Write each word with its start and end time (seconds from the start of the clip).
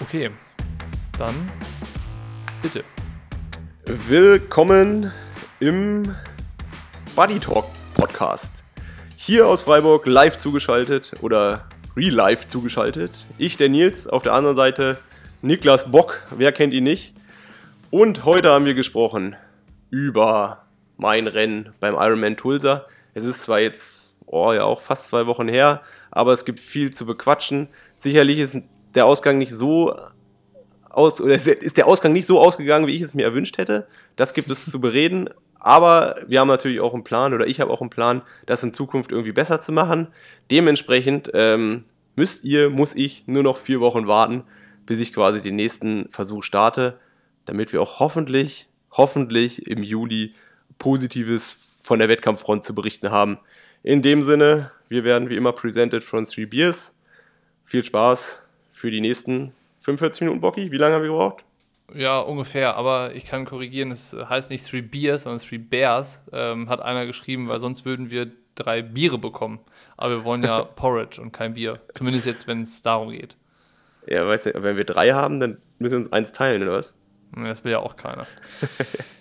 Okay, 0.00 0.30
dann 1.18 1.50
bitte. 2.62 2.84
Willkommen 3.84 5.12
im 5.58 6.14
Buddy 7.16 7.40
Talk 7.40 7.66
Podcast. 7.94 8.62
Hier 9.16 9.48
aus 9.48 9.62
Freiburg 9.62 10.06
live 10.06 10.36
zugeschaltet 10.36 11.14
oder 11.20 11.66
real 11.96 12.14
live 12.14 12.46
zugeschaltet. 12.46 13.26
Ich, 13.38 13.56
der 13.56 13.70
Nils, 13.70 14.06
auf 14.06 14.22
der 14.22 14.34
anderen 14.34 14.54
Seite 14.54 14.98
Niklas 15.42 15.90
Bock, 15.90 16.22
wer 16.30 16.52
kennt 16.52 16.74
ihn 16.74 16.84
nicht? 16.84 17.14
Und 17.90 18.24
heute 18.24 18.50
haben 18.50 18.66
wir 18.66 18.74
gesprochen 18.74 19.34
über 19.90 20.64
mein 20.96 21.26
Rennen 21.26 21.72
beim 21.80 21.94
Ironman 21.94 22.36
Tulsa. 22.36 22.86
Es 23.14 23.24
ist 23.24 23.42
zwar 23.42 23.58
jetzt, 23.58 24.02
oh 24.26 24.52
ja, 24.52 24.62
auch 24.62 24.80
fast 24.80 25.08
zwei 25.08 25.26
Wochen 25.26 25.48
her, 25.48 25.82
aber 26.12 26.32
es 26.32 26.44
gibt 26.44 26.60
viel 26.60 26.94
zu 26.94 27.04
bequatschen. 27.04 27.66
Sicherlich 27.96 28.38
ist 28.38 28.54
der 28.94 29.06
Ausgang 29.06 29.38
nicht 29.38 29.52
so 29.52 29.94
aus, 30.90 31.20
oder 31.20 31.34
ist 31.34 31.76
der 31.76 31.86
Ausgang 31.86 32.12
nicht 32.12 32.26
so 32.26 32.40
ausgegangen, 32.40 32.86
wie 32.86 32.94
ich 32.94 33.02
es 33.02 33.14
mir 33.14 33.24
erwünscht 33.24 33.58
hätte. 33.58 33.86
Das 34.16 34.34
gibt 34.34 34.50
es 34.50 34.64
zu 34.66 34.80
bereden. 34.80 35.30
Aber 35.60 36.16
wir 36.26 36.40
haben 36.40 36.48
natürlich 36.48 36.80
auch 36.80 36.94
einen 36.94 37.04
Plan, 37.04 37.34
oder 37.34 37.46
ich 37.46 37.60
habe 37.60 37.72
auch 37.72 37.80
einen 37.80 37.90
Plan, 37.90 38.22
das 38.46 38.62
in 38.62 38.72
Zukunft 38.72 39.10
irgendwie 39.10 39.32
besser 39.32 39.60
zu 39.60 39.72
machen. 39.72 40.08
Dementsprechend 40.50 41.30
ähm, 41.34 41.82
müsst 42.16 42.44
ihr, 42.44 42.70
muss 42.70 42.94
ich 42.94 43.24
nur 43.26 43.42
noch 43.42 43.58
vier 43.58 43.80
Wochen 43.80 44.06
warten, 44.06 44.44
bis 44.86 45.00
ich 45.00 45.12
quasi 45.12 45.42
den 45.42 45.56
nächsten 45.56 46.08
Versuch 46.10 46.44
starte, 46.44 46.98
damit 47.44 47.72
wir 47.72 47.82
auch 47.82 47.98
hoffentlich, 47.98 48.68
hoffentlich 48.92 49.66
im 49.66 49.82
Juli 49.82 50.34
Positives 50.78 51.58
von 51.82 51.98
der 51.98 52.08
Wettkampffront 52.08 52.64
zu 52.64 52.74
berichten 52.74 53.10
haben. 53.10 53.38
In 53.82 54.02
dem 54.02 54.22
Sinne, 54.22 54.70
wir 54.88 55.04
werden 55.04 55.28
wie 55.28 55.36
immer 55.36 55.52
presented 55.52 56.04
from 56.04 56.24
Three 56.24 56.46
Beers. 56.46 56.94
Viel 57.64 57.82
Spaß 57.82 58.42
für 58.78 58.90
die 58.92 59.00
nächsten 59.00 59.52
45 59.80 60.22
Minuten, 60.22 60.40
Bocky. 60.40 60.70
Wie 60.70 60.76
lange 60.76 60.94
haben 60.94 61.02
wir 61.02 61.10
gebraucht? 61.10 61.44
Ja, 61.94 62.20
ungefähr, 62.20 62.76
aber 62.76 63.14
ich 63.14 63.24
kann 63.24 63.44
korrigieren, 63.44 63.90
es 63.90 64.14
heißt 64.14 64.50
nicht 64.50 64.68
Three 64.68 64.82
Beers, 64.82 65.24
sondern 65.24 65.40
Three 65.40 65.58
Bears, 65.58 66.22
ähm, 66.32 66.68
hat 66.68 66.80
einer 66.80 67.06
geschrieben, 67.06 67.48
weil 67.48 67.58
sonst 67.58 67.84
würden 67.84 68.10
wir 68.10 68.30
drei 68.54 68.82
Biere 68.82 69.18
bekommen. 69.18 69.58
Aber 69.96 70.18
wir 70.18 70.24
wollen 70.24 70.44
ja 70.44 70.62
Porridge 70.76 71.20
und 71.20 71.32
kein 71.32 71.54
Bier. 71.54 71.80
Zumindest 71.94 72.26
jetzt, 72.26 72.46
wenn 72.46 72.62
es 72.62 72.82
darum 72.82 73.10
geht. 73.10 73.36
Ja, 74.06 74.26
weißt 74.26 74.46
du, 74.46 74.62
wenn 74.62 74.76
wir 74.76 74.84
drei 74.84 75.12
haben, 75.12 75.40
dann 75.40 75.58
müssen 75.78 75.92
wir 75.92 75.98
uns 75.98 76.12
eins 76.12 76.32
teilen, 76.32 76.62
oder 76.62 76.72
was? 76.72 76.94
Das 77.34 77.64
will 77.64 77.72
ja 77.72 77.80
auch 77.80 77.96
keiner. 77.96 78.26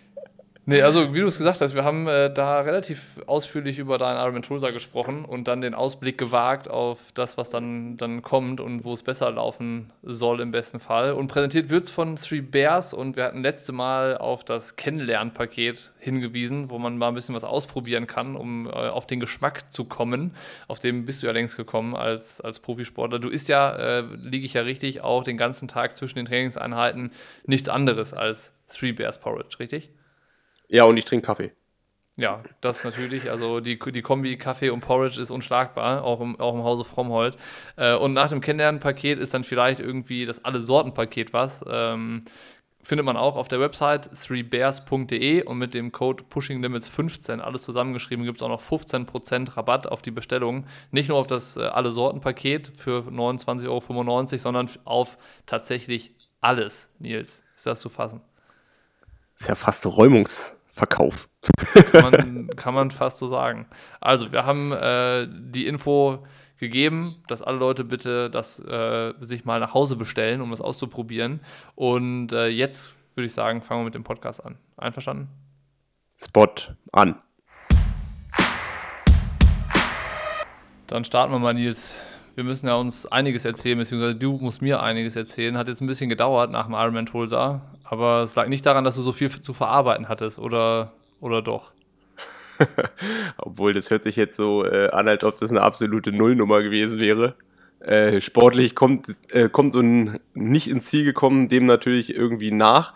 Nee, 0.70 0.82
also 0.82 1.16
wie 1.16 1.22
du 1.22 1.28
es 1.28 1.38
gesagt 1.38 1.62
hast, 1.62 1.76
wir 1.76 1.86
haben 1.86 2.08
äh, 2.10 2.30
da 2.30 2.60
relativ 2.60 3.22
ausführlich 3.26 3.80
über 3.80 3.98
deinen 3.98 4.18
Ironman 4.18 4.42
Tulsa 4.42 4.72
gesprochen 4.72 5.24
und 5.24 5.48
dann 5.48 5.62
den 5.62 5.74
Ausblick 5.74 6.18
gewagt 6.18 6.70
auf 6.70 7.14
das, 7.14 7.38
was 7.38 7.50
dann, 7.50 7.96
dann 7.96 8.22
kommt 8.22 8.60
und 8.60 8.84
wo 8.84 8.92
es 8.92 9.02
besser 9.02 9.32
laufen 9.32 9.94
soll 10.04 10.42
im 10.42 10.52
besten 10.52 10.82
Fall. 10.82 11.14
Und 11.14 11.28
präsentiert 11.28 11.70
wird 11.70 11.86
es 11.86 11.90
von 11.90 12.18
Three 12.18 12.42
Bears 12.42 12.94
und 12.94 13.16
wir 13.16 13.24
hatten 13.24 13.44
letzte 13.44 13.72
Mal 13.72 14.18
auf 14.18 14.44
das 14.44 14.76
Kennenlernpaket 14.76 15.94
hingewiesen, 16.00 16.70
wo 16.70 16.78
man 16.80 16.98
mal 16.98 17.08
ein 17.08 17.16
bisschen 17.16 17.34
was 17.34 17.46
ausprobieren 17.46 18.06
kann, 18.06 18.36
um 18.36 18.66
äh, 18.66 18.72
auf 18.72 19.08
den 19.08 19.22
Geschmack 19.22 19.72
zu 19.72 19.86
kommen. 19.86 20.36
Auf 20.68 20.80
dem 20.80 21.06
bist 21.06 21.24
du 21.24 21.28
ja 21.28 21.32
längst 21.32 21.56
gekommen 21.56 21.96
als, 21.96 22.42
als 22.42 22.60
Profisportler. 22.60 23.20
Du 23.20 23.30
isst 23.30 23.48
ja, 23.48 23.74
äh, 23.74 24.02
liege 24.02 24.46
ich 24.46 24.56
ja 24.56 24.64
richtig, 24.64 25.00
auch 25.00 25.24
den 25.24 25.38
ganzen 25.38 25.70
Tag 25.70 25.96
zwischen 25.96 26.18
den 26.18 26.26
Trainingseinheiten 26.26 27.12
nichts 27.46 27.70
anderes 27.70 28.14
als 28.14 28.52
Three 28.68 28.92
Bears 28.92 29.18
Porridge, 29.22 29.60
richtig? 29.62 29.92
Ja, 30.68 30.84
und 30.84 30.98
ich 30.98 31.06
trinke 31.06 31.26
Kaffee. 31.26 31.52
Ja, 32.18 32.42
das 32.62 32.84
natürlich. 32.84 33.30
Also 33.30 33.60
die, 33.60 33.78
die 33.78 34.02
Kombi 34.02 34.38
Kaffee 34.38 34.72
und 34.72 34.82
Porridge 34.82 35.22
ist 35.22 35.30
unschlagbar, 35.30 36.04
auch 36.04 36.20
im, 36.20 36.40
auch 36.40 36.56
im 36.56 36.64
Hause 36.64 36.84
Frommhold. 36.84 37.38
Äh, 37.76 37.96
und 37.96 38.14
nach 38.14 38.30
dem 38.30 38.42
Kennenlernpaket 38.42 39.20
ist 39.20 39.36
dann 39.36 39.44
vielleicht 39.44 39.80
irgendwie 39.80 40.26
das 40.26 40.44
Alle-Sorten-Paket 40.44 41.32
was. 41.32 41.64
Ähm, 41.70 42.26
findet 42.82 43.06
man 43.06 43.18
auch 43.18 43.36
auf 43.36 43.50
der 43.50 43.60
Website 43.60 44.10
threebears.de 44.12 45.44
und 45.44 45.60
mit 45.60 45.76
dem 45.76 45.92
Code 45.92 46.24
PushingLimits15, 46.24 47.40
alles 47.40 47.62
zusammengeschrieben, 47.62 48.26
gibt 48.26 48.38
es 48.38 48.44
auch 48.44 48.50
noch 48.50 48.62
15% 48.62 49.56
Rabatt 49.56 49.88
auf 49.88 50.02
die 50.02 50.12
Bestellung. 50.12 50.66
Nicht 50.90 51.10
nur 51.10 51.20
auf 51.20 51.28
das 51.28 51.56
äh, 51.56 51.66
Alle-Sorten-Paket 51.66 52.72
für 52.76 53.02
29,95 53.02 53.68
Euro, 53.68 54.38
sondern 54.38 54.70
auf 54.86 55.20
tatsächlich 55.46 56.16
alles, 56.42 56.90
Nils. 56.98 57.44
Ist 57.56 57.68
das 57.68 57.80
zu 57.80 57.90
fassen? 57.90 58.22
Ist 59.38 59.50
ja 59.50 59.54
fast 59.54 59.86
Räumungs- 59.86 60.57
Verkauf. 60.78 61.28
Kann 61.92 62.12
man, 62.12 62.48
kann 62.56 62.74
man 62.76 62.92
fast 62.92 63.18
so 63.18 63.26
sagen. 63.26 63.66
Also, 64.00 64.32
wir 64.32 64.46
haben 64.46 64.72
äh, 64.72 65.28
die 65.28 65.66
Info 65.66 66.24
gegeben, 66.60 67.24
dass 67.28 67.42
alle 67.42 67.58
Leute 67.58 67.84
bitte 67.84 68.30
das 68.30 68.60
äh, 68.60 69.14
sich 69.22 69.44
mal 69.44 69.60
nach 69.60 69.74
Hause 69.74 69.96
bestellen, 69.96 70.40
um 70.40 70.52
das 70.52 70.62
auszuprobieren. 70.62 71.42
Und 71.74 72.32
äh, 72.32 72.48
jetzt 72.48 72.94
würde 73.16 73.26
ich 73.26 73.34
sagen, 73.34 73.64
fangen 73.64 73.82
wir 73.82 73.86
mit 73.86 73.96
dem 73.96 74.04
Podcast 74.04 74.46
an. 74.46 74.60
Einverstanden? 74.78 75.30
Spot 76.16 76.48
an. 76.92 77.16
Dann 80.86 81.04
starten 81.04 81.34
wir 81.34 81.40
mal, 81.40 81.56
Nils. 81.56 81.96
Wir 82.36 82.44
müssen 82.44 82.68
ja 82.68 82.76
uns 82.76 83.08
einiges 83.08 83.46
erzählen, 83.46 83.80
beziehungsweise 83.80 84.16
du 84.16 84.38
musst 84.38 84.62
mir 84.62 84.84
einiges 84.84 85.16
erzählen. 85.16 85.58
Hat 85.58 85.68
jetzt 85.68 85.82
ein 85.82 85.88
bisschen 85.88 86.08
gedauert 86.08 86.52
nach 86.52 86.68
dem 86.68 86.76
Ironman 86.76 87.08
Tulsa, 87.08 87.62
aber 87.90 88.24
es 88.24 88.36
lag 88.36 88.48
nicht 88.48 88.66
daran, 88.66 88.84
dass 88.84 88.96
du 88.96 89.02
so 89.02 89.12
viel 89.12 89.30
zu 89.30 89.54
verarbeiten 89.54 90.10
hattest, 90.10 90.40
oder, 90.40 90.94
oder 91.20 91.42
doch? 91.42 91.72
Obwohl, 93.38 93.74
das 93.74 93.90
hört 93.90 94.04
sich 94.04 94.16
jetzt 94.16 94.36
so 94.36 94.66
äh, 94.66 94.90
an, 94.90 95.08
als 95.08 95.24
ob 95.24 95.40
das 95.40 95.52
eine 95.52 95.62
absolute 95.62 96.12
Nullnummer 96.12 96.64
gewesen 96.64 97.00
wäre. 97.00 97.36
Äh, 97.80 98.22
sportlich 98.22 98.76
kommt, 98.76 99.08
äh, 99.32 99.50
kommt 99.50 99.74
so 99.74 99.80
ein 99.80 100.20
nicht 100.34 100.68
ins 100.68 100.86
Ziel 100.86 101.04
gekommen, 101.04 101.48
dem 101.48 101.66
natürlich 101.66 102.14
irgendwie 102.16 102.52
nach. 102.52 102.94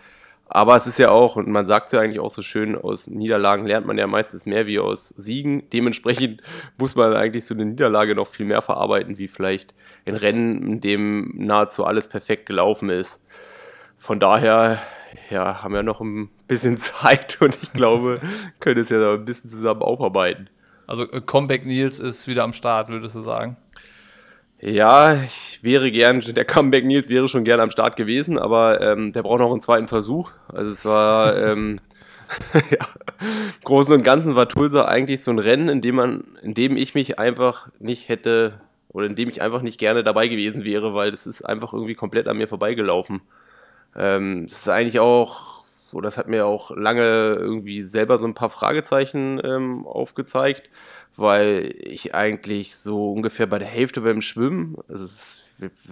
Aber 0.54 0.76
es 0.76 0.86
ist 0.86 1.00
ja 1.00 1.12
auch, 1.12 1.38
und 1.38 1.48
man 1.48 1.66
sagt 1.66 1.88
es 1.88 1.94
ja 1.94 2.02
eigentlich 2.02 2.20
auch 2.20 2.32
so 2.32 2.42
schön, 2.42 2.76
aus 2.76 3.08
Niederlagen 3.08 3.66
lernt 3.66 3.88
man 3.88 3.98
ja 3.98 4.06
meistens 4.06 4.46
mehr 4.46 4.68
wie 4.68 4.80
aus 4.80 5.10
Siegen. 5.16 5.70
Dementsprechend 5.70 6.42
muss 6.78 6.96
man 6.96 7.14
eigentlich 7.14 7.46
so 7.46 7.54
eine 7.54 7.66
Niederlage 7.66 8.16
noch 8.16 8.28
viel 8.28 8.46
mehr 8.46 8.62
verarbeiten, 8.62 9.18
wie 9.18 9.30
vielleicht 9.30 9.74
ein 10.06 10.16
Rennen, 10.16 10.62
in 10.64 10.82
dem 10.82 11.32
nahezu 11.38 11.86
alles 11.86 12.10
perfekt 12.10 12.48
gelaufen 12.48 12.90
ist. 12.90 13.24
Von 14.02 14.20
daher, 14.20 14.82
ja, 15.30 15.62
haben 15.62 15.76
wir 15.76 15.84
noch 15.84 16.02
ein 16.02 16.32
bisschen 16.48 16.76
Zeit 16.80 17.38
und 17.40 17.56
ich 17.62 17.72
glaube, 17.72 18.20
können 18.60 18.82
es 18.82 18.90
ja 18.90 19.14
ein 19.14 19.26
bisschen 19.26 19.52
zusammen 19.52 19.84
aufarbeiten. 19.84 20.50
Also 20.88 21.04
äh, 21.04 21.22
Comeback 21.22 21.68
Nils 21.68 22.00
ist 22.00 22.28
wieder 22.28 22.44
am 22.44 22.52
Start, 22.52 22.90
würdest 22.90 23.14
du 23.14 23.22
sagen? 23.22 23.58
Ja, 24.60 25.22
ich 25.22 25.60
wäre 25.62 25.92
gern, 25.92 26.20
der 26.28 26.46
Comeback 26.46 26.84
Nils 26.84 27.10
wäre 27.10 27.28
schon 27.28 27.44
gern 27.44 27.60
am 27.60 27.70
Start 27.70 27.96
gewesen, 27.96 28.40
aber 28.40 28.82
ähm, 28.82 29.14
der 29.14 29.22
braucht 29.22 29.40
noch 29.40 29.52
einen 29.52 29.62
zweiten 29.62 29.88
Versuch. 29.88 30.32
Also 30.48 30.72
es 30.72 30.84
war, 30.84 31.38
ähm, 31.38 31.80
ja, 32.56 32.88
im 33.20 33.64
Großen 33.64 33.94
und 33.94 34.02
Ganzen 34.02 34.36
war 34.36 34.50
Tulsa 34.50 34.86
eigentlich 34.86 35.22
so 35.24 35.30
ein 35.30 35.38
Rennen, 35.38 35.70
in 35.70 35.82
dem 35.82 35.94
man, 35.94 36.40
in 36.42 36.56
dem 36.56 36.76
ich 36.76 36.96
mich 36.96 37.20
einfach 37.20 37.68
nicht 37.78 38.10
hätte 38.10 38.62
oder 38.90 39.06
in 39.06 39.14
dem 39.14 39.30
ich 39.30 39.44
einfach 39.44 39.62
nicht 39.62 39.78
gerne 39.78 40.04
dabei 40.04 40.28
gewesen 40.28 40.64
wäre, 40.64 40.96
weil 40.96 41.12
das 41.12 41.28
ist 41.28 41.44
einfach 41.44 41.72
irgendwie 41.72 41.94
komplett 41.94 42.28
an 42.28 42.38
mir 42.38 42.48
vorbeigelaufen. 42.48 43.22
Ähm, 43.96 44.48
das 44.48 44.60
ist 44.60 44.70
eigentlich 44.70 45.00
auch, 45.00 45.64
oder 45.92 46.08
das 46.08 46.18
hat 46.18 46.28
mir 46.28 46.46
auch 46.46 46.72
lange 46.72 47.36
irgendwie 47.36 47.82
selber 47.82 48.18
so 48.18 48.28
ein 48.28 48.34
paar 48.34 48.50
Fragezeichen 48.50 49.42
ähm, 49.44 49.86
aufgezeigt 49.86 50.70
weil 51.16 51.76
ich 51.80 52.16
eigentlich 52.16 52.76
so 52.76 53.12
ungefähr 53.12 53.48
bei 53.48 53.60
der 53.60 53.68
Hälfte 53.68 54.02
beim 54.02 54.22
Schwimmen, 54.22 54.78
also 54.88 55.06
es 55.06 55.44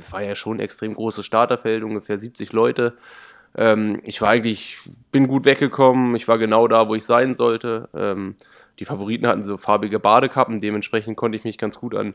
war 0.09 0.23
ja 0.23 0.35
schon 0.35 0.57
ein 0.57 0.61
extrem 0.61 0.93
großes 0.93 1.25
Starterfeld, 1.25 1.83
ungefähr 1.83 2.19
70 2.19 2.53
Leute. 2.53 2.97
Ähm, 3.55 3.99
ich 4.03 4.21
war 4.21 4.29
eigentlich, 4.29 4.77
bin 5.11 5.27
gut 5.27 5.45
weggekommen, 5.45 6.15
ich 6.15 6.27
war 6.27 6.37
genau 6.37 6.67
da, 6.67 6.87
wo 6.87 6.95
ich 6.95 7.05
sein 7.05 7.35
sollte. 7.35 7.89
Ähm, 7.93 8.35
die 8.79 8.85
Favoriten 8.85 9.27
hatten 9.27 9.43
so 9.43 9.57
farbige 9.57 9.99
Badekappen, 9.99 10.59
dementsprechend 10.61 11.17
konnte 11.17 11.37
ich 11.37 11.43
mich 11.43 11.57
ganz 11.57 11.77
gut 11.77 11.93
an 11.95 12.13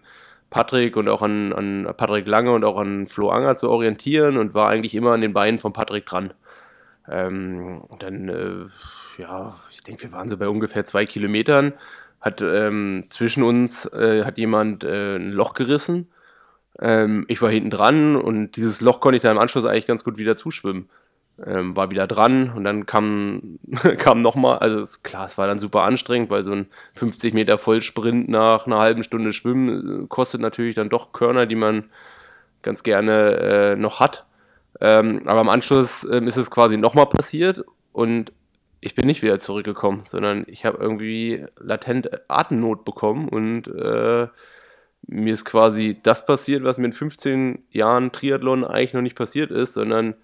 Patrick 0.51 0.97
und 0.97 1.09
auch 1.09 1.23
an, 1.23 1.53
an 1.53 1.93
Patrick 1.97 2.27
Lange 2.27 2.53
und 2.53 2.65
auch 2.65 2.79
an 2.79 3.07
Flo 3.07 3.31
Anger 3.31 3.57
zu 3.57 3.71
orientieren 3.71 4.37
und 4.37 4.55
war 4.55 4.69
eigentlich 4.69 4.95
immer 4.95 5.13
an 5.13 5.21
den 5.21 5.33
Beinen 5.33 5.59
von 5.59 5.73
Patrick 5.73 6.07
dran. 6.07 6.33
Ähm, 7.09 7.83
und 7.89 8.03
dann, 8.03 8.29
äh, 8.29 9.23
ja, 9.23 9.55
ich 9.71 9.83
denke, 9.83 10.05
wir 10.05 10.13
waren 10.13 10.29
so 10.29 10.37
bei 10.37 10.49
ungefähr 10.49 10.85
zwei 10.85 11.07
Kilometern 11.07 11.75
hat 12.25 12.41
ähm, 12.41 13.05
zwischen 13.11 13.43
uns 13.43 13.85
äh, 13.93 14.25
hat 14.25 14.39
jemand 14.39 14.83
äh, 14.83 15.17
ein 15.17 15.31
Loch 15.31 15.53
gerissen. 15.53 16.09
Ähm, 16.81 17.27
ich 17.29 17.43
war 17.43 17.51
hinten 17.51 17.69
dran 17.69 18.17
und 18.17 18.53
dieses 18.53 18.81
Loch 18.81 19.01
konnte 19.01 19.17
ich 19.17 19.23
dann 19.23 19.33
im 19.33 19.39
Anschluss 19.39 19.67
eigentlich 19.67 19.87
ganz 19.87 20.05
gut 20.05 20.17
wieder 20.17 20.35
zuschwimmen. 20.35 20.89
Ähm, 21.45 21.75
war 21.75 21.91
wieder 21.91 22.07
dran 22.07 22.53
und 22.55 22.63
dann 22.63 22.87
kam, 22.87 23.59
kam 23.99 24.21
nochmal, 24.21 24.59
also 24.59 24.99
klar, 25.03 25.27
es 25.27 25.37
war 25.37 25.49
dann 25.49 25.59
super 25.59 25.83
anstrengend, 25.83 26.31
weil 26.31 26.45
so 26.45 26.53
ein 26.53 26.67
50 26.95 27.35
Meter 27.35 27.59
Vollsprint 27.59 28.29
nach 28.29 28.67
einer 28.67 28.79
halben 28.79 29.03
Stunde 29.03 29.33
Schwimmen 29.33 30.05
äh, 30.05 30.07
kostet 30.07 30.41
natürlich 30.41 30.77
dann 30.77 30.91
doch 30.91 31.13
Körner, 31.13 31.47
die 31.47 31.57
man 31.57 31.87
ganz 32.63 32.85
gerne 32.85 33.73
äh, 33.73 33.77
noch 33.77 33.99
hat. 33.99 34.27
Ähm, 34.81 35.23
aber 35.27 35.41
im 35.41 35.49
Anschluss 35.49 36.05
ähm, 36.05 36.29
ist 36.29 36.37
es 36.37 36.53
quasi 36.53 36.77
nochmal 36.77 37.07
passiert 37.07 37.65
und 37.93 38.33
ich 38.81 38.95
bin 38.95 39.07
nicht 39.07 39.23
wieder 39.23 39.41
zurückgekommen, 39.41 40.03
sondern 40.05 40.45
ich 40.47 40.65
habe 40.65 40.79
irgendwie 40.79 41.47
latent 41.59 42.11
Atemnot 42.29 42.85
bekommen 42.85 43.29
und 43.29 43.67
äh, 43.67 44.29
mir 45.07 45.33
ist 45.33 45.45
quasi 45.45 45.99
das 46.01 46.27
passiert, 46.27 46.63
was 46.63 46.79
mir 46.79 46.87
in 46.87 46.93
15 46.93 47.65
Jahren 47.71 48.13
Triathlon 48.13 48.65
eigentlich 48.65 48.95
noch 48.95 49.03
nicht 49.03 49.17
passiert 49.17 49.51
ist, 49.51 49.75
sondern 49.75 50.15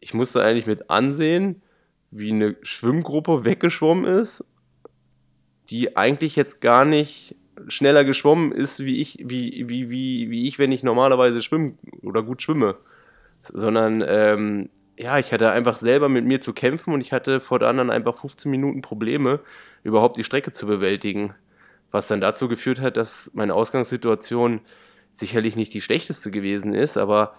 ich 0.00 0.14
musste 0.14 0.42
eigentlich 0.42 0.66
mit 0.66 0.90
ansehen, 0.90 1.62
wie 2.10 2.30
eine 2.30 2.56
Schwimmgruppe 2.62 3.44
weggeschwommen 3.44 4.04
ist, 4.04 4.44
die 5.70 5.96
eigentlich 5.96 6.36
jetzt 6.36 6.60
gar 6.60 6.84
nicht 6.84 7.36
schneller 7.66 8.04
geschwommen 8.04 8.52
ist, 8.52 8.84
wie 8.84 9.00
ich, 9.00 9.18
wie, 9.22 9.68
wie, 9.68 9.90
wie, 9.90 10.30
wie 10.30 10.46
ich, 10.46 10.58
wenn 10.58 10.72
ich 10.72 10.82
normalerweise 10.82 11.42
schwimme 11.42 11.74
oder 12.02 12.22
gut 12.22 12.40
schwimme. 12.40 12.76
Sondern 13.42 14.04
ähm, 14.06 14.70
ja, 14.96 15.18
ich 15.18 15.32
hatte 15.32 15.50
einfach 15.50 15.76
selber 15.76 16.08
mit 16.08 16.24
mir 16.24 16.40
zu 16.40 16.52
kämpfen 16.52 16.92
und 16.92 17.00
ich 17.00 17.12
hatte 17.12 17.40
vor 17.40 17.58
der 17.58 17.68
anderen 17.68 17.90
einfach 17.90 18.16
15 18.16 18.50
Minuten 18.50 18.82
Probleme, 18.82 19.40
überhaupt 19.82 20.16
die 20.16 20.24
Strecke 20.24 20.50
zu 20.50 20.66
bewältigen. 20.66 21.34
Was 21.90 22.08
dann 22.08 22.20
dazu 22.20 22.48
geführt 22.48 22.80
hat, 22.80 22.96
dass 22.96 23.32
meine 23.34 23.54
Ausgangssituation 23.54 24.60
sicherlich 25.14 25.56
nicht 25.56 25.72
die 25.74 25.80
schlechteste 25.80 26.30
gewesen 26.30 26.74
ist, 26.74 26.96
aber 26.96 27.34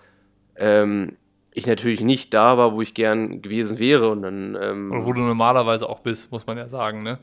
ähm, 0.56 1.18
ich 1.54 1.68
natürlich 1.68 2.02
nicht 2.02 2.34
da 2.34 2.58
war, 2.58 2.74
wo 2.74 2.82
ich 2.82 2.94
gern 2.94 3.42
gewesen 3.42 3.80
wäre. 3.80 4.10
Und 4.10 4.22
dann, 4.22 4.58
ähm, 4.62 4.92
Oder 4.92 5.06
wo 5.06 5.14
du 5.14 5.22
normalerweise 5.22 5.90
auch 5.90 6.00
bist, 6.00 6.32
muss 6.32 6.46
man 6.48 6.58
ja 6.58 6.68
sagen, 6.68 7.04
ne? 7.04 7.20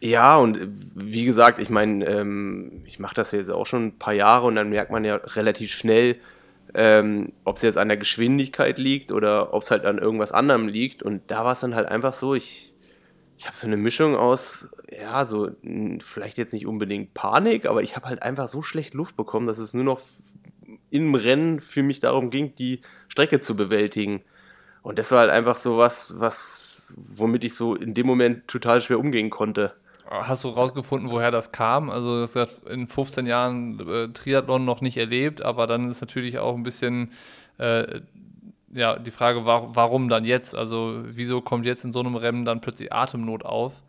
Ja, 0.00 0.38
und 0.38 0.58
wie 0.94 1.26
gesagt, 1.26 1.58
ich 1.58 1.68
meine, 1.68 2.06
ähm, 2.06 2.82
ich 2.86 2.98
mache 2.98 3.14
das 3.14 3.32
jetzt 3.32 3.50
auch 3.50 3.66
schon 3.66 3.88
ein 3.88 3.98
paar 3.98 4.14
Jahre 4.14 4.46
und 4.46 4.54
dann 4.54 4.70
merkt 4.70 4.90
man 4.90 5.04
ja 5.04 5.16
relativ 5.16 5.72
schnell, 5.72 6.16
ähm, 6.72 7.32
ob 7.44 7.56
es 7.56 7.62
jetzt 7.62 7.76
an 7.76 7.88
der 7.88 7.98
Geschwindigkeit 7.98 8.78
liegt 8.78 9.12
oder 9.12 9.52
ob 9.52 9.62
es 9.62 9.70
halt 9.70 9.84
an 9.84 9.98
irgendwas 9.98 10.32
anderem 10.32 10.68
liegt. 10.68 11.02
Und 11.02 11.22
da 11.26 11.44
war 11.44 11.52
es 11.52 11.60
dann 11.60 11.74
halt 11.74 11.88
einfach 11.88 12.14
so, 12.14 12.34
ich, 12.34 12.72
ich 13.36 13.46
habe 13.46 13.56
so 13.56 13.66
eine 13.66 13.76
Mischung 13.76 14.16
aus, 14.16 14.68
ja, 14.90 15.26
so 15.26 15.50
vielleicht 16.02 16.38
jetzt 16.38 16.54
nicht 16.54 16.66
unbedingt 16.66 17.12
Panik, 17.12 17.66
aber 17.66 17.82
ich 17.82 17.94
habe 17.94 18.06
halt 18.06 18.22
einfach 18.22 18.48
so 18.48 18.62
schlecht 18.62 18.94
Luft 18.94 19.16
bekommen, 19.16 19.46
dass 19.46 19.58
es 19.58 19.74
nur 19.74 19.84
noch 19.84 20.00
im 20.90 21.14
Rennen 21.14 21.60
für 21.60 21.82
mich 21.82 22.00
darum 22.00 22.30
ging, 22.30 22.54
die 22.54 22.80
Strecke 23.08 23.40
zu 23.40 23.56
bewältigen. 23.56 24.22
Und 24.82 24.98
das 24.98 25.10
war 25.10 25.20
halt 25.20 25.30
einfach 25.30 25.56
so 25.56 25.78
was, 25.78 26.18
was, 26.18 26.94
womit 26.96 27.44
ich 27.44 27.54
so 27.54 27.74
in 27.74 27.94
dem 27.94 28.06
Moment 28.06 28.48
total 28.48 28.80
schwer 28.80 28.98
umgehen 28.98 29.30
konnte. 29.30 29.74
Hast 30.08 30.42
du 30.42 30.48
rausgefunden, 30.48 31.10
woher 31.10 31.30
das 31.30 31.52
kam? 31.52 31.88
Also, 31.88 32.20
das 32.20 32.34
hat 32.34 32.62
in 32.68 32.88
15 32.88 33.26
Jahren 33.26 33.78
äh, 33.88 34.08
Triathlon 34.08 34.64
noch 34.64 34.80
nicht 34.80 34.96
erlebt, 34.96 35.42
aber 35.42 35.68
dann 35.68 35.88
ist 35.88 36.00
natürlich 36.00 36.40
auch 36.40 36.56
ein 36.56 36.64
bisschen 36.64 37.12
äh, 37.58 38.00
ja, 38.72 38.98
die 38.98 39.10
Frage, 39.10 39.46
war, 39.46 39.74
warum 39.74 40.08
dann 40.08 40.24
jetzt? 40.24 40.54
Also, 40.54 41.00
wieso 41.04 41.40
kommt 41.40 41.66
jetzt 41.66 41.84
in 41.84 41.92
so 41.92 42.00
einem 42.00 42.16
Rennen 42.16 42.44
dann 42.44 42.60
plötzlich 42.60 42.92
Atemnot 42.92 43.44
auf? 43.44 43.82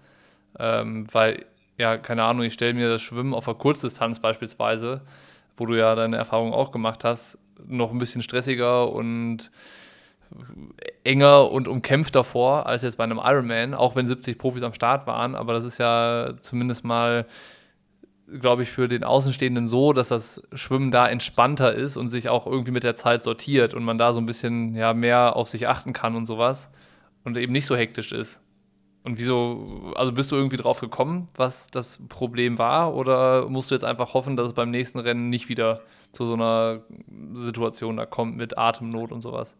Ähm, 0.59 1.07
weil, 1.11 1.45
ja, 1.77 1.97
keine 1.97 2.23
Ahnung, 2.23 2.43
ich 2.43 2.53
stelle 2.53 2.73
mir 2.73 2.89
das 2.89 3.01
Schwimmen 3.01 3.33
auf 3.33 3.45
der 3.45 3.53
Kurzdistanz 3.53 4.19
beispielsweise, 4.19 5.01
wo 5.55 5.65
du 5.65 5.77
ja 5.77 5.95
deine 5.95 6.17
Erfahrung 6.17 6.53
auch 6.53 6.71
gemacht 6.71 7.03
hast, 7.03 7.37
noch 7.67 7.91
ein 7.91 7.99
bisschen 7.99 8.21
stressiger 8.21 8.91
und 8.91 9.51
enger 11.03 11.51
und 11.51 11.67
umkämpfter 11.67 12.23
vor 12.23 12.65
als 12.65 12.83
jetzt 12.83 12.97
bei 12.97 13.03
einem 13.03 13.19
Ironman, 13.21 13.73
auch 13.73 13.95
wenn 13.95 14.07
70 14.07 14.37
Profis 14.37 14.63
am 14.63 14.73
Start 14.73 15.07
waren. 15.07 15.35
Aber 15.35 15.53
das 15.53 15.65
ist 15.65 15.77
ja 15.77 16.33
zumindest 16.41 16.83
mal, 16.83 17.25
glaube 18.39 18.63
ich, 18.63 18.71
für 18.71 18.87
den 18.87 19.03
Außenstehenden 19.03 19.67
so, 19.67 19.93
dass 19.93 20.09
das 20.09 20.41
Schwimmen 20.53 20.91
da 20.91 21.07
entspannter 21.07 21.73
ist 21.73 21.97
und 21.97 22.09
sich 22.09 22.29
auch 22.29 22.47
irgendwie 22.47 22.71
mit 22.71 22.83
der 22.83 22.95
Zeit 22.95 23.23
sortiert 23.23 23.73
und 23.73 23.83
man 23.83 23.97
da 23.97 24.13
so 24.13 24.19
ein 24.19 24.25
bisschen 24.25 24.75
ja, 24.75 24.93
mehr 24.93 25.35
auf 25.35 25.49
sich 25.49 25.67
achten 25.67 25.93
kann 25.93 26.15
und 26.15 26.25
sowas 26.25 26.69
und 27.23 27.37
eben 27.37 27.51
nicht 27.51 27.65
so 27.65 27.75
hektisch 27.75 28.11
ist. 28.11 28.41
Und 29.03 29.17
wieso, 29.17 29.93
also 29.95 30.11
bist 30.11 30.31
du 30.31 30.35
irgendwie 30.35 30.57
drauf 30.57 30.79
gekommen, 30.79 31.27
was 31.35 31.67
das 31.67 31.99
Problem 32.07 32.59
war, 32.59 32.93
oder 32.93 33.49
musst 33.49 33.71
du 33.71 33.75
jetzt 33.75 33.83
einfach 33.83 34.13
hoffen, 34.13 34.37
dass 34.37 34.49
es 34.49 34.53
beim 34.53 34.69
nächsten 34.69 34.99
Rennen 34.99 35.29
nicht 35.29 35.49
wieder 35.49 35.81
zu 36.11 36.25
so 36.25 36.33
einer 36.33 36.81
Situation 37.33 37.97
da 37.97 38.05
kommt 38.05 38.37
mit 38.37 38.57
Atemnot 38.57 39.11
und 39.11 39.21
sowas? 39.21 39.55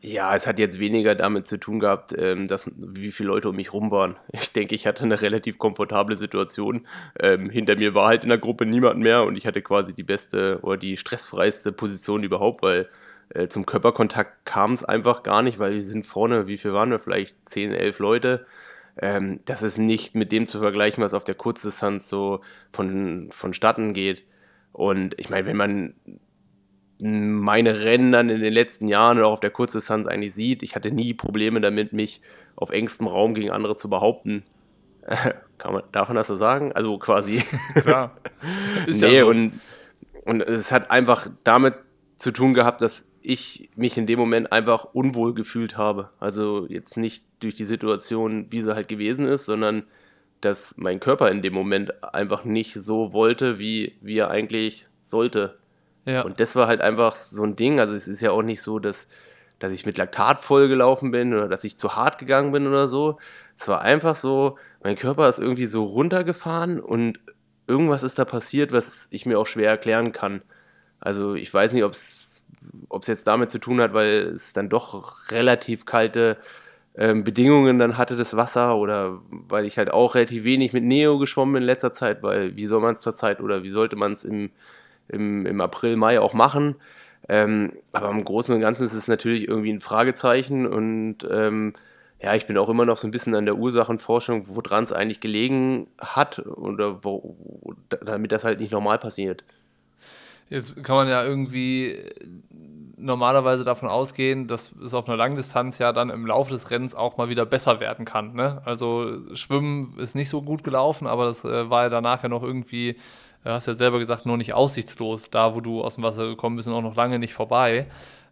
Ja, 0.00 0.32
es 0.34 0.46
hat 0.46 0.60
jetzt 0.60 0.78
weniger 0.78 1.16
damit 1.16 1.48
zu 1.48 1.58
tun 1.58 1.80
gehabt, 1.80 2.14
ähm, 2.16 2.46
dass, 2.46 2.70
wie 2.76 3.10
viele 3.10 3.30
Leute 3.30 3.48
um 3.48 3.56
mich 3.56 3.72
rum 3.72 3.90
waren. 3.90 4.16
Ich 4.32 4.52
denke, 4.52 4.74
ich 4.76 4.86
hatte 4.86 5.02
eine 5.02 5.20
relativ 5.20 5.58
komfortable 5.58 6.16
Situation. 6.16 6.86
Ähm, 7.18 7.50
hinter 7.50 7.74
mir 7.74 7.94
war 7.94 8.06
halt 8.06 8.22
in 8.22 8.28
der 8.28 8.38
Gruppe 8.38 8.64
niemand 8.64 9.00
mehr 9.00 9.24
und 9.24 9.36
ich 9.36 9.46
hatte 9.46 9.60
quasi 9.60 9.92
die 9.92 10.04
beste 10.04 10.60
oder 10.62 10.76
die 10.76 10.96
stressfreiste 10.96 11.72
Position 11.72 12.22
überhaupt, 12.22 12.62
weil 12.62 12.88
äh, 13.30 13.48
zum 13.48 13.66
Körperkontakt 13.66 14.44
kam 14.44 14.72
es 14.72 14.84
einfach 14.84 15.22
gar 15.22 15.42
nicht, 15.42 15.58
weil 15.58 15.74
wir 15.74 15.82
sind 15.82 16.06
vorne, 16.06 16.46
wie 16.46 16.58
viel 16.58 16.72
waren 16.72 16.90
wir? 16.90 16.98
Vielleicht 16.98 17.36
10, 17.48 17.72
11 17.72 17.98
Leute. 17.98 18.46
Ähm, 19.00 19.40
das 19.44 19.62
ist 19.62 19.78
nicht 19.78 20.14
mit 20.14 20.32
dem 20.32 20.46
zu 20.46 20.58
vergleichen, 20.58 21.02
was 21.04 21.14
auf 21.14 21.24
der 21.24 21.34
Kurzdistanz 21.34 22.08
so 22.08 22.40
von, 22.72 23.28
vonstatten 23.30 23.92
geht. 23.92 24.24
Und 24.72 25.18
ich 25.18 25.30
meine, 25.30 25.46
wenn 25.46 25.56
man 25.56 25.94
meine 27.00 27.80
Rennen 27.80 28.10
dann 28.10 28.28
in 28.28 28.40
den 28.40 28.52
letzten 28.52 28.88
Jahren 28.88 29.18
oder 29.18 29.28
auch 29.28 29.34
auf 29.34 29.40
der 29.40 29.50
Kurzdistanz 29.50 30.06
eigentlich 30.06 30.34
sieht, 30.34 30.62
ich 30.62 30.74
hatte 30.74 30.90
nie 30.90 31.14
Probleme 31.14 31.60
damit, 31.60 31.92
mich 31.92 32.22
auf 32.56 32.70
engstem 32.70 33.06
Raum 33.06 33.34
gegen 33.34 33.50
andere 33.50 33.76
zu 33.76 33.88
behaupten. 33.88 34.42
Kann 35.58 35.72
man, 35.72 35.82
darf 35.92 36.08
man 36.08 36.16
das 36.16 36.26
so 36.26 36.34
sagen? 36.34 36.72
Also 36.72 36.98
quasi. 36.98 37.42
Klar. 37.74 38.16
Ist 38.86 39.02
nee, 39.02 39.14
ja 39.14 39.20
so. 39.20 39.28
und, 39.28 39.60
und 40.24 40.42
es 40.42 40.72
hat 40.72 40.90
einfach 40.90 41.28
damit 41.44 41.74
zu 42.18 42.32
tun 42.32 42.52
gehabt, 42.52 42.82
dass 42.82 43.07
ich 43.28 43.68
mich 43.76 43.98
in 43.98 44.06
dem 44.06 44.18
Moment 44.18 44.52
einfach 44.52 44.84
unwohl 44.94 45.34
gefühlt 45.34 45.76
habe. 45.76 46.08
Also 46.18 46.66
jetzt 46.66 46.96
nicht 46.96 47.24
durch 47.40 47.54
die 47.54 47.66
Situation, 47.66 48.46
wie 48.48 48.62
sie 48.62 48.74
halt 48.74 48.88
gewesen 48.88 49.26
ist, 49.26 49.44
sondern 49.44 49.82
dass 50.40 50.78
mein 50.78 50.98
Körper 50.98 51.30
in 51.30 51.42
dem 51.42 51.52
Moment 51.52 52.02
einfach 52.02 52.44
nicht 52.44 52.72
so 52.72 53.12
wollte, 53.12 53.58
wie, 53.58 53.98
wie 54.00 54.16
er 54.16 54.30
eigentlich 54.30 54.86
sollte. 55.04 55.58
Ja. 56.06 56.22
Und 56.22 56.40
das 56.40 56.56
war 56.56 56.68
halt 56.68 56.80
einfach 56.80 57.16
so 57.16 57.42
ein 57.42 57.54
Ding. 57.54 57.80
Also 57.80 57.92
es 57.92 58.08
ist 58.08 58.22
ja 58.22 58.30
auch 58.30 58.40
nicht 58.40 58.62
so, 58.62 58.78
dass, 58.78 59.08
dass 59.58 59.72
ich 59.72 59.84
mit 59.84 59.98
Laktat 59.98 60.40
vollgelaufen 60.40 61.10
bin 61.10 61.34
oder 61.34 61.48
dass 61.48 61.64
ich 61.64 61.76
zu 61.76 61.96
hart 61.96 62.16
gegangen 62.16 62.52
bin 62.52 62.66
oder 62.66 62.88
so. 62.88 63.18
Es 63.58 63.68
war 63.68 63.82
einfach 63.82 64.16
so, 64.16 64.56
mein 64.82 64.96
Körper 64.96 65.28
ist 65.28 65.38
irgendwie 65.38 65.66
so 65.66 65.84
runtergefahren 65.84 66.80
und 66.80 67.20
irgendwas 67.66 68.04
ist 68.04 68.18
da 68.18 68.24
passiert, 68.24 68.72
was 68.72 69.06
ich 69.10 69.26
mir 69.26 69.38
auch 69.38 69.46
schwer 69.46 69.68
erklären 69.68 70.12
kann. 70.12 70.40
Also 70.98 71.34
ich 71.34 71.52
weiß 71.52 71.74
nicht, 71.74 71.84
ob 71.84 71.92
es 71.92 72.27
jetzt 73.06 73.26
damit 73.26 73.50
zu 73.50 73.58
tun 73.58 73.80
hat, 73.80 73.94
weil 73.94 74.32
es 74.34 74.52
dann 74.52 74.68
doch 74.68 75.30
relativ 75.30 75.86
kalte 75.86 76.36
ähm, 76.96 77.24
Bedingungen 77.24 77.78
dann 77.78 77.96
hatte, 77.96 78.16
das 78.16 78.36
Wasser, 78.36 78.76
oder 78.76 79.20
weil 79.30 79.64
ich 79.66 79.78
halt 79.78 79.90
auch 79.92 80.14
relativ 80.14 80.44
wenig 80.44 80.72
mit 80.72 80.84
Neo 80.84 81.18
geschwommen 81.18 81.54
bin 81.54 81.62
in 81.62 81.66
letzter 81.66 81.92
Zeit, 81.92 82.22
weil 82.22 82.56
wie 82.56 82.66
soll 82.66 82.80
man 82.80 82.94
es 82.94 83.00
zur 83.00 83.14
Zeit 83.14 83.40
oder 83.40 83.62
wie 83.62 83.70
sollte 83.70 83.96
man 83.96 84.12
es 84.12 84.24
im 84.24 84.50
im, 85.08 85.46
im 85.46 85.60
April, 85.60 85.96
Mai 85.96 86.20
auch 86.20 86.34
machen. 86.34 86.76
Ähm, 87.28 87.72
aber 87.92 88.10
im 88.10 88.24
Großen 88.24 88.54
und 88.54 88.60
Ganzen 88.60 88.86
ist 88.86 88.94
es 88.94 89.08
natürlich 89.08 89.48
irgendwie 89.48 89.72
ein 89.72 89.80
Fragezeichen 89.80 90.66
und 90.66 91.18
ähm, 91.30 91.74
ja, 92.20 92.34
ich 92.34 92.46
bin 92.46 92.58
auch 92.58 92.68
immer 92.68 92.84
noch 92.84 92.98
so 92.98 93.06
ein 93.06 93.10
bisschen 93.10 93.34
an 93.34 93.44
der 93.44 93.56
Ursachenforschung, 93.56 94.44
woran 94.48 94.84
es 94.84 94.92
eigentlich 94.92 95.20
gelegen 95.20 95.88
hat 95.98 96.38
oder 96.46 97.04
wo, 97.04 97.36
damit 97.88 98.32
das 98.32 98.44
halt 98.44 98.60
nicht 98.60 98.72
normal 98.72 98.98
passiert. 98.98 99.44
Jetzt 100.50 100.82
kann 100.82 100.96
man 100.96 101.08
ja 101.08 101.24
irgendwie 101.24 101.96
normalerweise 102.96 103.64
davon 103.64 103.88
ausgehen, 103.88 104.48
dass 104.48 104.72
es 104.84 104.92
auf 104.94 105.08
einer 105.08 105.16
Langdistanz 105.16 105.78
ja 105.78 105.92
dann 105.92 106.10
im 106.10 106.26
Laufe 106.26 106.50
des 106.50 106.70
Rennens 106.70 106.94
auch 106.94 107.16
mal 107.16 107.28
wieder 107.28 107.46
besser 107.46 107.80
werden 107.80 108.04
kann. 108.04 108.34
Ne? 108.34 108.60
Also 108.64 109.34
Schwimmen 109.34 109.94
ist 109.98 110.16
nicht 110.16 110.28
so 110.28 110.42
gut 110.42 110.64
gelaufen, 110.64 111.06
aber 111.06 111.26
das 111.26 111.44
äh, 111.44 111.70
war 111.70 111.84
ja 111.84 111.88
danach 111.88 112.22
ja 112.22 112.28
noch 112.28 112.42
irgendwie 112.42 112.96
Du 113.44 113.50
hast 113.50 113.66
ja 113.66 113.74
selber 113.74 113.98
gesagt, 113.98 114.26
noch 114.26 114.36
nicht 114.36 114.52
aussichtslos, 114.52 115.30
da 115.30 115.54
wo 115.54 115.60
du 115.60 115.82
aus 115.82 115.94
dem 115.94 116.04
Wasser 116.04 116.26
gekommen 116.26 116.56
bist 116.56 116.68
und 116.68 116.74
auch 116.74 116.82
noch 116.82 116.96
lange 116.96 117.18
nicht 117.18 117.34
vorbei. 117.34 117.86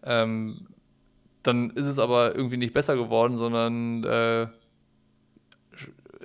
Ähm, 0.04 0.66
dann 1.42 1.70
ist 1.70 1.86
es 1.86 1.98
aber 1.98 2.34
irgendwie 2.34 2.56
nicht 2.56 2.74
besser 2.74 2.96
geworden, 2.96 3.36
sondern 3.36 4.02
äh, 4.04 4.48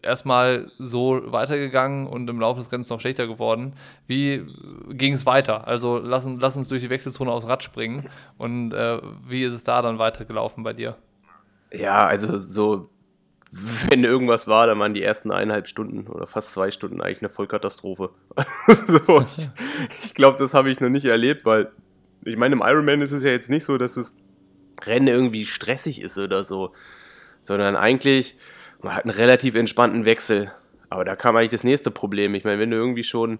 erstmal 0.03 0.71
so 0.79 1.21
weitergegangen 1.31 2.07
und 2.07 2.29
im 2.29 2.39
Laufe 2.39 2.59
des 2.59 2.71
Rennens 2.71 2.89
noch 2.89 2.99
schlechter 2.99 3.27
geworden. 3.27 3.73
Wie 4.07 4.45
ging 4.89 5.13
es 5.13 5.25
weiter? 5.25 5.67
Also 5.67 5.97
lass, 5.97 6.29
lass, 6.37 6.57
uns 6.57 6.69
durch 6.69 6.81
die 6.81 6.89
Wechselzone 6.89 7.31
aufs 7.31 7.47
Rad 7.47 7.63
springen 7.63 8.09
und 8.37 8.73
äh, 8.73 8.99
wie 9.27 9.43
ist 9.43 9.53
es 9.53 9.63
da 9.63 9.81
dann 9.81 9.99
weitergelaufen 9.99 10.63
bei 10.63 10.73
dir? 10.73 10.95
Ja, 11.71 12.05
also 12.05 12.37
so 12.37 12.89
wenn 13.89 14.03
irgendwas 14.03 14.47
war, 14.47 14.67
dann 14.67 14.79
waren 14.79 14.93
die 14.93 15.03
ersten 15.03 15.31
eineinhalb 15.31 15.67
Stunden 15.67 16.07
oder 16.07 16.25
fast 16.25 16.53
zwei 16.53 16.71
Stunden 16.71 17.01
eigentlich 17.01 17.21
eine 17.21 17.29
Vollkatastrophe. 17.29 18.11
so, 18.87 19.21
ich, 19.21 19.49
ich 20.05 20.13
glaube, 20.13 20.37
das 20.37 20.53
habe 20.53 20.71
ich 20.71 20.79
noch 20.79 20.89
nicht 20.89 21.05
erlebt, 21.05 21.45
weil 21.45 21.69
ich 22.23 22.37
meine, 22.37 22.55
im 22.55 22.61
Ironman 22.63 23.01
ist 23.01 23.11
es 23.11 23.23
ja 23.23 23.31
jetzt 23.31 23.49
nicht 23.49 23.65
so, 23.65 23.77
dass 23.77 23.95
das 23.95 24.15
Rennen 24.83 25.07
irgendwie 25.07 25.45
stressig 25.45 26.01
ist 26.01 26.17
oder 26.17 26.43
so, 26.43 26.71
sondern 27.43 27.75
eigentlich, 27.75 28.37
man 28.81 28.95
hat 28.95 29.05
einen 29.05 29.13
relativ 29.13 29.55
entspannten 29.55 30.05
Wechsel. 30.05 30.51
Aber 30.89 31.05
da 31.05 31.15
kam 31.15 31.35
eigentlich 31.35 31.51
das 31.51 31.63
nächste 31.63 31.91
Problem. 31.91 32.35
Ich 32.35 32.43
meine, 32.43 32.59
wenn 32.59 32.71
du 32.71 32.77
irgendwie 32.77 33.03
schon 33.03 33.39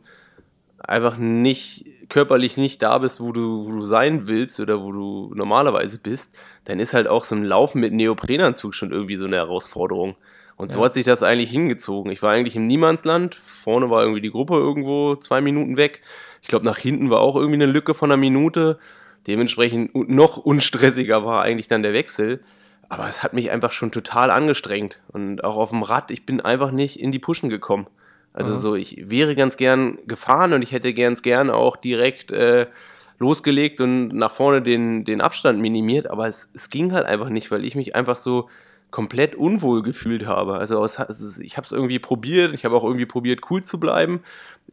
einfach 0.78 1.18
nicht 1.18 1.86
körperlich 2.10 2.58
nicht 2.58 2.82
da 2.82 2.98
bist, 2.98 3.22
wo 3.22 3.32
du, 3.32 3.66
wo 3.66 3.72
du 3.72 3.82
sein 3.84 4.28
willst 4.28 4.60
oder 4.60 4.82
wo 4.82 4.92
du 4.92 5.32
normalerweise 5.36 6.00
bist, 6.00 6.36
dann 6.66 6.80
ist 6.80 6.94
halt 6.94 7.08
auch 7.08 7.24
so 7.24 7.36
ein 7.36 7.44
Laufen 7.44 7.80
mit 7.80 7.94
Neoprenanzug 7.94 8.74
schon 8.74 8.92
irgendwie 8.92 9.18
so 9.18 9.26
eine 9.26 9.38
Herausforderung. 9.38 10.16
Und 10.58 10.72
so 10.72 10.80
ja. 10.80 10.86
hat 10.86 10.94
sich 10.94 11.06
das 11.06 11.24
eigentlich 11.24 11.50
hingezogen. 11.50 12.12
Ich 12.12 12.22
war 12.22 12.34
eigentlich 12.34 12.56
im 12.56 12.64
Niemandsland. 12.64 13.36
Vorne 13.36 13.90
war 13.90 14.02
irgendwie 14.02 14.22
die 14.22 14.30
Gruppe 14.30 14.56
irgendwo 14.56 15.16
zwei 15.16 15.42
Minuten 15.42 15.76
weg. 15.78 16.02
Ich 16.42 16.48
glaube, 16.48 16.66
nach 16.66 16.78
hinten 16.78 17.10
war 17.10 17.20
auch 17.20 17.36
irgendwie 17.36 17.56
eine 17.56 17.66
Lücke 17.66 17.94
von 17.94 18.12
einer 18.12 18.18
Minute. 18.18 18.78
Dementsprechend 19.28 19.96
noch 19.96 20.38
unstressiger 20.38 21.26
war 21.26 21.44
eigentlich 21.44 21.68
dann 21.68 21.84
der 21.84 21.94
Wechsel. 21.94 22.44
Aber 22.92 23.08
es 23.08 23.24
hat 23.24 23.32
mich 23.32 23.52
einfach 23.52 23.72
schon 23.72 23.94
total 23.94 24.30
angestrengt. 24.30 25.00
Und 25.14 25.46
auch 25.46 25.56
auf 25.56 25.70
dem 25.70 25.82
Rad, 25.82 26.12
ich 26.12 26.26
bin 26.26 26.42
einfach 26.42 26.72
nicht 26.72 27.00
in 27.00 27.14
die 27.14 27.20
Pushen 27.20 27.50
gekommen. 27.50 27.88
Also 28.34 28.52
mhm. 28.52 28.58
so, 28.58 28.76
ich 28.76 29.10
wäre 29.10 29.34
ganz 29.34 29.56
gern 29.56 29.98
gefahren 30.08 30.52
und 30.52 30.62
ich 30.62 30.74
hätte 30.74 30.94
ganz 30.94 31.22
gern 31.22 31.50
auch 31.50 31.78
direkt 31.78 32.32
äh, 32.32 32.68
losgelegt 33.18 33.80
und 33.80 34.10
nach 34.10 34.32
vorne 34.32 34.62
den, 34.62 35.06
den 35.06 35.22
Abstand 35.22 35.62
minimiert, 35.62 36.08
aber 36.08 36.28
es, 36.28 36.50
es 36.54 36.70
ging 36.70 36.92
halt 36.92 37.06
einfach 37.06 37.30
nicht, 37.30 37.50
weil 37.50 37.64
ich 37.64 37.76
mich 37.76 37.96
einfach 37.96 38.18
so 38.18 38.50
komplett 38.90 39.36
unwohl 39.36 39.84
gefühlt 39.84 40.26
habe. 40.26 40.58
Also 40.58 40.84
ich 40.84 40.98
habe 40.98 41.66
es 41.66 41.72
irgendwie 41.72 42.00
probiert, 42.00 42.54
ich 42.54 42.66
habe 42.66 42.76
auch 42.76 42.84
irgendwie 42.84 43.06
probiert, 43.06 43.50
cool 43.50 43.64
zu 43.64 43.80
bleiben. 43.80 44.22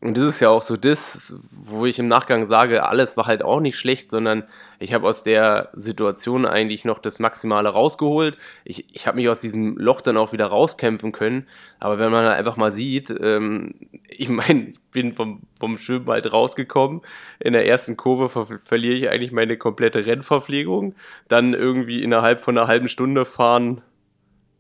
Und 0.01 0.17
das 0.17 0.25
ist 0.25 0.41
ja 0.41 0.49
auch 0.49 0.63
so 0.63 0.77
das, 0.77 1.35
wo 1.51 1.85
ich 1.85 1.99
im 1.99 2.07
Nachgang 2.07 2.45
sage, 2.45 2.85
alles 2.85 3.17
war 3.17 3.27
halt 3.27 3.43
auch 3.43 3.59
nicht 3.59 3.77
schlecht, 3.77 4.13
sondern 4.13 4.45
ich 4.79 4.95
habe 4.95 5.09
aus 5.09 5.25
der 5.25 5.71
Situation 5.73 6.47
eigentlich 6.47 6.85
noch 6.85 7.01
das 7.01 7.19
Maximale 7.19 7.69
rausgeholt. 7.69 8.37
Ich, 8.65 8.87
ich 8.95 9.09
habe 9.09 9.17
mich 9.17 9.29
aus 9.29 9.41
diesem 9.41 9.77
Loch 9.77 10.01
dann 10.01 10.17
auch 10.17 10.33
wieder 10.33 10.47
rauskämpfen 10.47 11.11
können. 11.11 11.49
Aber 11.81 11.99
wenn 11.99 12.13
man 12.13 12.25
halt 12.25 12.39
einfach 12.39 12.57
mal 12.57 12.71
sieht, 12.71 13.13
ähm, 13.21 13.75
ich 14.09 14.29
meine, 14.29 14.69
ich 14.69 14.81
bin 14.93 15.15
vom, 15.15 15.41
vom 15.59 15.79
Schwimmbad 15.79 16.33
rausgekommen. 16.33 17.01
In 17.41 17.53
der 17.53 17.67
ersten 17.67 17.97
Kurve 17.97 18.29
ver 18.29 18.47
verliere 18.65 18.95
ich 18.95 19.11
eigentlich 19.11 19.33
meine 19.33 19.57
komplette 19.57 20.07
Rennverpflegung. 20.07 20.95
Dann 21.27 21.55
irgendwie 21.55 22.05
innerhalb 22.05 22.41
von 22.41 22.57
einer 22.57 22.69
halben 22.69 22.87
Stunde 22.87 23.25
fahren 23.25 23.83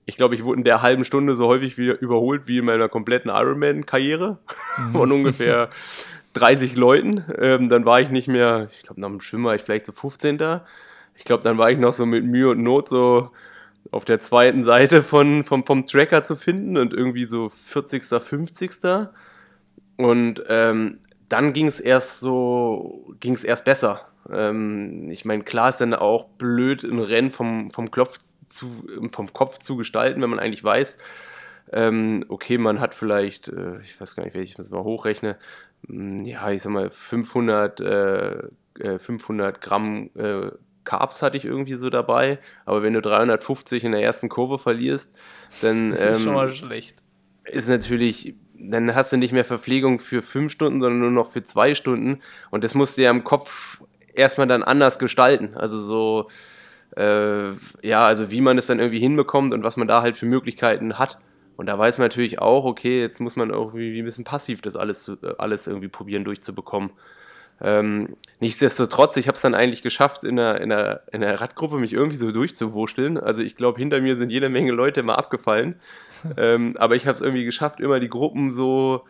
ich 0.09 0.17
glaube, 0.17 0.35
ich 0.35 0.43
wurde 0.43 0.57
in 0.57 0.65
der 0.65 0.81
halben 0.81 1.05
Stunde 1.05 1.37
so 1.37 1.49
häufig 1.49 1.77
wieder 1.77 2.01
überholt 2.01 2.47
wie 2.47 2.59
in 2.59 2.65
meiner 2.65 2.89
kompletten 2.89 3.31
Ironman-Karriere 3.31 4.39
mhm. 4.79 4.93
von 4.93 5.13
ungefähr 5.13 5.69
30 6.33 6.77
Leuten. 6.77 7.27
Ähm, 7.39 7.69
dann 7.69 7.85
war 7.85 8.01
ich 8.01 8.09
nicht 8.09 8.27
mehr, 8.27 8.69
ich 8.73 8.85
glaube, 8.85 9.03
nach 9.03 9.09
dem 9.09 9.21
Schwimmen 9.21 9.45
war 9.45 9.55
ich 9.55 9.61
vielleicht 9.61 9.85
so 9.85 9.93
15. 9.93 10.61
Ich 11.15 11.25
glaube, 11.25 11.45
dann 11.45 11.59
war 11.59 11.71
ich 11.71 11.77
noch 11.77 11.93
so 11.93 12.07
mit 12.07 12.25
Mühe 12.25 12.49
und 12.49 12.63
Not 12.63 12.89
so 12.89 13.33
auf 13.91 14.07
der 14.07 14.19
zweiten 14.19 14.65
Seite 14.65 15.03
von, 15.03 15.45
vom, 15.45 15.67
vom 15.67 15.85
Tracker 15.85 16.25
zu 16.25 16.37
finden 16.37 16.79
und 16.79 16.95
irgendwie 16.95 17.25
so 17.25 17.51
40., 17.51 18.03
50. 18.03 18.71
Und 19.99 20.43
ähm, 20.49 21.01
dann 21.29 21.53
ging 21.53 21.67
es 21.67 21.81
erst 21.81 22.21
so, 22.21 23.15
ging 23.21 23.35
es 23.35 23.45
erst 23.45 23.67
besser. 23.67 24.07
Ähm, 24.33 25.11
ich 25.11 25.27
meine, 25.27 25.43
klar 25.43 25.69
ist 25.69 25.83
dann 25.83 25.93
auch 25.93 26.29
blöd, 26.39 26.83
ein 26.83 26.99
Rennen 26.99 27.31
vom, 27.31 27.71
vom 27.71 27.91
Klopf 27.91 28.19
zu, 28.49 28.85
vom 29.11 29.33
Kopf 29.33 29.59
zu 29.59 29.77
gestalten, 29.77 30.21
wenn 30.23 30.31
man 30.31 30.39
eigentlich 30.39 30.65
weiß, 30.65 30.99
ähm, 31.73 32.25
okay, 32.29 32.59
man 32.59 32.81
hat 32.81 32.95
vielleicht, 32.95 33.49
äh, 33.49 33.81
ich 33.81 34.01
weiß 34.01 34.17
gar 34.17 34.25
nicht, 34.25 34.35
wenn 34.35 34.43
ich 34.43 34.55
das 34.55 34.71
mal 34.71 34.83
hochrechne, 34.83 35.37
mh, 35.83 36.21
hm, 36.21 36.25
ja, 36.25 36.51
ich 36.51 36.63
sag 36.63 36.73
mal 36.73 36.91
500, 36.91 37.81
äh, 37.81 38.99
500 38.99 39.57
äh, 39.57 39.61
Gramm 39.61 40.11
äh, 40.15 40.51
Carbs 40.85 41.21
hatte 41.21 41.37
ich 41.37 41.45
irgendwie 41.45 41.75
so 41.75 41.91
dabei, 41.91 42.39
aber 42.65 42.83
wenn 42.83 42.95
du 42.95 43.03
350 43.03 43.85
in 43.85 43.93
der 43.93 44.03
ersten 44.03 44.31
Kurve 44.31 44.59
verlierst, 44.59 45.15
dann 45.61 45.91
das 45.91 46.01
ist 46.01 46.19
ähm, 46.21 46.25
schon 46.25 46.35
mal 46.35 46.49
schlecht. 46.49 47.03
Ist 47.45 47.69
natürlich, 47.69 48.35
dann 48.55 48.95
hast 48.95 49.13
du 49.13 49.19
nicht 49.19 49.33
mehr 49.33 49.45
Verpflegung 49.45 49.99
für 49.99 50.23
fünf 50.23 50.53
Stunden, 50.53 50.81
sondern 50.81 51.01
nur 51.01 51.11
noch 51.11 51.31
für 51.31 51.43
zwei 51.43 51.75
Stunden 51.75 52.21
und 52.51 52.65
das 52.65 52.75
musst 52.75 52.97
du 52.97 53.03
ja 53.03 53.11
im 53.11 53.25
Kopf 53.25 53.83
erstmal 54.15 54.47
dann 54.47 54.63
anders 54.63 54.99
gestalten. 54.99 55.55
Also 55.55 55.79
so, 55.79 56.29
äh, 56.97 57.51
ja, 57.83 58.05
also 58.05 58.31
wie 58.31 58.41
man 58.41 58.59
es 58.59 58.67
dann 58.67 58.79
irgendwie 58.79 59.01
hinbekommt 59.01 59.53
und 59.53 59.63
was 59.63 59.77
man 59.77 59.89
da 59.89 60.03
halt 60.03 60.17
für 60.17 60.27
Möglichkeiten 60.27 60.99
hat. 60.99 61.19
Und 61.57 61.67
da 61.67 61.77
weiß 61.77 61.99
man 61.99 62.07
natürlich 62.07 62.39
auch, 62.39 62.65
okay, 62.65 63.01
jetzt 63.01 63.21
muss 63.21 63.35
man 63.35 63.51
irgendwie 63.51 63.99
ein 63.99 64.05
bisschen 64.05 64.25
passiv 64.25 64.63
das 64.63 64.77
alles, 64.77 65.11
alles 65.39 65.67
irgendwie 65.67 65.89
probieren 65.89 66.25
durchzubekommen. 66.25 66.91
Ähm, 67.61 68.17
nichtsdestotrotz, 68.39 69.17
ich 69.17 69.27
habe 69.27 69.35
es 69.35 69.43
dann 69.43 69.55
eigentlich 69.55 69.83
geschafft, 69.83 70.23
in 70.23 70.37
der, 70.37 70.61
in, 70.61 70.69
der, 70.69 71.03
in 71.11 71.21
der 71.21 71.41
Radgruppe 71.41 71.77
mich 71.79 71.93
irgendwie 71.93 72.17
so 72.17 72.31
durchzuwurschteln. 72.31 73.19
Also 73.19 73.43
ich 73.43 73.57
glaube, 73.57 73.79
hinter 73.81 74.01
mir 74.01 74.15
sind 74.15 74.31
jede 74.31 74.49
Menge 74.49 74.71
Leute 74.71 75.03
mal 75.03 75.17
abgefallen. 75.17 75.75
ähm, 76.37 76.77
aber 76.79 76.95
ich 76.95 77.07
habe 77.07 77.17
es 77.17 77.23
irgendwie 77.23 77.45
geschafft, 77.45 77.81
immer 77.81 77.99
die 77.99 78.09
Gruppen 78.09 78.51
so 78.51 79.05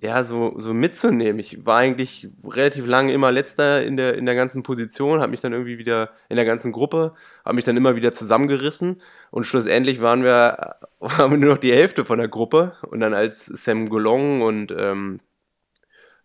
ja, 0.00 0.22
so, 0.22 0.54
so 0.58 0.72
mitzunehmen. 0.74 1.40
Ich 1.40 1.66
war 1.66 1.78
eigentlich 1.78 2.28
relativ 2.46 2.86
lange 2.86 3.12
immer 3.12 3.32
letzter 3.32 3.84
in 3.84 3.96
der, 3.96 4.14
in 4.14 4.26
der 4.26 4.36
ganzen 4.36 4.62
Position, 4.62 5.20
habe 5.20 5.30
mich 5.30 5.40
dann 5.40 5.52
irgendwie 5.52 5.78
wieder 5.78 6.10
in 6.28 6.36
der 6.36 6.44
ganzen 6.44 6.70
Gruppe, 6.70 7.14
habe 7.44 7.56
mich 7.56 7.64
dann 7.64 7.76
immer 7.76 7.96
wieder 7.96 8.12
zusammengerissen 8.12 9.02
und 9.30 9.44
schlussendlich 9.44 10.00
waren 10.00 10.22
wir, 10.22 10.76
waren 11.00 11.30
wir 11.32 11.38
nur 11.38 11.54
noch 11.54 11.58
die 11.58 11.72
Hälfte 11.72 12.04
von 12.04 12.18
der 12.18 12.28
Gruppe 12.28 12.76
und 12.90 13.00
dann 13.00 13.12
als 13.14 13.46
Sam 13.46 13.88
Golong 13.88 14.42
und 14.42 14.72
ähm, 14.76 15.20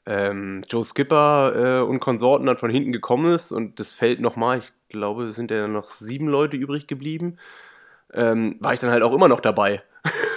ähm, 0.06 0.62
Joe 0.70 0.86
Skipper 0.86 1.80
äh, 1.80 1.84
und 1.84 2.00
Konsorten 2.00 2.46
dann 2.46 2.58
von 2.58 2.70
hinten 2.70 2.92
gekommen 2.92 3.34
ist 3.34 3.52
und 3.52 3.80
das 3.80 3.92
Feld 3.94 4.20
nochmal, 4.20 4.60
ich 4.60 4.72
glaube, 4.90 5.26
es 5.26 5.36
sind 5.36 5.50
ja 5.50 5.68
noch 5.68 5.90
sieben 5.90 6.28
Leute 6.28 6.58
übrig 6.58 6.88
geblieben, 6.88 7.38
ähm, 8.14 8.58
war 8.60 8.74
ich 8.74 8.80
dann 8.80 8.92
halt 8.92 9.02
auch 9.02 9.14
immer 9.14 9.28
noch 9.28 9.40
dabei. 9.40 9.82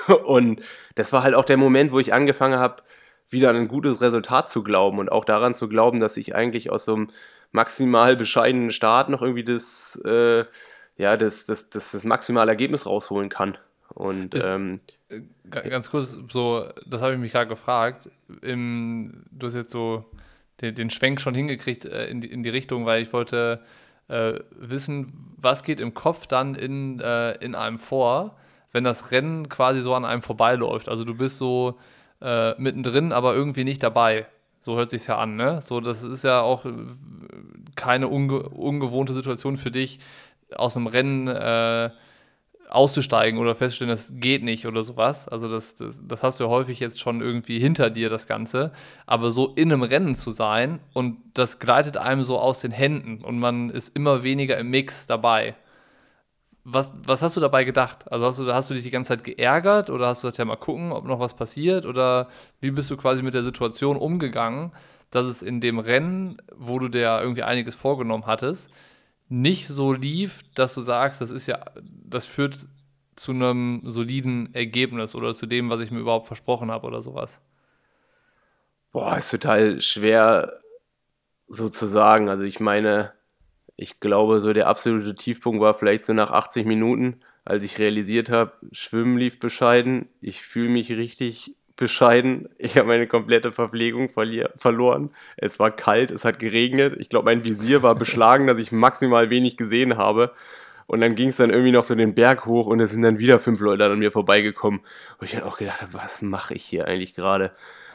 und 0.25 0.63
das 0.95 1.13
war 1.13 1.23
halt 1.23 1.35
auch 1.35 1.45
der 1.45 1.57
Moment, 1.57 1.93
wo 1.93 1.99
ich 1.99 2.15
angefangen 2.15 2.59
habe, 2.59 2.83
wieder 3.29 3.51
an 3.51 3.57
ein 3.57 3.69
gutes 3.69 4.01
Resultat 4.01 4.51
zu 4.51 4.63
glauben 4.63 4.99
und 4.99 5.11
auch 5.11 5.25
daran 5.25 5.55
zu 5.55 5.69
glauben, 5.69 6.01
dass 6.01 6.17
ich 6.17 6.35
eigentlich 6.35 6.71
aus 6.71 6.85
so 6.85 6.95
einem 6.95 7.11
maximal 7.53 8.17
bescheidenen 8.17 8.71
Start 8.71 9.09
noch 9.09 9.23
irgendwie 9.23 9.45
das, 9.45 10.01
äh, 10.05 10.45
ja, 10.97 11.17
das, 11.17 11.47
das, 11.47 11.71
das, 11.71 11.93
das 11.93 12.05
maximale 12.05 12.51
Ergebnis 12.51 12.87
rausholen 12.87 13.29
kann. 13.29 13.59
Und 13.95 14.35
ist, 14.35 14.49
ähm, 14.49 14.81
äh, 15.09 15.23
ganz 15.51 15.91
kurz, 15.91 16.19
so, 16.31 16.69
das 16.87 17.03
habe 17.03 17.15
ich 17.15 17.19
mich 17.19 17.33
gerade 17.33 17.49
gefragt. 17.49 18.09
Im, 18.43 19.25
du 19.31 19.47
hast 19.47 19.55
jetzt 19.55 19.71
so 19.71 20.05
den, 20.61 20.75
den 20.75 20.91
Schwenk 20.91 21.21
schon 21.21 21.35
hingekriegt 21.35 21.85
äh, 21.85 22.07
in, 22.07 22.21
die, 22.21 22.31
in 22.31 22.43
die 22.43 22.51
Richtung, 22.51 22.87
weil 22.87 23.03
ich 23.03 23.13
wollte 23.13 23.63
äh, 24.09 24.35
wissen, 24.51 25.35
was 25.37 25.63
geht 25.63 25.81
im 25.81 25.95
Kopf 25.95 26.27
dann 26.27 26.55
in, 26.55 27.01
äh, 27.01 27.33
in 27.45 27.55
einem 27.55 27.79
vor, 27.79 28.37
wenn 28.73 28.85
das 28.85 29.11
Rennen 29.11 29.49
quasi 29.49 29.81
so 29.81 29.95
an 29.95 30.05
einem 30.05 30.23
vorbeiläuft. 30.23 30.89
Also 30.89 31.05
du 31.05 31.15
bist 31.15 31.39
so 31.39 31.79
äh, 32.21 32.55
mittendrin, 32.61 33.13
aber 33.13 33.35
irgendwie 33.35 33.65
nicht 33.65 33.83
dabei. 33.83 34.27
So 34.61 34.77
hört 34.77 34.91
sich 34.91 35.07
ja 35.07 35.19
an, 35.19 35.37
ne? 35.37 35.61
So, 35.63 35.81
das 35.81 36.03
ist 36.03 36.25
ja 36.25 36.41
auch 36.41 36.65
äh, 36.65 36.73
keine 37.77 38.09
unge 38.09 38.43
ungewohnte 38.49 39.13
Situation 39.13 39.57
für 39.57 39.71
dich, 39.71 39.99
aus 40.55 40.77
einem 40.77 40.87
Rennen 40.87 41.29
äh, 41.29 41.91
auszusteigen 42.69 43.39
oder 43.39 43.55
festzustellen, 43.55 43.91
das 43.91 44.13
geht 44.15 44.43
nicht 44.43 44.67
oder 44.67 44.83
sowas. 44.83 45.29
Also 45.29 45.49
das, 45.49 45.75
das, 45.77 46.01
das, 46.03 46.23
hast 46.23 46.41
du 46.41 46.45
ja 46.45 46.51
häufig 46.51 46.81
jetzt 46.81 47.01
schon 47.01 47.21
irgendwie 47.21 47.59
hinter 47.59 47.91
dir, 47.91 48.09
das 48.09 48.27
Ganze. 48.27 48.73
Aber 49.07 49.31
so 49.31 49.53
in 49.55 49.73
einem 49.73 49.83
Rennen 49.83 50.15
zu 50.15 50.31
sein 50.31 50.81
und 50.93 51.19
das 51.35 51.59
gleitet 51.59 51.97
einem 51.97 52.25
so 52.25 52.39
aus 52.39 52.61
den 52.61 52.73
Händen 52.73 53.23
und 53.25 53.39
man 53.39 53.71
ist 53.71 53.95
immer 53.95 54.23
weniger 54.23 54.59
im 54.59 54.71
Mix 54.71 55.07
dabei. 55.07 55.55
Was, 56.69 56.95
was 57.05 57.23
hast 57.23 57.37
du 57.37 57.41
dabei 57.41 57.63
gedacht? 57.63 58.11
Also 58.11 58.27
hast 58.27 58.41
du, 58.41 58.53
hast 58.53 58.69
du 58.69 58.75
dich 58.75 58.83
die 58.83 58.91
ganze 58.91 59.11
Zeit 59.11 59.23
geärgert 59.23 59.89
oder 59.89 60.09
hast 60.09 60.25
du 60.25 60.27
gesagt, 60.27 60.39
ja 60.39 60.45
mal 60.45 60.57
gucken, 60.57 60.91
ob 60.91 61.05
noch 61.05 61.21
was 61.21 61.35
passiert? 61.35 61.87
Oder 61.87 62.29
wie 62.61 62.73
bist 62.73 62.91
du 62.91 62.97
quasi 62.97 63.23
mit 63.23 63.35
der 63.35 63.45
Situation 63.45 63.97
umgegangen, 63.97 64.73
dass 65.13 65.27
es 65.27 65.43
in 65.43 65.61
dem 65.61 65.79
Rennen, 65.79 66.43
wo 66.57 66.81
du 66.81 66.89
dir 66.89 67.21
irgendwie 67.21 67.45
einiges 67.45 67.77
vorgenommen 67.77 68.27
hattest, 68.27 68.69
nicht 69.29 69.69
so 69.69 69.93
lief, 69.93 70.43
dass 70.55 70.75
du 70.75 70.81
sagst, 70.81 71.21
das 71.21 71.31
ist 71.31 71.47
ja, 71.47 71.65
das 71.83 72.27
führt 72.27 72.67
zu 73.15 73.31
einem 73.31 73.83
soliden 73.85 74.53
Ergebnis 74.53 75.15
oder 75.15 75.35
zu 75.35 75.47
dem, 75.47 75.71
was 75.71 75.79
ich 75.79 75.93
mir 75.93 76.01
überhaupt 76.01 76.27
versprochen 76.27 76.73
habe 76.73 76.89
oder 76.89 77.01
sowas? 77.01 77.41
Boah, 78.91 79.17
ist 79.17 79.31
total 79.31 79.81
schwer 79.81 80.59
so 81.47 81.69
zu 81.69 81.87
sagen. 81.87 82.29
Also 82.29 82.43
ich 82.43 82.59
meine, 82.59 83.13
ich 83.77 84.01
glaube, 84.01 84.41
so 84.41 84.53
der 84.53 84.69
absolute 84.69 85.15
Tiefpunkt 85.15 85.61
war 85.61 85.75
vielleicht 85.75 86.07
so 86.07 86.13
nach 86.13 86.31
80 86.31 86.67
Minuten, 86.67 87.21
als 87.45 87.63
ich 87.63 87.79
realisiert 87.79 88.31
habe, 88.31 88.53
Schwimmen 88.73 89.19
lief 89.19 89.39
bescheiden, 89.39 90.09
ich 90.21 90.43
fühle 90.43 90.71
mich 90.71 90.91
richtig 90.91 91.55
bescheiden. 91.77 92.49
Ich 92.59 92.77
habe 92.77 92.89
meine 92.89 93.07
komplette 93.07 93.53
Verpflegung 93.53 94.09
verloren. 94.09 95.11
Es 95.37 95.59
war 95.59 95.71
kalt, 95.71 96.11
es 96.11 96.25
hat 96.25 96.39
geregnet. 96.39 96.97
Ich 96.99 97.09
glaube, 97.09 97.27
mein 97.27 97.45
Visier 97.45 97.83
war 97.83 97.95
beschlagen, 97.95 98.47
dass 98.47 98.59
ich 98.59 98.73
maximal 98.73 99.31
wenig 99.31 99.57
gesehen 99.57 99.97
habe. 99.97 100.33
Und 100.87 101.01
dann 101.01 101.15
ging 101.15 101.29
es 101.29 101.37
dann 101.37 101.51
irgendwie 101.51 101.73
noch 101.73 101.85
so 101.85 101.95
den 101.95 102.15
Berg 102.15 102.47
hoch 102.47 102.67
und 102.67 102.81
es 102.81 102.93
sind 102.93 103.03
dann 103.03 103.19
wieder 103.19 103.41
fünf 103.41 103.61
Leute 103.61 103.85
an 103.85 103.99
mir 103.99 104.13
vorbeigekommen. 104.13 104.81
Und 105.19 105.27
ich 105.27 105.33
dann 105.33 105.43
auch 105.43 105.59
gedacht 105.59 105.83
habe, 105.83 105.95
was 105.95 106.23
mache 106.23 106.55
ich 106.55 106.65
hier 106.65 106.87
eigentlich 106.87 107.13
gerade? 107.13 107.53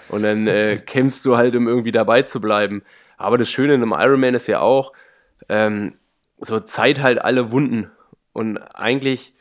Und 0.09 0.23
dann 0.23 0.47
äh, 0.47 0.77
kämpfst 0.85 1.25
du 1.25 1.37
halt, 1.37 1.55
um 1.55 1.67
irgendwie 1.67 1.91
dabei 1.91 2.21
zu 2.21 2.39
bleiben. 2.39 2.83
Aber 3.17 3.37
das 3.37 3.49
Schöne 3.49 3.73
in 3.73 3.81
einem 3.81 3.93
Ironman 3.93 4.35
ist 4.35 4.47
ja 4.47 4.59
auch, 4.59 4.93
ähm, 5.49 5.93
so 6.39 6.59
Zeit 6.59 7.01
halt 7.01 7.21
alle 7.21 7.51
Wunden. 7.51 7.91
Und 8.33 8.57
eigentlich, 8.57 9.33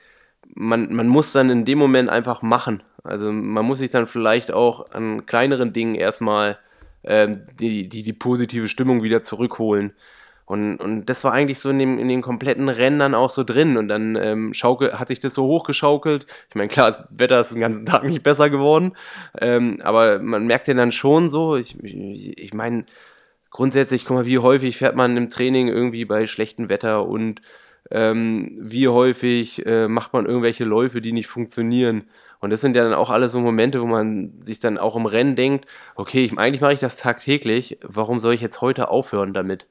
man, 0.54 0.92
man 0.92 1.08
muss 1.08 1.32
dann 1.32 1.50
in 1.50 1.64
dem 1.64 1.78
Moment 1.78 2.10
einfach 2.10 2.42
machen. 2.42 2.82
Also 3.02 3.32
man 3.32 3.64
muss 3.64 3.78
sich 3.78 3.90
dann 3.90 4.06
vielleicht 4.06 4.52
auch 4.52 4.90
an 4.90 5.26
kleineren 5.26 5.72
Dingen 5.72 5.94
erstmal 5.94 6.58
ähm, 7.04 7.46
die, 7.58 7.88
die, 7.88 8.02
die 8.02 8.12
positive 8.12 8.68
Stimmung 8.68 9.02
wieder 9.02 9.22
zurückholen. 9.22 9.92
Und, 10.50 10.78
und 10.78 11.06
das 11.06 11.22
war 11.22 11.32
eigentlich 11.32 11.60
so 11.60 11.70
in, 11.70 11.78
dem, 11.78 11.96
in 11.96 12.08
den 12.08 12.22
kompletten 12.22 12.68
Rennen 12.68 12.98
dann 12.98 13.14
auch 13.14 13.30
so 13.30 13.44
drin. 13.44 13.76
Und 13.76 13.86
dann 13.86 14.16
ähm, 14.16 14.52
schaukel, 14.52 14.98
hat 14.98 15.06
sich 15.06 15.20
das 15.20 15.32
so 15.32 15.44
hochgeschaukelt. 15.44 16.26
Ich 16.48 16.56
meine, 16.56 16.66
klar, 16.66 16.88
das 16.88 17.06
Wetter 17.10 17.38
ist 17.38 17.54
den 17.54 17.60
ganzen 17.60 17.86
Tag 17.86 18.02
nicht 18.02 18.24
besser 18.24 18.50
geworden. 18.50 18.94
Ähm, 19.40 19.78
aber 19.84 20.18
man 20.18 20.46
merkt 20.48 20.66
ja 20.66 20.74
dann 20.74 20.90
schon 20.90 21.30
so, 21.30 21.56
ich, 21.56 21.78
ich, 21.84 22.36
ich 22.36 22.52
meine, 22.52 22.84
grundsätzlich, 23.50 24.04
guck 24.04 24.16
mal, 24.16 24.26
wie 24.26 24.38
häufig 24.38 24.76
fährt 24.78 24.96
man 24.96 25.16
im 25.16 25.28
Training 25.28 25.68
irgendwie 25.68 26.04
bei 26.04 26.26
schlechtem 26.26 26.68
Wetter 26.68 27.06
und 27.06 27.42
ähm, 27.90 28.56
wie 28.60 28.88
häufig 28.88 29.64
äh, 29.66 29.88
macht 29.88 30.12
man 30.12 30.26
irgendwelche 30.26 30.64
Läufe, 30.64 31.00
die 31.00 31.12
nicht 31.12 31.26
funktionieren. 31.26 32.08
Und 32.40 32.50
das 32.50 32.60
sind 32.60 32.76
ja 32.76 32.84
dann 32.84 32.94
auch 32.94 33.10
alle 33.10 33.28
so 33.28 33.40
Momente, 33.40 33.82
wo 33.82 33.86
man 33.86 34.42
sich 34.42 34.60
dann 34.60 34.78
auch 34.78 34.96
im 34.96 35.06
Rennen 35.06 35.36
denkt, 35.36 35.66
okay, 35.94 36.24
ich, 36.24 36.38
eigentlich 36.38 36.60
mache 36.60 36.72
ich 36.72 36.80
das 36.80 36.96
tagtäglich, 36.96 37.78
warum 37.82 38.20
soll 38.20 38.34
ich 38.34 38.40
jetzt 38.40 38.60
heute 38.60 38.88
aufhören 38.88 39.34
damit? 39.34 39.66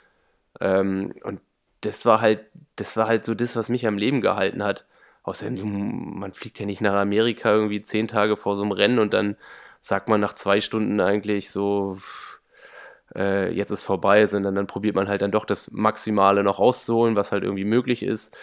Ähm, 0.60 1.14
und 1.24 1.42
das 1.82 2.06
war 2.06 2.22
halt, 2.22 2.42
das 2.76 2.98
war 2.98 3.08
halt 3.08 3.26
so 3.26 3.34
das, 3.34 3.56
was 3.56 3.70
mich 3.70 3.88
am 3.88 3.98
Leben 3.98 4.22
gehalten 4.22 4.64
hat. 4.64 4.86
Außerdem, 5.24 6.20
man 6.20 6.34
fliegt 6.34 6.60
ja 6.60 6.66
nicht 6.66 6.82
nach 6.82 6.94
Amerika 6.94 7.52
irgendwie 7.52 7.82
zehn 7.82 8.08
Tage 8.08 8.38
vor 8.38 8.56
so 8.56 8.64
einem 8.64 8.72
Rennen 8.72 9.00
und 9.00 9.14
dann 9.14 9.38
sagt 9.82 10.10
man 10.10 10.20
nach 10.20 10.34
zwei 10.36 10.62
Stunden 10.62 11.00
eigentlich 11.00 11.52
so, 11.52 11.98
äh, 13.16 13.52
jetzt 13.54 13.72
ist 13.72 13.84
vorbei, 13.84 14.26
sondern 14.28 14.56
dann 14.56 14.68
probiert 14.68 14.96
man 14.96 15.08
halt 15.08 15.22
dann 15.22 15.32
doch 15.32 15.46
das 15.46 15.72
Maximale 15.72 16.44
noch 16.44 16.60
rauszuholen, 16.60 17.16
was 17.16 17.32
halt 17.32 17.44
irgendwie 17.44 17.66
möglich 17.66 18.04
ist. 18.04 18.36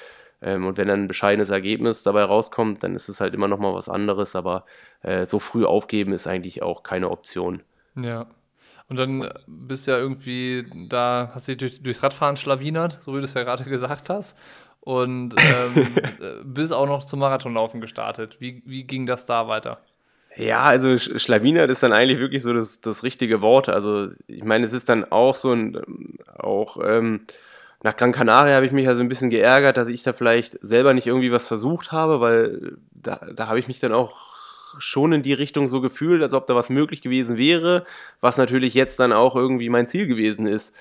Ähm, 0.42 0.66
und 0.66 0.76
wenn 0.76 0.88
dann 0.88 1.04
ein 1.04 1.08
bescheidenes 1.08 1.50
Ergebnis 1.50 2.02
dabei 2.02 2.24
rauskommt, 2.24 2.82
dann 2.82 2.94
ist 2.94 3.08
es 3.08 3.20
halt 3.20 3.34
immer 3.34 3.48
noch 3.48 3.58
mal 3.58 3.74
was 3.74 3.88
anderes. 3.88 4.36
Aber 4.36 4.64
äh, 5.02 5.24
so 5.26 5.38
früh 5.38 5.64
aufgeben 5.64 6.12
ist 6.12 6.26
eigentlich 6.26 6.62
auch 6.62 6.82
keine 6.82 7.10
Option. 7.10 7.62
Ja. 7.96 8.26
Und 8.88 8.98
dann 8.98 9.28
bist 9.46 9.86
du 9.86 9.90
ja 9.90 9.98
irgendwie 9.98 10.66
da, 10.88 11.30
hast 11.34 11.48
du 11.48 11.52
dich 11.52 11.58
durch, 11.58 11.82
durchs 11.82 12.02
Radfahren 12.02 12.36
schlawinert, 12.36 13.02
so 13.02 13.14
wie 13.14 13.18
du 13.18 13.24
es 13.24 13.34
ja 13.34 13.42
gerade 13.42 13.64
gesagt 13.68 14.10
hast. 14.10 14.36
Und 14.80 15.34
ähm, 15.36 15.96
äh, 16.20 16.44
bist 16.44 16.72
auch 16.72 16.86
noch 16.86 17.02
zum 17.02 17.20
Marathonlaufen 17.20 17.80
gestartet. 17.80 18.40
Wie, 18.40 18.62
wie 18.66 18.84
ging 18.84 19.06
das 19.06 19.26
da 19.26 19.48
weiter? 19.48 19.80
Ja, 20.36 20.64
also 20.64 20.98
Schlawinert 20.98 21.70
ist 21.70 21.82
dann 21.82 21.92
eigentlich 21.92 22.18
wirklich 22.18 22.42
so 22.42 22.52
das, 22.52 22.82
das 22.82 23.02
richtige 23.02 23.40
Wort. 23.40 23.70
Also 23.70 24.08
ich 24.26 24.44
meine, 24.44 24.66
es 24.66 24.74
ist 24.74 24.88
dann 24.88 25.10
auch 25.10 25.34
so 25.34 25.52
ein, 25.52 25.80
auch 26.38 26.76
ähm, 26.84 27.22
nach 27.82 27.96
Gran 27.96 28.12
Canaria 28.12 28.54
habe 28.54 28.66
ich 28.66 28.72
mich 28.72 28.86
also 28.86 29.02
ein 29.02 29.08
bisschen 29.08 29.30
geärgert, 29.30 29.78
dass 29.78 29.88
ich 29.88 30.02
da 30.02 30.12
vielleicht 30.12 30.58
selber 30.60 30.92
nicht 30.92 31.06
irgendwie 31.06 31.32
was 31.32 31.48
versucht 31.48 31.90
habe, 31.90 32.20
weil 32.20 32.76
da, 32.92 33.20
da 33.34 33.48
habe 33.48 33.58
ich 33.58 33.68
mich 33.68 33.80
dann 33.80 33.92
auch 33.92 34.14
schon 34.78 35.12
in 35.12 35.22
die 35.22 35.32
Richtung 35.32 35.68
so 35.68 35.80
gefühlt, 35.80 36.22
als 36.22 36.34
ob 36.34 36.46
da 36.46 36.54
was 36.54 36.68
möglich 36.68 37.00
gewesen 37.00 37.38
wäre, 37.38 37.84
was 38.20 38.36
natürlich 38.36 38.74
jetzt 38.74 39.00
dann 39.00 39.14
auch 39.14 39.36
irgendwie 39.36 39.70
mein 39.70 39.88
Ziel 39.88 40.06
gewesen 40.06 40.46
ist. 40.46 40.74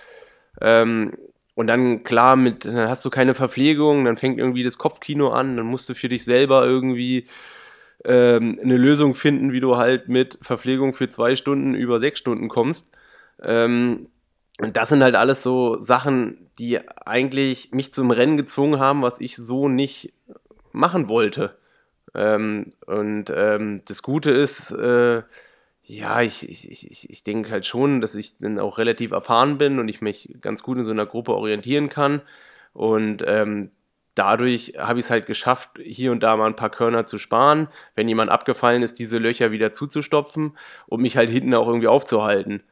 Ähm, 0.59 1.13
und 1.53 1.67
dann 1.67 2.03
klar, 2.03 2.35
mit, 2.35 2.65
dann 2.65 2.89
hast 2.89 3.05
du 3.05 3.09
keine 3.09 3.35
Verpflegung, 3.35 4.03
dann 4.03 4.17
fängt 4.17 4.37
irgendwie 4.37 4.63
das 4.63 4.77
Kopfkino 4.77 5.29
an, 5.29 5.55
dann 5.55 5.65
musst 5.65 5.87
du 5.87 5.93
für 5.93 6.09
dich 6.09 6.25
selber 6.25 6.65
irgendwie 6.65 7.25
ähm, 8.05 8.59
eine 8.61 8.77
Lösung 8.77 9.15
finden, 9.15 9.51
wie 9.51 9.59
du 9.59 9.77
halt 9.77 10.07
mit 10.09 10.37
Verpflegung 10.41 10.93
für 10.93 11.09
zwei 11.09 11.35
Stunden 11.35 11.73
über 11.73 11.99
sechs 11.99 12.19
Stunden 12.19 12.47
kommst. 12.47 12.95
Ähm, 13.41 14.07
und 14.59 14.77
das 14.77 14.89
sind 14.89 15.03
halt 15.03 15.15
alles 15.15 15.43
so 15.43 15.79
Sachen, 15.79 16.49
die 16.59 16.79
eigentlich 17.05 17.71
mich 17.71 17.93
zum 17.93 18.11
Rennen 18.11 18.37
gezwungen 18.37 18.79
haben, 18.79 19.01
was 19.01 19.19
ich 19.19 19.35
so 19.35 19.67
nicht 19.67 20.13
machen 20.71 21.09
wollte. 21.09 21.57
Ähm, 22.13 22.73
und 22.85 23.25
ähm, 23.35 23.81
das 23.87 24.01
Gute 24.01 24.31
ist, 24.31 24.71
äh, 24.71 25.23
ja, 25.83 26.21
ich, 26.21 26.49
ich, 26.49 26.71
ich, 26.71 27.09
ich 27.09 27.23
denke 27.23 27.51
halt 27.51 27.65
schon, 27.65 28.01
dass 28.01 28.15
ich 28.15 28.37
dann 28.39 28.59
auch 28.59 28.77
relativ 28.77 29.11
erfahren 29.11 29.57
bin 29.57 29.79
und 29.79 29.89
ich 29.89 30.01
mich 30.01 30.35
ganz 30.41 30.63
gut 30.63 30.77
in 30.77 30.85
so 30.85 30.91
einer 30.91 31.05
Gruppe 31.05 31.33
orientieren 31.33 31.89
kann. 31.89 32.21
Und 32.73 33.23
ähm, 33.27 33.71
dadurch 34.15 34.73
habe 34.77 34.99
ich 34.99 35.05
es 35.05 35.11
halt 35.11 35.27
geschafft, 35.27 35.69
hier 35.81 36.11
und 36.11 36.23
da 36.23 36.35
mal 36.35 36.47
ein 36.47 36.55
paar 36.55 36.69
Körner 36.69 37.05
zu 37.05 37.17
sparen, 37.17 37.67
wenn 37.95 38.07
jemand 38.07 38.31
abgefallen 38.31 38.81
ist, 38.81 38.97
diese 38.97 39.17
Löcher 39.17 39.51
wieder 39.51 39.73
zuzustopfen 39.73 40.57
und 40.87 41.01
mich 41.01 41.17
halt 41.17 41.29
hinten 41.29 41.53
auch 41.53 41.67
irgendwie 41.67 41.87
aufzuhalten. 41.87 42.63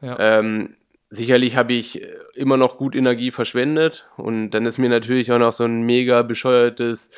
Ja. 0.00 0.18
Ähm, 0.18 0.76
sicherlich 1.10 1.56
habe 1.56 1.74
ich 1.74 2.06
immer 2.34 2.56
noch 2.56 2.78
gut 2.78 2.94
Energie 2.94 3.30
verschwendet 3.30 4.08
und 4.16 4.50
dann 4.50 4.64
ist 4.64 4.78
mir 4.78 4.88
natürlich 4.88 5.30
auch 5.32 5.38
noch 5.38 5.52
so 5.52 5.64
ein 5.64 5.82
mega 5.82 6.22
bescheuertes 6.22 7.10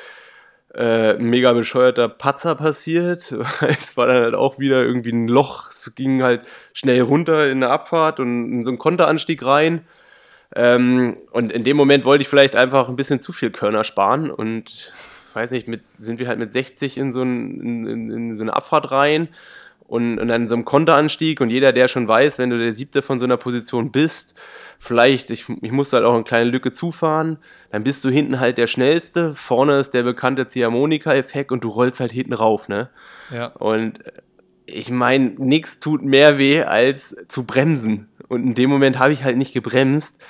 äh, 0.73 1.13
mega 1.13 1.53
bescheuerter 1.53 2.09
Patzer 2.09 2.55
passiert. 2.55 3.33
es 3.61 3.95
war 3.95 4.07
dann 4.07 4.23
halt 4.23 4.35
auch 4.35 4.59
wieder 4.59 4.83
irgendwie 4.83 5.11
ein 5.11 5.29
Loch. 5.29 5.69
Es 5.69 5.95
ging 5.95 6.21
halt 6.21 6.41
schnell 6.73 7.01
runter 7.01 7.49
in 7.49 7.61
der 7.61 7.69
Abfahrt 7.71 8.19
und 8.19 8.51
in 8.51 8.63
so 8.65 8.71
einen 8.71 8.77
Konteranstieg 8.77 9.45
rein. 9.45 9.87
Ähm, 10.55 11.17
und 11.31 11.51
in 11.51 11.63
dem 11.63 11.75
Moment 11.75 12.05
wollte 12.05 12.21
ich 12.21 12.29
vielleicht 12.29 12.55
einfach 12.55 12.87
ein 12.87 12.95
bisschen 12.95 13.21
zu 13.21 13.33
viel 13.33 13.51
Körner 13.51 13.83
sparen 13.83 14.31
und 14.31 14.91
weiß 15.33 15.51
nicht, 15.51 15.67
mit, 15.67 15.81
sind 15.97 16.17
wir 16.17 16.29
halt 16.29 16.39
mit 16.39 16.53
60 16.53 16.97
in 16.97 17.13
so, 17.13 17.21
ein, 17.21 17.59
in, 17.85 18.09
in, 18.09 18.37
so 18.37 18.43
eine 18.43 18.55
Abfahrt 18.55 18.91
rein 18.91 19.27
und, 19.81 20.17
und 20.17 20.29
dann 20.29 20.43
in 20.43 20.47
so 20.47 20.55
einem 20.55 20.63
Konteranstieg 20.63 21.41
und 21.41 21.49
jeder, 21.49 21.73
der 21.73 21.89
schon 21.89 22.07
weiß, 22.07 22.39
wenn 22.39 22.49
du 22.49 22.57
der 22.57 22.73
siebte 22.73 23.01
von 23.01 23.19
so 23.19 23.25
einer 23.25 23.35
Position 23.35 23.91
bist, 23.91 24.33
vielleicht, 24.79 25.29
ich, 25.29 25.45
ich 25.61 25.71
musste 25.71 25.97
halt 25.97 26.05
auch 26.05 26.15
eine 26.15 26.23
kleine 26.23 26.49
Lücke 26.49 26.71
zufahren, 26.71 27.37
dann 27.71 27.83
bist 27.83 28.03
du 28.05 28.09
hinten 28.09 28.39
halt 28.39 28.57
der 28.57 28.67
Schnellste, 28.67 29.35
vorne 29.35 29.79
ist 29.79 29.93
der 29.93 30.03
bekannte 30.03 30.47
Ziehharmonika-Effekt 30.47 31.51
und 31.51 31.63
du 31.63 31.69
rollst 31.69 31.99
halt 31.99 32.13
hinten 32.13 32.33
rauf, 32.33 32.69
ne? 32.69 32.89
Ja. 33.29 33.47
Und 33.47 33.99
ich 34.65 34.89
meine, 34.89 35.33
nichts 35.37 35.79
tut 35.79 36.03
mehr 36.03 36.37
weh, 36.37 36.63
als 36.63 37.15
zu 37.27 37.43
bremsen. 37.43 38.07
Und 38.27 38.43
in 38.43 38.55
dem 38.55 38.69
Moment 38.69 38.99
habe 38.99 39.13
ich 39.13 39.23
halt 39.23 39.37
nicht 39.37 39.53
gebremst. 39.53 40.21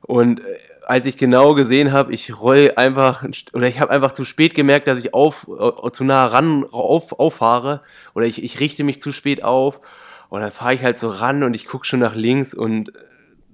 Und 0.00 0.40
äh, 0.40 0.42
als 0.86 1.06
ich 1.06 1.16
genau 1.16 1.54
gesehen 1.54 1.92
habe, 1.92 2.12
ich 2.12 2.38
roll 2.38 2.72
einfach, 2.76 3.24
oder 3.52 3.66
ich 3.66 3.80
habe 3.80 3.90
einfach 3.90 4.12
zu 4.12 4.24
spät 4.24 4.54
gemerkt, 4.54 4.86
dass 4.86 4.98
ich 4.98 5.14
auf, 5.14 5.48
äh, 5.48 5.90
zu 5.92 6.04
nah 6.04 6.26
ran 6.26 6.64
auf, 6.70 7.18
auffahre, 7.18 7.82
oder 8.14 8.26
ich, 8.26 8.42
ich 8.42 8.60
richte 8.60 8.84
mich 8.84 9.00
zu 9.00 9.12
spät 9.12 9.42
auf. 9.44 9.80
Und 10.28 10.40
dann 10.40 10.50
fahre 10.50 10.74
ich 10.74 10.82
halt 10.82 10.98
so 10.98 11.08
ran 11.08 11.42
und 11.42 11.54
ich 11.54 11.66
gucke 11.66 11.86
schon 11.86 12.00
nach 12.00 12.14
links 12.14 12.54
und 12.54 12.92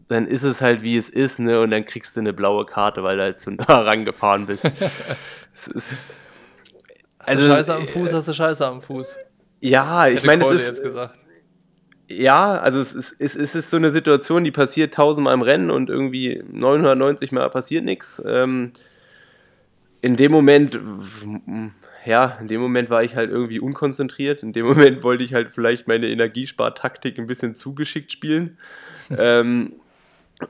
dann 0.09 0.27
ist 0.27 0.43
es 0.43 0.61
halt 0.61 0.83
wie 0.83 0.97
es 0.97 1.09
ist, 1.09 1.39
ne? 1.39 1.61
Und 1.61 1.71
dann 1.71 1.85
kriegst 1.85 2.17
du 2.17 2.21
eine 2.21 2.33
blaue 2.33 2.67
Karte, 2.67 3.03
weil 3.03 3.17
du 3.17 3.23
halt 3.23 3.41
zu 3.41 3.51
nah 3.51 3.83
rangefahren 3.83 4.47
bist. 4.47 4.65
ist, 4.65 5.95
also, 7.19 7.47
Scheiße 7.47 7.75
am 7.75 7.87
Fuß, 7.87 8.13
hast 8.13 8.29
du 8.29 8.35
Scheiße 8.35 8.67
am 8.67 8.83
Fuß. 8.83 9.17
Ja, 9.61 10.09
ich 10.09 10.25
meine, 10.25 10.45
es 10.47 10.71
ist. 10.71 10.83
Ja, 12.11 12.59
also 12.59 12.81
es 12.81 12.93
ist, 12.93 13.21
es, 13.21 13.37
ist 13.37 13.71
so 13.71 13.77
eine 13.77 13.93
Situation, 13.93 14.43
die 14.43 14.51
passiert 14.51 14.95
tausendmal 14.95 15.33
im 15.33 15.43
Rennen 15.43 15.71
und 15.71 15.89
irgendwie 15.89 16.43
990 16.51 17.31
Mal 17.31 17.49
passiert 17.51 17.85
nichts. 17.85 18.21
Ähm, 18.27 18.73
in 20.03 20.17
dem 20.17 20.33
Moment, 20.33 20.79
ja, 22.05 22.37
in 22.41 22.49
dem 22.49 22.61
Moment 22.61 22.91
war 22.91 23.05
ich 23.05 23.15
halt 23.15 23.31
irgendwie 23.31 23.61
unkonzentriert. 23.61 24.43
In 24.43 24.53
dem 24.53 24.67
Moment 24.67 25.05
wollte 25.05 25.23
ich 25.23 25.35
halt 25.35 25.51
vielleicht 25.51 25.87
meine 25.87 26.09
Energiespartaktik 26.09 27.17
ein 27.17 27.29
bisschen 27.29 27.55
zugeschickt 27.55 28.11
spielen. 28.11 28.59
ähm, 29.17 29.75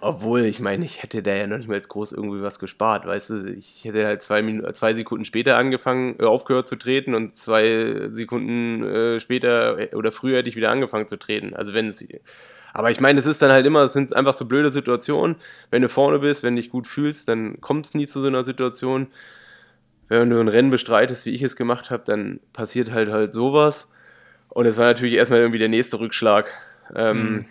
obwohl, 0.00 0.44
ich 0.44 0.60
meine, 0.60 0.84
ich 0.84 1.02
hätte 1.02 1.22
da 1.22 1.34
ja 1.34 1.46
noch 1.46 1.58
nicht 1.58 1.68
mal 1.68 1.74
jetzt 1.74 1.88
groß 1.88 2.12
irgendwie 2.12 2.42
was 2.42 2.58
gespart, 2.58 3.06
weißt 3.06 3.30
du, 3.30 3.46
ich 3.52 3.84
hätte 3.84 4.06
halt 4.06 4.22
zwei, 4.22 4.42
Minuten, 4.42 4.72
zwei 4.74 4.94
Sekunden 4.94 5.24
später 5.24 5.56
angefangen, 5.56 6.16
äh, 6.18 6.24
aufgehört 6.24 6.68
zu 6.68 6.76
treten 6.76 7.14
und 7.14 7.34
zwei 7.34 8.08
Sekunden 8.12 8.84
äh, 8.84 9.20
später 9.20 9.78
äh, 9.78 9.94
oder 9.94 10.12
früher 10.12 10.38
hätte 10.38 10.48
ich 10.48 10.56
wieder 10.56 10.70
angefangen 10.70 11.08
zu 11.08 11.18
treten. 11.18 11.54
Also 11.54 11.74
wenn 11.74 11.88
es. 11.88 12.06
Aber 12.72 12.92
ich 12.92 13.00
meine, 13.00 13.18
es 13.18 13.26
ist 13.26 13.42
dann 13.42 13.50
halt 13.50 13.66
immer, 13.66 13.82
es 13.82 13.92
sind 13.92 14.14
einfach 14.14 14.32
so 14.32 14.44
blöde 14.44 14.70
Situationen. 14.70 15.36
Wenn 15.70 15.82
du 15.82 15.88
vorne 15.88 16.20
bist, 16.20 16.44
wenn 16.44 16.54
du 16.54 16.62
dich 16.62 16.70
gut 16.70 16.86
fühlst, 16.86 17.28
dann 17.28 17.60
kommt 17.60 17.86
es 17.86 17.94
nie 17.94 18.06
zu 18.06 18.20
so 18.20 18.28
einer 18.28 18.44
Situation. 18.44 19.08
Wenn 20.06 20.30
du 20.30 20.38
ein 20.38 20.48
Rennen 20.48 20.70
bestreitest, 20.70 21.26
wie 21.26 21.30
ich 21.30 21.42
es 21.42 21.56
gemacht 21.56 21.90
habe, 21.90 22.04
dann 22.06 22.38
passiert 22.52 22.92
halt 22.92 23.10
halt 23.10 23.34
sowas. 23.34 23.90
Und 24.48 24.66
es 24.66 24.76
war 24.76 24.86
natürlich 24.86 25.14
erstmal 25.14 25.40
irgendwie 25.40 25.58
der 25.58 25.68
nächste 25.68 25.98
Rückschlag. 25.98 26.52
Ähm, 26.94 27.32
mhm 27.32 27.44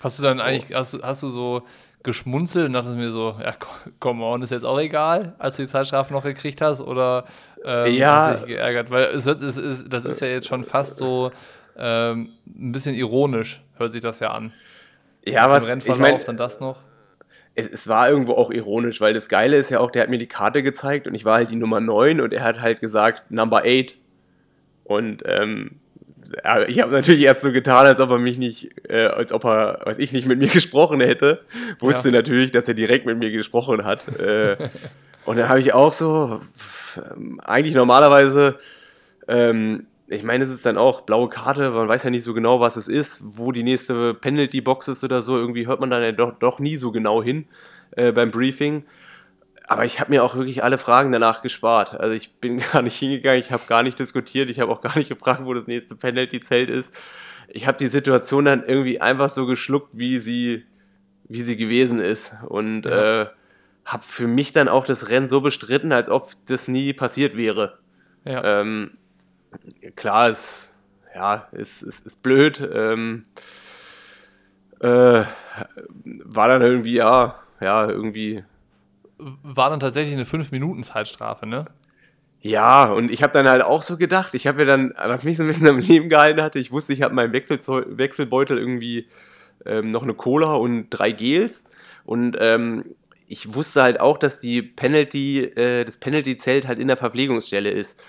Hast 0.00 0.18
du 0.18 0.22
dann 0.22 0.40
eigentlich, 0.40 0.76
hast, 0.76 0.94
du, 0.94 1.02
hast 1.02 1.22
du 1.22 1.28
so 1.28 1.62
geschmunzelt 2.02 2.66
und 2.66 2.72
dachtest 2.72 2.96
mir 2.96 3.10
so, 3.10 3.36
ja, 3.42 3.54
komm 3.98 4.22
on, 4.22 4.42
ist 4.42 4.50
jetzt 4.50 4.64
auch 4.64 4.78
egal, 4.78 5.34
als 5.38 5.56
du 5.56 5.62
die 5.62 5.68
Zeitstrafe 5.68 6.12
noch 6.12 6.22
gekriegt 6.22 6.60
hast? 6.60 6.80
Oder 6.80 7.24
ähm, 7.64 7.92
ja. 7.94 8.26
hast 8.26 8.42
du 8.42 8.46
dich 8.46 8.56
geärgert? 8.56 8.90
Weil 8.90 9.04
es, 9.04 9.26
es 9.26 9.56
ist, 9.56 9.92
das 9.92 10.04
ist 10.04 10.20
ja 10.20 10.28
jetzt 10.28 10.46
schon 10.46 10.62
fast 10.62 10.96
so 10.96 11.32
ähm, 11.76 12.30
ein 12.46 12.72
bisschen 12.72 12.94
ironisch, 12.94 13.62
hört 13.76 13.92
sich 13.92 14.00
das 14.00 14.20
ja 14.20 14.30
an. 14.30 14.52
Ja, 15.24 15.50
was 15.50 15.68
ich 15.68 15.96
meine, 15.96 16.18
dann 16.18 16.36
das 16.36 16.60
noch. 16.60 16.78
Es, 17.54 17.68
es, 17.68 17.88
war 17.88 18.08
irgendwo 18.08 18.34
auch 18.34 18.50
ironisch, 18.50 19.00
weil 19.00 19.14
das 19.14 19.28
Geile 19.28 19.56
ist 19.56 19.70
ja 19.70 19.80
auch, 19.80 19.90
der 19.90 20.02
hat 20.02 20.10
mir 20.10 20.18
die 20.18 20.28
Karte 20.28 20.62
gezeigt 20.62 21.06
und 21.06 21.14
ich 21.14 21.24
war 21.24 21.34
halt 21.34 21.50
die 21.50 21.56
Nummer 21.56 21.80
9 21.80 22.20
und 22.20 22.32
er 22.32 22.44
hat 22.44 22.60
halt 22.60 22.80
gesagt, 22.80 23.30
Number 23.30 23.62
8. 23.66 23.96
Und 24.84 25.22
ähm, 25.26 25.80
ich 26.68 26.80
habe 26.80 26.92
natürlich 26.92 27.22
erst 27.22 27.42
so 27.42 27.52
getan, 27.52 27.86
als 27.86 28.00
ob 28.00 28.10
er 28.10 28.18
mich 28.18 28.38
nicht, 28.38 28.70
äh, 28.88 29.06
als 29.06 29.32
ob 29.32 29.44
er, 29.44 29.80
weiß 29.84 29.98
ich 29.98 30.12
nicht, 30.12 30.26
mit 30.26 30.38
mir 30.38 30.48
gesprochen 30.48 31.00
hätte. 31.00 31.42
Wusste 31.80 32.08
ja. 32.08 32.12
natürlich, 32.12 32.50
dass 32.50 32.68
er 32.68 32.74
direkt 32.74 33.06
mit 33.06 33.18
mir 33.18 33.30
gesprochen 33.30 33.84
hat. 33.84 34.06
Äh, 34.18 34.56
und 35.24 35.38
dann 35.38 35.48
habe 35.48 35.60
ich 35.60 35.72
auch 35.74 35.92
so, 35.92 36.40
eigentlich 37.44 37.74
normalerweise, 37.74 38.58
ähm, 39.26 39.86
ich 40.06 40.22
meine, 40.22 40.44
es 40.44 40.50
ist 40.50 40.64
dann 40.64 40.78
auch 40.78 41.02
blaue 41.02 41.28
Karte, 41.28 41.70
man 41.70 41.88
weiß 41.88 42.04
ja 42.04 42.10
nicht 42.10 42.24
so 42.24 42.32
genau, 42.34 42.60
was 42.60 42.76
es 42.76 42.88
ist, 42.88 43.22
wo 43.36 43.52
die 43.52 43.62
nächste 43.62 44.14
Penalty-Box 44.14 44.88
ist 44.88 45.04
oder 45.04 45.20
so. 45.20 45.36
Irgendwie 45.36 45.66
hört 45.66 45.80
man 45.80 45.90
dann 45.90 46.02
ja 46.02 46.12
doch, 46.12 46.38
doch 46.38 46.58
nie 46.58 46.76
so 46.78 46.92
genau 46.92 47.22
hin. 47.22 47.46
äh, 47.96 48.12
beim 48.12 48.30
Briefing. 48.30 48.84
Aber 49.70 49.84
ich 49.84 50.00
habe 50.00 50.10
mir 50.10 50.24
auch 50.24 50.34
wirklich 50.34 50.64
alle 50.64 50.78
Fragen 50.78 51.12
danach 51.12 51.42
gespart. 51.42 51.92
Also 51.92 52.14
ich 52.14 52.36
bin 52.36 52.58
gar 52.72 52.82
nicht 52.82 52.96
hingegangen, 52.96 53.40
ich 53.40 53.52
habe 53.52 53.62
gar 53.68 53.82
nicht 53.82 53.98
diskutiert, 53.98 54.48
ich 54.48 54.60
habe 54.60 54.72
auch 54.72 54.80
gar 54.80 54.96
nicht 54.96 55.10
gefragt, 55.10 55.42
wo 55.44 55.52
das 55.52 55.66
nächste 55.66 55.94
Penalty-Zelt 55.94 56.70
ist. 56.70 56.96
Ich 57.48 57.66
habe 57.66 57.78
die 57.78 57.86
Situation 57.86 58.46
dann 58.46 58.64
irgendwie 58.64 59.00
einfach 59.00 59.28
so 59.28 59.46
geschluckt, 59.46 59.90
wie 59.92 60.18
sie, 60.18 60.64
wie 61.28 61.42
sie 61.42 61.56
gewesen 61.56 62.00
ist. 62.00 62.32
Und 62.46 62.84
ja. 62.84 63.22
äh, 63.22 63.26
habe 63.84 64.02
für 64.04 64.26
mich 64.26 64.52
dann 64.52 64.68
auch 64.68 64.86
das 64.86 65.10
Rennen 65.10 65.28
so 65.28 65.42
bestritten, 65.42 65.92
als 65.92 66.08
ob 66.08 66.32
das 66.46 66.68
nie 66.68 66.94
passiert 66.94 67.36
wäre. 67.36 67.78
Ja. 68.24 68.60
Ähm, 68.60 68.92
klar, 69.96 70.28
es 70.28 70.74
ja, 71.14 71.48
ist, 71.52 71.82
ist, 71.82 72.06
ist 72.06 72.22
blöd. 72.22 72.66
Ähm, 72.72 73.26
äh, 74.80 75.24
war 76.04 76.48
dann 76.48 76.62
irgendwie, 76.62 76.94
ja, 76.94 77.38
ja, 77.60 77.86
irgendwie. 77.88 78.44
War 79.18 79.70
dann 79.70 79.80
tatsächlich 79.80 80.14
eine 80.14 80.24
5-Minuten-Zeitstrafe, 80.24 81.46
ne? 81.46 81.66
Ja, 82.40 82.84
und 82.92 83.10
ich 83.10 83.22
habe 83.22 83.32
dann 83.32 83.48
halt 83.48 83.62
auch 83.62 83.82
so 83.82 83.96
gedacht, 83.96 84.34
ich 84.34 84.46
habe 84.46 84.60
ja 84.60 84.64
dann, 84.64 84.94
was 84.96 85.24
mich 85.24 85.36
so 85.36 85.42
ein 85.42 85.48
bisschen 85.48 85.66
am 85.66 85.80
Leben 85.80 86.08
gehalten 86.08 86.40
hatte, 86.40 86.58
ich 86.60 86.70
wusste, 86.70 86.92
ich 86.92 87.02
habe 87.02 87.14
meinen 87.14 87.32
Wechselbeutel 87.32 88.58
irgendwie 88.58 89.08
ähm, 89.66 89.90
noch 89.90 90.04
eine 90.04 90.14
Cola 90.14 90.54
und 90.54 90.88
drei 90.90 91.10
Gels. 91.10 91.64
Und 92.04 92.36
ähm, 92.40 92.84
ich 93.26 93.54
wusste 93.54 93.82
halt 93.82 94.00
auch, 94.00 94.18
dass 94.18 94.38
die 94.38 94.62
Penalty, 94.62 95.40
äh, 95.40 95.84
das 95.84 95.98
Penalty-Zelt 95.98 96.66
halt 96.66 96.78
in 96.78 96.88
der 96.88 96.96
Verpflegungsstelle 96.96 97.70
ist. 97.70 98.00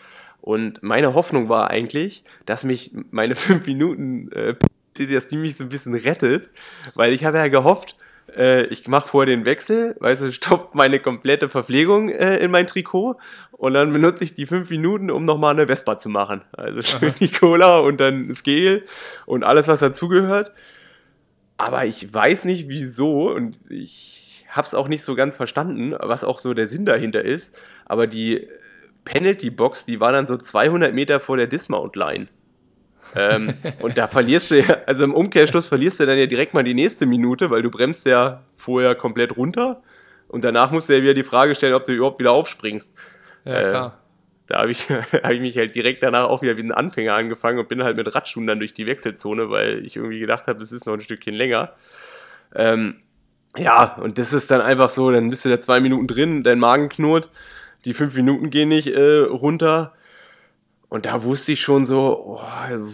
Und 0.42 0.82
meine 0.82 1.14
Hoffnung 1.14 1.50
war 1.50 1.70
eigentlich, 1.70 2.24
dass 2.46 2.64
mich 2.64 2.92
meine 3.12 3.36
5 3.36 3.66
Minuten, 3.66 4.32
äh, 4.32 4.56
dass 4.96 5.28
die 5.28 5.38
mich 5.38 5.58
so 5.58 5.64
ein 5.64 5.70
bisschen 5.70 5.96
rettet, 5.96 6.50
weil 6.94 7.14
ich 7.14 7.26
habe 7.26 7.38
ja 7.38 7.48
gehofft, 7.48 7.96
äh, 8.36 8.64
ich 8.66 8.88
mache 8.88 9.08
vorher 9.08 9.36
den 9.36 9.46
Wechsel, 9.46 9.96
weißt 10.00 10.22
du, 10.22 10.32
stopp 10.32 10.76
meine 10.76 11.00
komplette 11.00 11.50
Verpflegung 11.50 12.10
äh, 12.10 12.38
in 12.38 12.52
mein 12.52 12.68
Trikot 12.68 13.18
und 13.52 13.74
dann 13.74 13.92
benutze 13.92 14.24
ich 14.24 14.36
die 14.36 14.46
5 14.46 14.70
Minuten, 14.70 15.12
um 15.12 15.26
nochmal 15.26 15.54
eine 15.54 15.68
Vespa 15.68 16.00
zu 16.00 16.10
machen. 16.10 16.42
Also 16.52 16.82
schön 16.82 17.14
die 17.20 17.32
Cola 17.32 17.80
und 17.80 18.00
dann 18.00 18.28
das 18.28 18.44
Gel 18.44 18.84
und 19.26 19.44
alles, 19.44 19.68
was 19.68 19.80
dazugehört. 19.80 20.52
Aber 21.58 21.86
ich 21.86 22.14
weiß 22.14 22.46
nicht 22.46 22.70
wieso 22.70 23.32
und 23.32 23.60
ich 23.70 24.46
habe 24.50 24.66
es 24.66 24.74
auch 24.74 24.88
nicht 24.88 25.04
so 25.04 25.16
ganz 25.16 25.38
verstanden, 25.38 25.94
was 26.00 26.24
auch 26.24 26.40
so 26.40 26.54
der 26.54 26.68
Sinn 26.68 26.86
dahinter 26.86 27.24
ist. 27.24 27.58
Aber 27.86 28.08
die 28.08 28.48
Penalty-Box, 29.06 29.86
die 29.86 30.00
war 30.00 30.12
dann 30.12 30.28
so 30.28 30.38
200 30.38 30.94
Meter 30.94 31.20
vor 31.20 31.38
der 31.38 31.48
Dismount-Line. 31.48 32.28
Ähm, 33.16 33.54
und 33.82 33.98
da 33.98 34.08
verlierst 34.08 34.52
du 34.52 34.60
ja, 34.60 34.78
also 34.86 35.04
im 35.04 35.14
Umkehrschluss 35.14 35.68
verlierst 35.68 36.00
du 36.00 36.06
dann 36.06 36.18
ja 36.18 36.26
direkt 36.26 36.54
mal 36.54 36.64
die 36.64 36.74
nächste 36.74 37.06
Minute, 37.06 37.50
weil 37.50 37.62
du 37.62 37.72
bremst 37.72 38.06
ja 38.06 38.44
vorher 38.56 38.96
komplett 38.96 39.36
runter 39.38 39.82
und 40.28 40.44
danach 40.44 40.72
musst 40.72 40.90
du 40.90 40.96
ja 40.96 41.02
wieder 41.02 41.14
die 41.14 41.24
Frage 41.24 41.56
stellen, 41.56 41.74
ob 41.74 41.86
du 41.86 41.94
überhaupt 41.94 42.20
wieder 42.20 42.32
aufspringst. 42.32 42.96
Ja, 43.46 43.60
äh, 43.60 43.70
klar. 43.70 43.98
Da 44.48 44.60
habe 44.62 44.72
ich, 44.72 44.90
hab 44.90 45.32
ich 45.32 45.42
mich 45.42 45.58
halt 45.58 45.76
direkt 45.76 46.04
danach 46.04 46.28
auch 46.28 46.42
wieder 46.42 46.58
wie 46.58 46.64
ein 46.64 46.72
Anfänger 46.72 47.16
angefangen 47.16 47.60
und 47.60 47.70
bin 47.70 47.84
halt 47.84 47.98
mit 47.98 48.14
Radschuhen 48.14 48.48
dann 48.48 48.60
durch 48.60 48.74
die 48.74 48.86
Wechselzone, 48.86 49.50
weil 49.50 49.86
ich 49.86 49.96
irgendwie 49.96 50.20
gedacht 50.20 50.48
habe, 50.48 50.60
das 50.60 50.72
ist 50.72 50.86
noch 50.86 50.94
ein 50.94 51.02
Stückchen 51.02 51.36
länger. 51.36 51.74
Ähm, 52.56 53.02
ja, 53.58 53.96
und 53.96 54.18
das 54.18 54.34
ist 54.34 54.52
dann 54.52 54.62
einfach 54.62 54.90
so, 54.90 55.12
dann 55.12 55.30
bist 55.30 55.46
du 55.46 55.50
da 55.50 55.60
zwei 55.60 55.80
Minuten 55.80 56.08
drin, 56.08 56.44
dein 56.44 56.60
Magen 56.60 56.90
knurrt 56.90 57.30
die 57.86 57.94
fünf 57.94 58.16
Minuten 58.16 58.50
gehen 58.50 58.70
nicht 58.70 58.88
äh, 58.88 59.20
runter. 59.20 59.94
Und 60.90 61.06
da 61.06 61.24
wusste 61.24 61.52
ich 61.52 61.62
schon 61.62 61.86
so, 61.86 62.40
oh, 62.40 62.88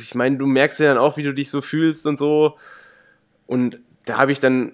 ich 0.00 0.14
meine, 0.14 0.36
du 0.36 0.46
merkst 0.46 0.80
ja 0.80 0.86
dann 0.86 0.98
auch, 0.98 1.16
wie 1.16 1.22
du 1.22 1.32
dich 1.32 1.50
so 1.50 1.60
fühlst 1.60 2.06
und 2.06 2.18
so. 2.18 2.56
Und 3.46 3.78
da 4.04 4.18
habe 4.18 4.32
ich 4.32 4.40
dann, 4.40 4.72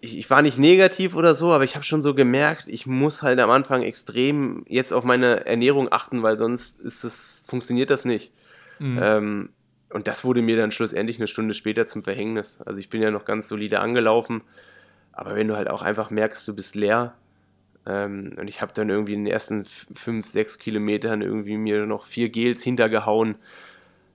ich, 0.00 0.18
ich, 0.18 0.30
war 0.30 0.42
nicht 0.42 0.58
negativ 0.58 1.16
oder 1.16 1.34
so, 1.34 1.52
aber 1.52 1.64
ich 1.64 1.74
habe 1.74 1.84
schon 1.84 2.02
so 2.02 2.14
gemerkt, 2.14 2.68
ich 2.68 2.86
muss 2.86 3.22
halt 3.22 3.40
am 3.40 3.50
Anfang 3.50 3.82
extrem 3.82 4.64
jetzt 4.68 4.92
auf 4.92 5.04
meine 5.04 5.46
Ernährung 5.46 5.90
achten, 5.90 6.22
weil 6.22 6.38
sonst 6.38 6.80
ist 6.80 7.04
es, 7.04 7.44
funktioniert 7.48 7.90
das 7.90 8.04
nicht. 8.04 8.32
Mhm. 8.78 8.98
Ähm, 9.02 9.48
und 9.90 10.08
das 10.08 10.24
wurde 10.24 10.42
mir 10.42 10.56
dann 10.56 10.72
schlussendlich 10.72 11.18
eine 11.18 11.28
Stunde 11.28 11.54
später 11.54 11.86
zum 11.86 12.02
Verhängnis. 12.02 12.58
Also 12.66 12.80
ich 12.80 12.90
bin 12.90 13.00
ja 13.00 13.10
noch 13.10 13.24
ganz 13.24 13.48
solide 13.48 13.80
angelaufen, 13.80 14.42
aber 15.12 15.36
wenn 15.36 15.48
du 15.48 15.56
halt 15.56 15.70
auch 15.70 15.82
einfach 15.82 16.10
merkst, 16.10 16.46
du 16.48 16.54
bist 16.54 16.74
leer, 16.74 17.14
ähm, 17.86 18.34
und 18.38 18.48
ich 18.48 18.60
habe 18.60 18.72
dann 18.72 18.88
irgendwie 18.88 19.14
in 19.14 19.24
den 19.24 19.32
ersten 19.32 19.64
fünf, 19.64 20.26
sechs 20.26 20.58
Kilometern 20.58 21.22
irgendwie 21.22 21.56
mir 21.56 21.86
noch 21.86 22.04
vier 22.04 22.30
Gels 22.30 22.62
hintergehauen. 22.62 23.36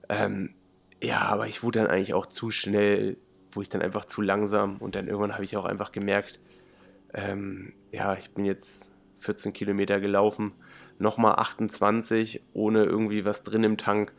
Ähm, 0.08 0.54
ja, 1.02 1.20
aber 1.20 1.46
ich 1.46 1.62
wurde 1.62 1.80
dann 1.80 1.88
eigentlich 1.88 2.14
auch 2.14 2.26
zu 2.26 2.50
schnell, 2.50 3.16
wurde 3.52 3.64
ich 3.64 3.68
dann 3.68 3.82
einfach 3.82 4.04
zu 4.04 4.22
langsam 4.22 4.78
und 4.78 4.94
dann 4.94 5.06
irgendwann 5.06 5.34
habe 5.34 5.44
ich 5.44 5.56
auch 5.56 5.64
einfach 5.64 5.92
gemerkt, 5.92 6.40
ähm, 7.14 7.72
ja, 7.92 8.14
ich 8.14 8.30
bin 8.30 8.44
jetzt 8.44 8.90
14 9.18 9.52
Kilometer 9.52 10.00
gelaufen, 10.00 10.52
nochmal 10.98 11.36
28 11.36 12.42
ohne 12.52 12.84
irgendwie 12.84 13.24
was 13.24 13.42
drin 13.42 13.64
im 13.64 13.76
Tank. 13.76 14.12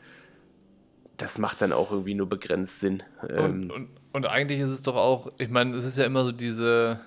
Das 1.18 1.38
macht 1.38 1.62
dann 1.62 1.72
auch 1.72 1.92
irgendwie 1.92 2.16
nur 2.16 2.28
begrenzt 2.28 2.80
Sinn. 2.80 3.04
Und, 3.22 3.30
ähm, 3.32 3.72
und, 3.74 3.90
und 4.14 4.26
eigentlich 4.26 4.60
ist 4.60 4.72
es 4.72 4.82
doch 4.82 4.96
auch, 4.96 5.32
ich 5.38 5.50
meine, 5.50 5.76
es 5.76 5.86
ist 5.86 5.98
ja 5.98 6.06
immer 6.06 6.24
so 6.24 6.32
diese, 6.32 7.00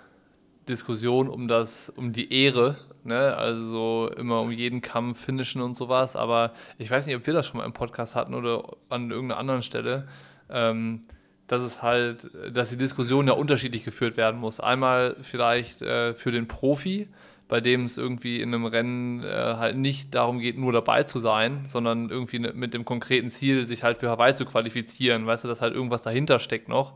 Diskussion 0.69 1.29
um 1.29 1.49
das, 1.49 1.91
um 1.91 2.13
die 2.13 2.33
Ehre, 2.33 2.77
ne? 3.05 3.37
Also 3.37 4.11
immer 4.17 4.41
um 4.41 4.51
jeden 4.51 4.81
Kampf 4.81 5.25
finishen 5.25 5.63
und 5.63 5.77
sowas. 5.77 6.17
Aber 6.17 6.53
ich 6.79 6.91
weiß 6.91 7.07
nicht, 7.07 7.17
ob 7.17 7.27
wir 7.27 7.35
das 7.35 7.47
schon 7.47 7.59
mal 7.59 7.65
im 7.65 7.73
Podcast 7.73 8.17
hatten 8.17 8.35
oder 8.35 8.77
an 8.89 9.11
irgendeiner 9.11 9.41
anderen 9.41 9.63
Stelle. 9.63 10.09
Ähm, 10.51 11.05
dass 11.47 11.63
es 11.63 11.83
halt, 11.83 12.31
dass 12.53 12.71
die 12.71 12.77
Diskussion 12.77 13.27
ja 13.27 13.35
unterschiedlich 13.35 13.85
geführt 13.85 14.17
werden 14.17 14.41
muss. 14.41 14.61
Einmal 14.61 15.17
vielleicht 15.21 15.83
äh, 15.83 16.15
für 16.15 16.31
den 16.31 16.49
Profi, 16.49 17.09
bei 17.49 17.61
dem 17.61 17.85
es 17.85 17.99
irgendwie 17.99 18.41
in 18.41 18.55
einem 18.55 18.65
Rennen 18.65 19.23
äh, 19.23 19.27
halt 19.27 19.77
nicht 19.77 20.15
darum 20.15 20.39
geht, 20.39 20.57
nur 20.57 20.73
dabei 20.73 21.03
zu 21.03 21.19
sein, 21.19 21.65
sondern 21.67 22.09
irgendwie 22.09 22.39
ne, 22.39 22.53
mit 22.55 22.73
dem 22.73 22.87
konkreten 22.87 23.31
Ziel, 23.31 23.65
sich 23.65 23.83
halt 23.83 23.99
für 23.99 24.09
Hawaii 24.09 24.35
zu 24.35 24.47
qualifizieren. 24.47 25.27
Weißt 25.27 25.45
du, 25.45 25.49
dass 25.49 25.61
halt 25.61 25.75
irgendwas 25.75 26.03
dahinter 26.03 26.39
steckt 26.39 26.69
noch. 26.69 26.95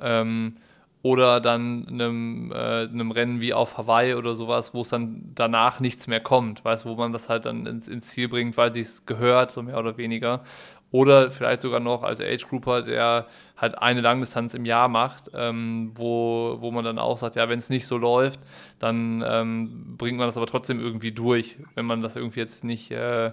Ähm, 0.00 0.56
oder 1.04 1.38
dann 1.38 1.86
einem, 1.86 2.50
äh, 2.50 2.84
einem 2.84 3.10
Rennen 3.10 3.42
wie 3.42 3.52
auf 3.52 3.76
Hawaii 3.76 4.14
oder 4.14 4.34
sowas, 4.34 4.72
wo 4.72 4.80
es 4.80 4.88
dann 4.88 5.32
danach 5.34 5.78
nichts 5.78 6.06
mehr 6.06 6.20
kommt, 6.20 6.64
weißt 6.64 6.86
wo 6.86 6.94
man 6.94 7.12
das 7.12 7.28
halt 7.28 7.44
dann 7.44 7.66
ins, 7.66 7.88
ins 7.88 8.06
Ziel 8.06 8.26
bringt, 8.26 8.56
weil 8.56 8.70
es 8.70 9.04
gehört, 9.04 9.50
so 9.50 9.62
mehr 9.62 9.78
oder 9.78 9.98
weniger. 9.98 10.42
Oder 10.90 11.30
vielleicht 11.30 11.60
sogar 11.60 11.80
noch 11.80 12.04
als 12.04 12.22
Age 12.22 12.48
Grouper, 12.48 12.80
der 12.80 13.26
halt 13.58 13.76
eine 13.76 14.00
Langdistanz 14.00 14.54
im 14.54 14.64
Jahr 14.64 14.88
macht, 14.88 15.30
ähm, 15.34 15.92
wo, 15.94 16.56
wo 16.60 16.70
man 16.70 16.86
dann 16.86 16.98
auch 16.98 17.18
sagt, 17.18 17.36
ja, 17.36 17.50
wenn 17.50 17.58
es 17.58 17.68
nicht 17.68 17.86
so 17.86 17.98
läuft, 17.98 18.40
dann 18.78 19.22
ähm, 19.28 19.98
bringt 19.98 20.16
man 20.16 20.26
das 20.26 20.38
aber 20.38 20.46
trotzdem 20.46 20.80
irgendwie 20.80 21.12
durch, 21.12 21.58
wenn 21.74 21.84
man 21.84 22.00
das 22.00 22.16
irgendwie 22.16 22.40
jetzt 22.40 22.64
nicht, 22.64 22.90
äh, 22.90 23.32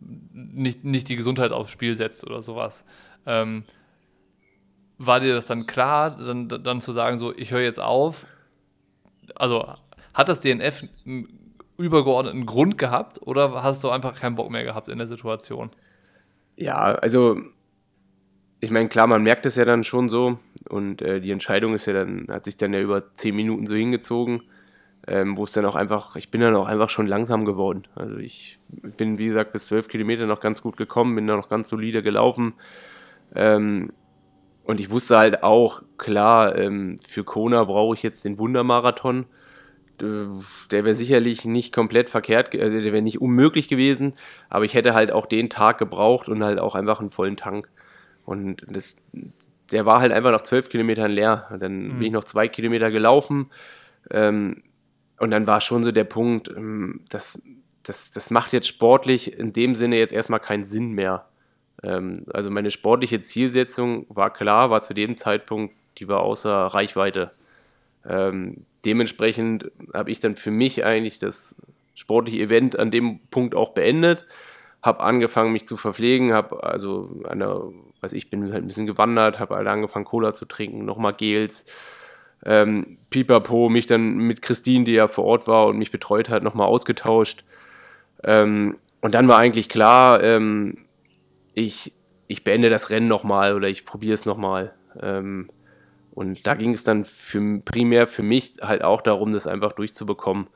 nicht, 0.00 0.84
nicht 0.84 1.10
die 1.10 1.16
Gesundheit 1.16 1.52
aufs 1.52 1.70
Spiel 1.70 1.96
setzt 1.96 2.24
oder 2.26 2.40
sowas. 2.40 2.86
Ähm, 3.26 3.64
war 5.02 5.18
dir 5.18 5.32
das 5.32 5.46
dann 5.46 5.66
klar, 5.66 6.10
dann, 6.10 6.48
dann 6.48 6.80
zu 6.80 6.92
sagen, 6.92 7.18
so, 7.18 7.34
ich 7.34 7.52
höre 7.52 7.62
jetzt 7.62 7.80
auf? 7.80 8.26
Also 9.34 9.66
hat 10.12 10.28
das 10.28 10.40
DNF 10.40 10.84
einen 11.06 11.56
übergeordneten 11.78 12.44
Grund 12.44 12.76
gehabt 12.76 13.18
oder 13.22 13.62
hast 13.62 13.82
du 13.82 13.88
einfach 13.88 14.14
keinen 14.14 14.34
Bock 14.34 14.50
mehr 14.50 14.62
gehabt 14.62 14.88
in 14.90 14.98
der 14.98 15.06
Situation? 15.06 15.70
Ja, 16.56 16.76
also 16.76 17.40
ich 18.60 18.70
meine, 18.70 18.90
klar, 18.90 19.06
man 19.06 19.22
merkt 19.22 19.46
es 19.46 19.56
ja 19.56 19.64
dann 19.64 19.84
schon 19.84 20.10
so 20.10 20.38
und 20.68 21.00
äh, 21.00 21.20
die 21.20 21.30
Entscheidung 21.30 21.72
ist 21.72 21.86
ja 21.86 21.94
dann, 21.94 22.26
hat 22.28 22.44
sich 22.44 22.58
dann 22.58 22.74
ja 22.74 22.80
über 22.80 23.14
zehn 23.14 23.34
Minuten 23.34 23.66
so 23.66 23.74
hingezogen, 23.74 24.42
ähm, 25.06 25.38
wo 25.38 25.44
es 25.44 25.52
dann 25.52 25.64
auch 25.64 25.76
einfach, 25.76 26.16
ich 26.16 26.30
bin 26.30 26.42
dann 26.42 26.54
auch 26.56 26.66
einfach 26.66 26.90
schon 26.90 27.06
langsam 27.06 27.46
geworden. 27.46 27.84
Also 27.94 28.18
ich 28.18 28.58
bin, 28.68 29.16
wie 29.16 29.28
gesagt, 29.28 29.54
bis 29.54 29.64
zwölf 29.64 29.88
Kilometer 29.88 30.26
noch 30.26 30.40
ganz 30.40 30.60
gut 30.60 30.76
gekommen, 30.76 31.14
bin 31.14 31.26
da 31.26 31.36
noch 31.36 31.48
ganz 31.48 31.70
solide 31.70 32.02
gelaufen. 32.02 32.52
Ähm, 33.34 33.92
und 34.70 34.78
ich 34.78 34.88
wusste 34.88 35.18
halt 35.18 35.42
auch, 35.42 35.82
klar, 35.98 36.56
ähm, 36.56 36.98
für 37.04 37.24
Kona 37.24 37.64
brauche 37.64 37.96
ich 37.96 38.04
jetzt 38.04 38.24
den 38.24 38.38
Wundermarathon. 38.38 39.26
Der 39.98 40.84
wäre 40.84 40.94
sicherlich 40.94 41.44
nicht 41.44 41.74
komplett 41.74 42.08
verkehrt, 42.08 42.54
äh, 42.54 42.70
der 42.70 42.92
wäre 42.92 43.02
nicht 43.02 43.20
unmöglich 43.20 43.66
gewesen, 43.66 44.14
aber 44.48 44.64
ich 44.64 44.74
hätte 44.74 44.94
halt 44.94 45.10
auch 45.10 45.26
den 45.26 45.50
Tag 45.50 45.78
gebraucht 45.78 46.28
und 46.28 46.44
halt 46.44 46.60
auch 46.60 46.76
einfach 46.76 47.00
einen 47.00 47.10
vollen 47.10 47.36
Tank. 47.36 47.68
Und 48.24 48.64
das, 48.68 48.96
der 49.72 49.86
war 49.86 50.00
halt 50.00 50.12
einfach 50.12 50.30
nach 50.30 50.42
zwölf 50.42 50.68
Kilometern 50.68 51.10
leer. 51.10 51.48
Dann 51.58 51.88
mhm. 51.88 51.92
bin 51.94 52.02
ich 52.02 52.12
noch 52.12 52.24
zwei 52.24 52.46
Kilometer 52.46 52.92
gelaufen. 52.92 53.50
Ähm, 54.08 54.62
und 55.18 55.32
dann 55.32 55.48
war 55.48 55.60
schon 55.60 55.82
so 55.82 55.90
der 55.90 56.04
Punkt, 56.04 56.48
ähm, 56.48 57.00
das, 57.08 57.42
das, 57.82 58.12
das 58.12 58.30
macht 58.30 58.52
jetzt 58.52 58.68
sportlich 58.68 59.36
in 59.36 59.52
dem 59.52 59.74
Sinne 59.74 59.98
jetzt 59.98 60.12
erstmal 60.12 60.38
keinen 60.38 60.64
Sinn 60.64 60.92
mehr. 60.92 61.28
Ähm, 61.82 62.24
also 62.32 62.50
meine 62.50 62.70
sportliche 62.70 63.22
Zielsetzung 63.22 64.06
war 64.08 64.32
klar, 64.32 64.70
war 64.70 64.82
zu 64.82 64.94
dem 64.94 65.16
Zeitpunkt, 65.16 65.74
die 65.98 66.08
war 66.08 66.20
außer 66.20 66.52
Reichweite. 66.52 67.30
Ähm, 68.08 68.64
dementsprechend 68.84 69.70
habe 69.92 70.10
ich 70.10 70.20
dann 70.20 70.36
für 70.36 70.50
mich 70.50 70.84
eigentlich 70.84 71.18
das 71.18 71.54
sportliche 71.94 72.38
Event 72.38 72.78
an 72.78 72.90
dem 72.90 73.20
Punkt 73.30 73.54
auch 73.54 73.70
beendet, 73.70 74.26
habe 74.82 75.00
angefangen, 75.00 75.52
mich 75.52 75.66
zu 75.66 75.76
verpflegen, 75.76 76.32
habe 76.32 76.62
also 76.62 77.10
eine, 77.28 77.62
weiß 78.00 78.14
ich, 78.14 78.30
bin 78.30 78.52
halt 78.52 78.64
ein 78.64 78.66
bisschen 78.66 78.86
gewandert, 78.86 79.38
habe 79.38 79.56
halt 79.56 79.68
angefangen, 79.68 80.06
Cola 80.06 80.32
zu 80.32 80.46
trinken, 80.46 80.84
nochmal 80.84 81.14
Gels, 81.14 81.66
Ähm, 82.42 82.96
Pipapo, 83.10 83.68
mich 83.68 83.86
dann 83.86 84.16
mit 84.16 84.40
Christine, 84.40 84.84
die 84.86 84.94
ja 84.94 85.08
vor 85.08 85.24
Ort 85.26 85.46
war 85.46 85.66
und 85.66 85.76
mich 85.76 85.90
betreut 85.90 86.30
hat, 86.30 86.42
nochmal 86.42 86.68
ausgetauscht. 86.68 87.44
Ähm, 88.24 88.78
und 89.02 89.12
dann 89.12 89.28
war 89.28 89.36
eigentlich 89.36 89.68
klar, 89.68 90.22
ähm, 90.22 90.78
ich, 91.60 91.92
ich 92.26 92.44
beende 92.44 92.70
das 92.70 92.90
Rennen 92.90 93.08
nochmal 93.08 93.54
oder 93.54 93.68
ich 93.68 93.84
probiere 93.84 94.14
es 94.14 94.24
nochmal. 94.24 94.72
Ähm, 95.00 95.50
und 96.12 96.46
da 96.46 96.54
ging 96.54 96.74
es 96.74 96.84
dann 96.84 97.04
für, 97.04 97.60
primär 97.64 98.06
für 98.06 98.22
mich 98.22 98.54
halt 98.60 98.82
auch 98.82 99.02
darum, 99.02 99.32
das 99.32 99.46
einfach 99.46 99.72
durchzubekommen. 99.72 100.48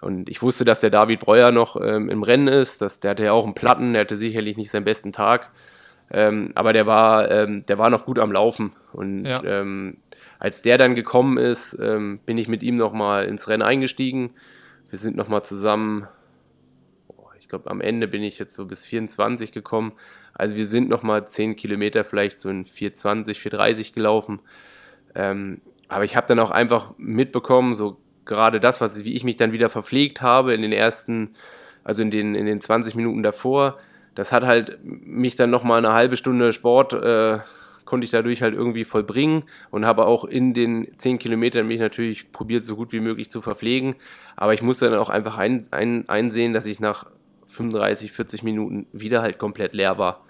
Und 0.00 0.28
ich 0.28 0.42
wusste, 0.42 0.64
dass 0.64 0.80
der 0.80 0.90
David 0.90 1.20
Breuer 1.20 1.52
noch 1.52 1.80
ähm, 1.80 2.10
im 2.10 2.22
Rennen 2.22 2.48
ist. 2.48 2.82
Dass, 2.82 3.00
der 3.00 3.12
hatte 3.12 3.24
ja 3.24 3.32
auch 3.32 3.44
einen 3.44 3.54
Platten, 3.54 3.92
der 3.92 4.02
hatte 4.02 4.16
sicherlich 4.16 4.56
nicht 4.56 4.70
seinen 4.70 4.84
besten 4.84 5.12
Tag. 5.12 5.50
Ähm, 6.10 6.52
aber 6.54 6.72
der 6.72 6.86
war, 6.86 7.30
ähm, 7.30 7.64
der 7.66 7.78
war 7.78 7.90
noch 7.90 8.04
gut 8.04 8.18
am 8.18 8.32
Laufen. 8.32 8.72
Und 8.92 9.24
ja. 9.24 9.42
Ähm, 9.42 9.98
als 10.38 10.60
der 10.62 10.76
dann 10.76 10.94
gekommen 10.94 11.38
ist, 11.38 11.78
ähm, 11.80 12.20
bin 12.26 12.36
ich 12.36 12.46
mit 12.46 12.62
ihm 12.62 12.76
nochmal 12.76 13.24
ins 13.24 13.48
Rennen 13.48 13.62
eingestiegen. 13.62 14.34
Wir 14.90 14.98
sind 14.98 15.16
nochmal 15.16 15.42
zusammen, 15.42 16.06
ich 17.46 17.48
glaube 17.48 17.70
am 17.70 17.80
Ende 17.80 18.08
bin 18.08 18.24
ich 18.24 18.40
jetzt 18.40 18.56
so 18.56 18.66
bis 18.66 18.84
24 18.84 19.52
gekommen. 19.52 19.92
Also 20.38 20.54
wir 20.54 20.66
sind 20.66 20.88
nochmal 20.88 21.26
10 21.26 21.56
Kilometer 21.56 22.04
vielleicht 22.04 22.38
so 22.38 22.48
in 22.48 22.66
420, 22.66 23.40
430 23.40 23.92
gelaufen. 23.92 24.40
Ähm, 25.14 25.60
aber 25.88 26.04
ich 26.04 26.16
habe 26.16 26.26
dann 26.26 26.38
auch 26.38 26.50
einfach 26.50 26.92
mitbekommen, 26.98 27.74
so 27.74 27.96
gerade 28.24 28.60
das, 28.60 28.80
was 28.80 29.04
wie 29.04 29.14
ich 29.14 29.24
mich 29.24 29.36
dann 29.36 29.52
wieder 29.52 29.70
verpflegt 29.70 30.20
habe 30.20 30.52
in 30.52 30.62
den 30.62 30.72
ersten, 30.72 31.34
also 31.84 32.02
in 32.02 32.10
den, 32.10 32.34
in 32.34 32.46
den 32.46 32.60
20 32.60 32.94
Minuten 32.96 33.22
davor, 33.22 33.78
das 34.14 34.32
hat 34.32 34.44
halt 34.44 34.78
mich 34.82 35.36
dann 35.36 35.50
nochmal 35.50 35.78
eine 35.78 35.92
halbe 35.92 36.16
Stunde 36.16 36.52
Sport, 36.52 36.92
äh, 36.92 37.38
konnte 37.84 38.04
ich 38.04 38.10
dadurch 38.10 38.42
halt 38.42 38.54
irgendwie 38.54 38.84
vollbringen 38.84 39.44
und 39.70 39.86
habe 39.86 40.06
auch 40.06 40.24
in 40.24 40.52
den 40.52 40.98
10 40.98 41.18
Kilometern 41.18 41.68
mich 41.68 41.78
natürlich 41.78 42.32
probiert, 42.32 42.66
so 42.66 42.76
gut 42.76 42.92
wie 42.92 43.00
möglich 43.00 43.30
zu 43.30 43.40
verpflegen. 43.40 43.94
Aber 44.34 44.52
ich 44.52 44.62
musste 44.62 44.90
dann 44.90 44.98
auch 44.98 45.08
einfach 45.08 45.38
ein, 45.38 45.66
ein, 45.70 46.08
einsehen, 46.08 46.52
dass 46.52 46.66
ich 46.66 46.80
nach 46.80 47.06
35, 47.46 48.10
40 48.10 48.42
Minuten 48.42 48.86
wieder 48.92 49.22
halt 49.22 49.38
komplett 49.38 49.72
leer 49.72 49.98
war. 49.98 50.25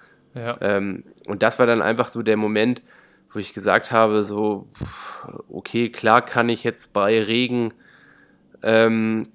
Ähm, 0.60 1.04
und 1.26 1.42
das 1.42 1.58
war 1.58 1.66
dann 1.66 1.82
einfach 1.82 2.08
so 2.08 2.22
der 2.22 2.36
Moment, 2.36 2.82
wo 3.32 3.38
ich 3.38 3.52
gesagt 3.52 3.90
habe, 3.90 4.22
so, 4.22 4.68
okay, 5.48 5.90
klar 5.90 6.24
kann 6.24 6.48
ich 6.48 6.62
jetzt 6.62 6.92
bei 6.92 7.22
Regen, 7.22 7.72
ähm, 8.62 9.28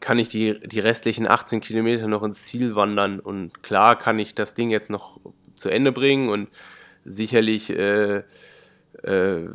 kann 0.00 0.18
ich 0.18 0.28
die, 0.28 0.58
die 0.60 0.80
restlichen 0.80 1.28
18 1.28 1.60
Kilometer 1.60 2.06
noch 2.08 2.22
ins 2.22 2.44
Ziel 2.44 2.74
wandern 2.74 3.20
und 3.20 3.62
klar 3.62 3.98
kann 3.98 4.18
ich 4.18 4.34
das 4.34 4.54
Ding 4.54 4.70
jetzt 4.70 4.90
noch 4.90 5.20
zu 5.54 5.70
Ende 5.70 5.92
bringen 5.92 6.28
und 6.28 6.48
sicherlich 7.04 7.70
äh, 7.70 8.22
äh, 9.02 9.48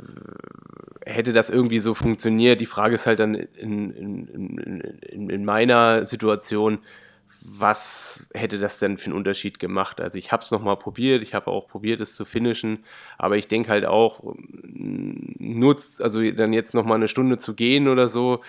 hätte 1.05 1.33
das 1.33 1.49
irgendwie 1.49 1.79
so 1.79 1.93
funktioniert. 1.93 2.59
Die 2.61 2.65
Frage 2.65 2.95
ist 2.95 3.07
halt 3.07 3.19
dann 3.19 3.35
in, 3.35 3.91
in, 3.91 4.81
in, 5.01 5.29
in 5.29 5.45
meiner 5.45 6.05
Situation, 6.05 6.79
was 7.49 8.29
hätte 8.33 8.60
das 8.60 8.77
denn 8.77 8.97
für 8.97 9.05
einen 9.05 9.15
Unterschied 9.15 9.57
gemacht? 9.57 10.01
Also 10.01 10.17
ich 10.17 10.33
habe 10.33 10.43
es 10.43 10.51
nochmal 10.51 10.75
probiert, 10.75 11.23
ich 11.23 11.33
habe 11.33 11.49
auch 11.49 11.69
probiert, 11.69 12.01
es 12.01 12.13
zu 12.13 12.25
finishen, 12.25 12.83
aber 13.17 13.38
ich 13.38 13.47
denke 13.47 13.69
halt 13.69 13.86
auch, 13.86 14.21
nur, 14.43 15.77
also 15.99 16.29
dann 16.31 16.51
jetzt 16.51 16.73
nochmal 16.73 16.97
eine 16.97 17.07
Stunde 17.07 17.38
zu 17.38 17.55
gehen 17.55 17.88
oder 17.88 18.10
so, 18.10 18.41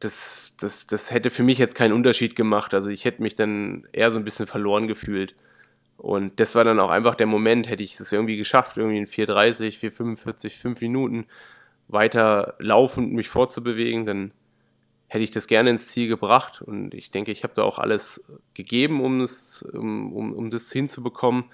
das, 0.00 0.56
das, 0.58 0.86
das 0.86 1.10
hätte 1.10 1.28
für 1.28 1.42
mich 1.42 1.58
jetzt 1.58 1.74
keinen 1.74 1.92
Unterschied 1.92 2.34
gemacht. 2.34 2.72
Also 2.72 2.88
ich 2.88 3.04
hätte 3.04 3.20
mich 3.20 3.34
dann 3.34 3.86
eher 3.92 4.10
so 4.10 4.18
ein 4.18 4.24
bisschen 4.24 4.46
verloren 4.46 4.88
gefühlt. 4.88 5.34
Und 5.98 6.40
das 6.40 6.54
war 6.54 6.64
dann 6.64 6.80
auch 6.80 6.90
einfach 6.90 7.14
der 7.14 7.26
Moment, 7.26 7.68
hätte 7.68 7.82
ich 7.82 8.00
es 8.00 8.12
irgendwie 8.12 8.38
geschafft, 8.38 8.78
irgendwie 8.78 8.96
in 8.96 9.06
4,30, 9.06 9.78
4,45, 9.78 10.58
5 10.58 10.80
Minuten 10.80 11.26
weiter 11.86 12.54
laufend 12.58 13.12
mich 13.12 13.28
vorzubewegen, 13.28 14.06
dann 14.06 14.32
hätte 15.12 15.24
ich 15.24 15.30
das 15.30 15.46
gerne 15.46 15.68
ins 15.68 15.88
Ziel 15.88 16.08
gebracht. 16.08 16.62
Und 16.62 16.94
ich 16.94 17.10
denke, 17.10 17.32
ich 17.32 17.44
habe 17.44 17.52
da 17.54 17.64
auch 17.64 17.78
alles 17.78 18.24
gegeben, 18.54 19.02
um, 19.04 19.20
es, 19.20 19.60
um, 19.60 20.10
um, 20.10 20.32
um 20.32 20.48
das 20.48 20.72
hinzubekommen. 20.72 21.44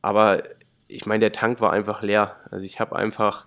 Aber 0.00 0.44
ich 0.88 1.04
meine, 1.04 1.20
der 1.20 1.32
Tank 1.32 1.60
war 1.60 1.74
einfach 1.74 2.00
leer. 2.00 2.36
Also 2.50 2.64
ich 2.64 2.80
habe 2.80 2.96
einfach, 2.96 3.46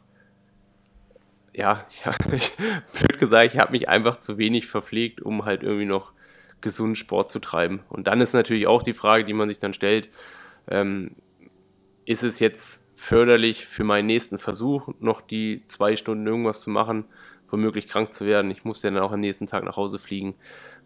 ja, 1.56 1.84
ich 1.90 2.06
hab, 2.06 2.32
ich, 2.32 2.56
blöd 2.58 3.18
gesagt, 3.18 3.56
ich 3.56 3.60
habe 3.60 3.72
mich 3.72 3.90
einfach 3.90 4.18
zu 4.18 4.38
wenig 4.38 4.68
verpflegt, 4.68 5.20
um 5.20 5.46
halt 5.46 5.64
irgendwie 5.64 5.88
noch 5.88 6.14
gesunden 6.62 6.96
Sport 6.96 7.32
zu 7.32 7.40
treiben. 7.40 7.80
Und 7.90 8.06
dann 8.06 8.22
ist 8.22 8.34
natürlich 8.34 8.68
auch 8.68 8.84
die 8.84 8.94
Frage, 8.94 9.26
die 9.26 9.34
man 9.34 9.50
sich 9.50 9.58
dann 9.58 9.74
stellt, 9.74 10.10
ähm, 10.68 11.16
ist 12.06 12.22
es 12.22 12.38
jetzt 12.40 12.84
förderlich 12.96 13.66
für 13.66 13.84
meinen 13.84 14.06
nächsten 14.06 14.38
Versuch, 14.38 14.90
noch 15.00 15.22
die 15.22 15.64
zwei 15.66 15.96
Stunden 15.96 16.28
irgendwas 16.28 16.62
zu 16.62 16.70
machen? 16.70 17.06
Womöglich 17.52 17.88
krank 17.88 18.14
zu 18.14 18.26
werden. 18.26 18.52
Ich 18.52 18.64
musste 18.64 18.92
dann 18.92 19.02
auch 19.02 19.12
am 19.12 19.20
nächsten 19.20 19.48
Tag 19.48 19.64
nach 19.64 19.78
Hause 19.78 20.00
fliegen. 20.00 20.36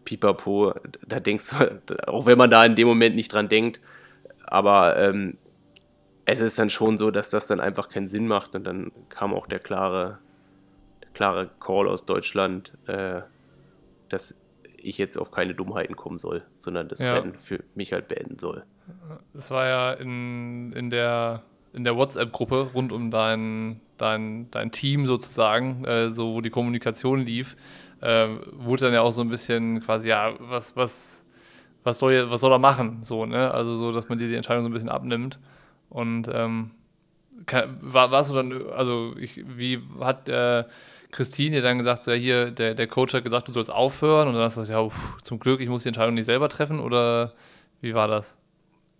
Pipapo, 0.06 0.73
da 1.08 1.19
denkst 1.19 1.52
du, 1.52 1.82
auch 2.08 2.26
wenn 2.26 2.38
man 2.38 2.49
da 2.49 2.65
in 2.65 2.76
dem 2.76 2.88
Moment 2.88 3.15
nicht 3.15 3.32
dran 3.32 3.49
denkt, 3.49 3.80
aber 4.45 4.97
ähm, 4.97 5.38
es 6.26 6.41
ist 6.41 6.60
dann 6.60 6.69
schon 6.69 6.97
so, 6.97 7.12
dass 7.12 7.30
das 7.30 7.47
dann 7.47 7.60
einfach 7.60 7.89
keinen 7.89 8.08
Sinn 8.08 8.28
macht 8.28 8.56
und 8.56 8.63
dann 8.63 8.91
kam 9.10 9.34
auch 9.34 9.47
der 9.47 9.60
klare, 9.60 10.19
der 11.02 11.10
klare 11.12 11.49
Call 11.60 11.88
aus 11.88 12.06
Deutschland, 12.06 12.73
äh, 12.88 13.21
dass 14.10 14.36
ich 14.78 14.97
jetzt 14.97 15.17
auf 15.17 15.32
keine 15.32 15.56
Dummheiten 15.56 15.95
kommen 15.95 16.19
soll, 16.19 16.43
sondern 16.60 16.88
das 16.88 16.99
ja. 16.99 17.13
Rennen 17.13 17.36
für 17.39 17.63
mich 17.76 17.93
halt 17.93 18.08
beenden 18.08 18.39
soll. 18.39 18.63
Es 19.34 19.49
war 19.49 19.67
ja 19.67 19.93
in, 19.93 20.73
in 20.73 20.89
der 20.89 21.43
in 21.74 21.84
der 21.84 21.96
WhatsApp-Gruppe 21.96 22.70
rund 22.74 22.92
um 22.92 23.12
dein, 23.12 23.82
dein, 23.98 24.50
dein 24.52 24.72
Team 24.72 25.08
sozusagen, 25.08 25.84
äh, 25.86 26.12
so 26.12 26.36
wo 26.36 26.42
die 26.42 26.50
Kommunikation 26.50 27.26
lief, 27.26 27.56
äh, 28.02 28.28
wurde 28.52 28.86
dann 28.86 28.94
ja 28.94 29.02
auch 29.02 29.12
so 29.12 29.22
ein 29.22 29.30
bisschen 29.30 29.82
quasi, 29.82 30.10
ja, 30.10 30.34
was, 30.40 30.76
was, 30.76 31.26
was 31.84 32.00
soll, 32.00 32.30
was 32.30 32.42
soll 32.42 32.52
er 32.52 32.60
machen? 32.60 33.02
So, 33.02 33.26
ne? 33.26 33.52
Also 33.52 33.76
so, 33.76 33.92
dass 33.92 34.10
man 34.10 34.20
dir 34.20 34.28
die 34.28 34.36
Entscheidung 34.36 34.64
so 34.64 34.70
ein 34.70 34.74
bisschen 34.74 34.90
abnimmt. 34.90 35.40
Und 35.90 36.30
ähm, 36.32 36.72
kann, 37.46 37.78
war, 37.82 38.12
warst 38.12 38.30
du 38.30 38.36
dann, 38.36 38.70
also 38.72 39.16
ich, 39.18 39.44
wie 39.58 39.80
hat 40.00 40.30
äh, 40.30 40.64
Christine 41.12 41.58
dir 41.58 41.62
dann 41.62 41.78
gesagt, 41.78 42.04
so, 42.04 42.12
ja, 42.12 42.18
hier, 42.18 42.52
der, 42.52 42.76
der 42.76 42.88
Coach 42.88 43.14
hat 43.14 43.24
gesagt, 43.24 43.48
du 43.48 43.54
sollst 43.54 43.72
aufhören 43.72 44.28
und 44.28 44.36
dann 44.36 44.44
hast 44.44 44.58
du 44.58 44.62
gesagt, 44.62 44.80
ja, 44.80 44.90
pff, 44.90 45.22
zum 45.24 45.40
Glück, 45.40 45.60
ich 45.60 45.70
muss 45.70 45.84
die 45.84 45.90
Entscheidung 45.90 46.16
nicht 46.16 46.26
selber 46.26 46.50
treffen 46.50 46.80
oder 46.80 47.34
wie 47.82 47.94
war 47.94 48.08
das? 48.08 48.36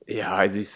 Ja, 0.08 0.36
also 0.36 0.60
ich 0.60 0.70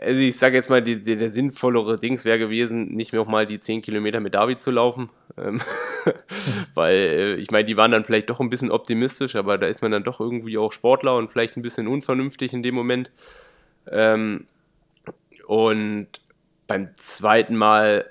also 0.00 0.20
ich 0.20 0.36
sage 0.36 0.56
jetzt 0.56 0.70
mal, 0.70 0.82
die, 0.82 1.02
die, 1.02 1.16
der 1.16 1.30
sinnvollere 1.30 1.98
Dings 1.98 2.24
wäre 2.24 2.38
gewesen, 2.38 2.94
nicht 2.94 3.12
mehr 3.12 3.22
auch 3.22 3.26
mal 3.26 3.46
die 3.46 3.60
10 3.60 3.82
Kilometer 3.82 4.20
mit 4.20 4.34
David 4.34 4.62
zu 4.62 4.70
laufen. 4.70 5.10
Ähm, 5.36 5.60
weil 6.74 6.94
äh, 6.94 7.34
ich 7.36 7.50
meine, 7.50 7.64
die 7.64 7.76
waren 7.76 7.90
dann 7.90 8.04
vielleicht 8.04 8.30
doch 8.30 8.40
ein 8.40 8.50
bisschen 8.50 8.70
optimistisch, 8.70 9.36
aber 9.36 9.58
da 9.58 9.66
ist 9.66 9.82
man 9.82 9.90
dann 9.90 10.04
doch 10.04 10.20
irgendwie 10.20 10.58
auch 10.58 10.72
Sportler 10.72 11.16
und 11.16 11.30
vielleicht 11.30 11.56
ein 11.56 11.62
bisschen 11.62 11.88
unvernünftig 11.88 12.52
in 12.52 12.62
dem 12.62 12.74
Moment. 12.74 13.10
Ähm, 13.90 14.46
und 15.46 16.08
beim 16.66 16.96
zweiten 16.96 17.56
Mal, 17.56 18.06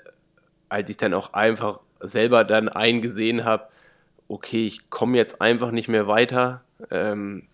als 0.68 0.90
ich 0.90 0.96
dann 0.96 1.14
auch 1.14 1.32
einfach 1.32 1.80
selber 2.00 2.44
dann 2.44 2.68
eingesehen 2.68 3.44
habe, 3.44 3.68
okay, 4.28 4.66
ich 4.66 4.90
komme 4.90 5.16
jetzt 5.16 5.40
einfach 5.40 5.70
nicht 5.70 5.88
mehr 5.88 6.06
weiter, 6.06 6.62
ähm, 6.90 7.44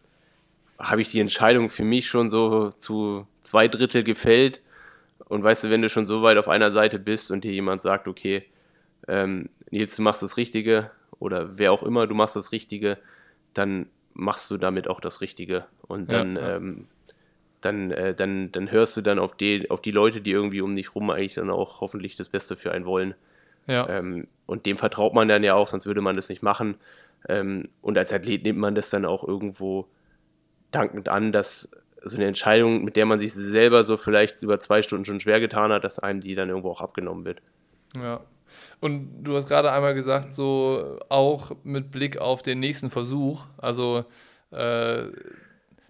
habe 0.78 1.02
ich 1.02 1.10
die 1.10 1.20
Entscheidung 1.20 1.68
für 1.70 1.84
mich 1.84 2.08
schon 2.08 2.30
so 2.30 2.70
zu 2.70 3.26
zwei 3.40 3.68
Drittel 3.68 4.04
gefällt. 4.04 4.60
Und 5.26 5.42
weißt 5.42 5.64
du, 5.64 5.70
wenn 5.70 5.82
du 5.82 5.88
schon 5.88 6.06
so 6.06 6.22
weit 6.22 6.38
auf 6.38 6.48
einer 6.48 6.72
Seite 6.72 6.98
bist 6.98 7.30
und 7.30 7.44
dir 7.44 7.52
jemand 7.52 7.82
sagt, 7.82 8.08
okay, 8.08 8.44
ähm, 9.08 9.48
Nils, 9.70 9.96
du 9.96 10.02
machst 10.02 10.22
das 10.22 10.36
Richtige 10.36 10.90
oder 11.18 11.58
wer 11.58 11.72
auch 11.72 11.82
immer, 11.82 12.06
du 12.06 12.14
machst 12.14 12.36
das 12.36 12.52
Richtige, 12.52 12.98
dann 13.54 13.86
machst 14.14 14.50
du 14.50 14.56
damit 14.56 14.88
auch 14.88 15.00
das 15.00 15.20
Richtige. 15.20 15.66
Und 15.86 16.10
dann, 16.10 16.36
ja, 16.36 16.42
ja. 16.42 16.56
Ähm, 16.56 16.86
dann, 17.60 17.90
äh, 17.90 18.14
dann, 18.14 18.50
dann 18.52 18.70
hörst 18.70 18.96
du 18.96 19.02
dann 19.02 19.18
auf 19.18 19.36
die, 19.36 19.70
auf 19.70 19.82
die 19.82 19.90
Leute, 19.90 20.20
die 20.20 20.30
irgendwie 20.30 20.62
um 20.62 20.74
dich 20.74 20.94
rum 20.94 21.10
eigentlich 21.10 21.34
dann 21.34 21.50
auch 21.50 21.80
hoffentlich 21.80 22.16
das 22.16 22.28
Beste 22.28 22.56
für 22.56 22.72
einen 22.72 22.86
wollen. 22.86 23.14
Ja. 23.66 23.88
Ähm, 23.88 24.26
und 24.46 24.66
dem 24.66 24.78
vertraut 24.78 25.14
man 25.14 25.28
dann 25.28 25.44
ja 25.44 25.54
auch, 25.54 25.68
sonst 25.68 25.86
würde 25.86 26.00
man 26.00 26.16
das 26.16 26.28
nicht 26.28 26.42
machen. 26.42 26.76
Ähm, 27.28 27.68
und 27.82 27.98
als 27.98 28.12
Athlet 28.12 28.44
nimmt 28.44 28.58
man 28.58 28.74
das 28.74 28.90
dann 28.90 29.04
auch 29.04 29.26
irgendwo 29.26 29.86
dankend 30.70 31.08
an, 31.08 31.32
dass 31.32 31.70
so 32.02 32.16
eine 32.16 32.26
Entscheidung, 32.26 32.84
mit 32.84 32.96
der 32.96 33.06
man 33.06 33.18
sich 33.18 33.32
selber 33.32 33.82
so 33.84 33.96
vielleicht 33.96 34.42
über 34.42 34.58
zwei 34.58 34.82
Stunden 34.82 35.04
schon 35.04 35.20
schwer 35.20 35.40
getan 35.40 35.72
hat, 35.72 35.84
dass 35.84 35.98
einem 35.98 36.20
die 36.20 36.34
dann 36.34 36.48
irgendwo 36.48 36.70
auch 36.70 36.80
abgenommen 36.80 37.24
wird. 37.24 37.42
Ja. 37.94 38.20
Und 38.80 39.22
du 39.22 39.36
hast 39.36 39.48
gerade 39.48 39.70
einmal 39.70 39.94
gesagt, 39.94 40.34
so 40.34 40.98
auch 41.08 41.52
mit 41.62 41.90
Blick 41.90 42.18
auf 42.18 42.42
den 42.42 42.58
nächsten 42.58 42.90
Versuch, 42.90 43.44
also 43.58 44.04
äh, 44.50 45.04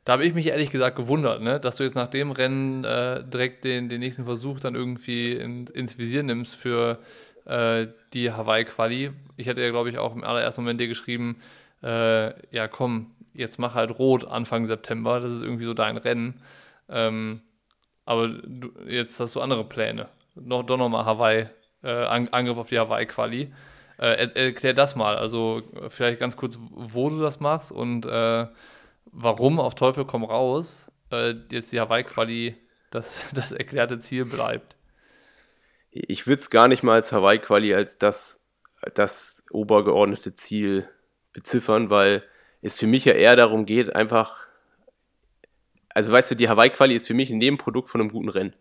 da 0.04 0.14
habe 0.14 0.24
ich 0.24 0.34
mich 0.34 0.46
ehrlich 0.46 0.70
gesagt 0.70 0.96
gewundert, 0.96 1.42
ne? 1.42 1.60
dass 1.60 1.76
du 1.76 1.84
jetzt 1.84 1.94
nach 1.94 2.08
dem 2.08 2.32
Rennen 2.32 2.84
äh, 2.84 3.22
direkt 3.24 3.64
den, 3.64 3.88
den 3.88 4.00
nächsten 4.00 4.24
Versuch 4.24 4.60
dann 4.60 4.74
irgendwie 4.74 5.32
in, 5.32 5.66
ins 5.68 5.98
Visier 5.98 6.22
nimmst 6.22 6.56
für 6.56 6.98
äh, 7.44 7.86
die 8.12 8.32
Hawaii-Quali. 8.32 9.12
Ich 9.36 9.48
hatte 9.48 9.62
ja, 9.62 9.70
glaube 9.70 9.90
ich, 9.90 9.98
auch 9.98 10.14
im 10.14 10.24
allerersten 10.24 10.62
Moment 10.62 10.80
dir 10.80 10.88
geschrieben, 10.88 11.36
äh, 11.82 12.32
ja 12.54 12.68
komm, 12.68 13.12
jetzt 13.40 13.58
mach 13.58 13.74
halt 13.74 13.98
rot 13.98 14.24
Anfang 14.24 14.64
September, 14.64 15.18
das 15.20 15.32
ist 15.32 15.42
irgendwie 15.42 15.64
so 15.64 15.74
dein 15.74 15.96
Rennen. 15.96 16.40
Ähm, 16.88 17.42
aber 18.04 18.28
du, 18.28 18.70
jetzt 18.86 19.18
hast 19.20 19.34
du 19.34 19.40
andere 19.40 19.64
Pläne. 19.64 20.08
Noch, 20.34 20.62
doch 20.62 20.76
nochmal 20.76 21.04
Hawaii 21.04 21.48
äh, 21.82 22.04
Angriff 22.04 22.58
auf 22.58 22.68
die 22.68 22.78
Hawaii-Quali. 22.78 23.52
Äh, 23.98 24.28
erklär 24.34 24.74
das 24.74 24.96
mal, 24.96 25.16
also 25.16 25.62
vielleicht 25.88 26.20
ganz 26.20 26.36
kurz, 26.36 26.58
wo 26.70 27.10
du 27.10 27.20
das 27.20 27.40
machst 27.40 27.70
und 27.70 28.06
äh, 28.06 28.46
warum 29.04 29.60
auf 29.60 29.74
Teufel 29.74 30.04
komm 30.04 30.24
raus 30.24 30.90
äh, 31.12 31.34
jetzt 31.50 31.72
die 31.72 31.80
Hawaii-Quali 31.80 32.56
das, 32.90 33.24
das 33.34 33.52
erklärte 33.52 33.98
Ziel 33.98 34.24
bleibt. 34.24 34.76
Ich 35.90 36.26
würde 36.26 36.40
es 36.40 36.50
gar 36.50 36.68
nicht 36.68 36.82
mal 36.82 36.94
als 36.94 37.12
Hawaii-Quali 37.12 37.74
als 37.74 37.98
das, 37.98 38.46
das 38.94 39.42
obergeordnete 39.50 40.34
Ziel 40.34 40.88
beziffern, 41.32 41.90
weil 41.90 42.22
es 42.62 42.74
für 42.74 42.86
mich 42.86 43.04
ja 43.04 43.12
eher 43.12 43.36
darum 43.36 43.66
geht, 43.66 43.94
einfach, 43.94 44.46
also 45.90 46.12
weißt 46.12 46.30
du, 46.30 46.34
die 46.34 46.48
Hawaii-Quali 46.48 46.94
ist 46.94 47.06
für 47.06 47.14
mich 47.14 47.30
ein 47.30 47.38
Nebenprodukt 47.38 47.88
von 47.88 48.00
einem 48.00 48.10
guten 48.10 48.28
Rennen. 48.28 48.54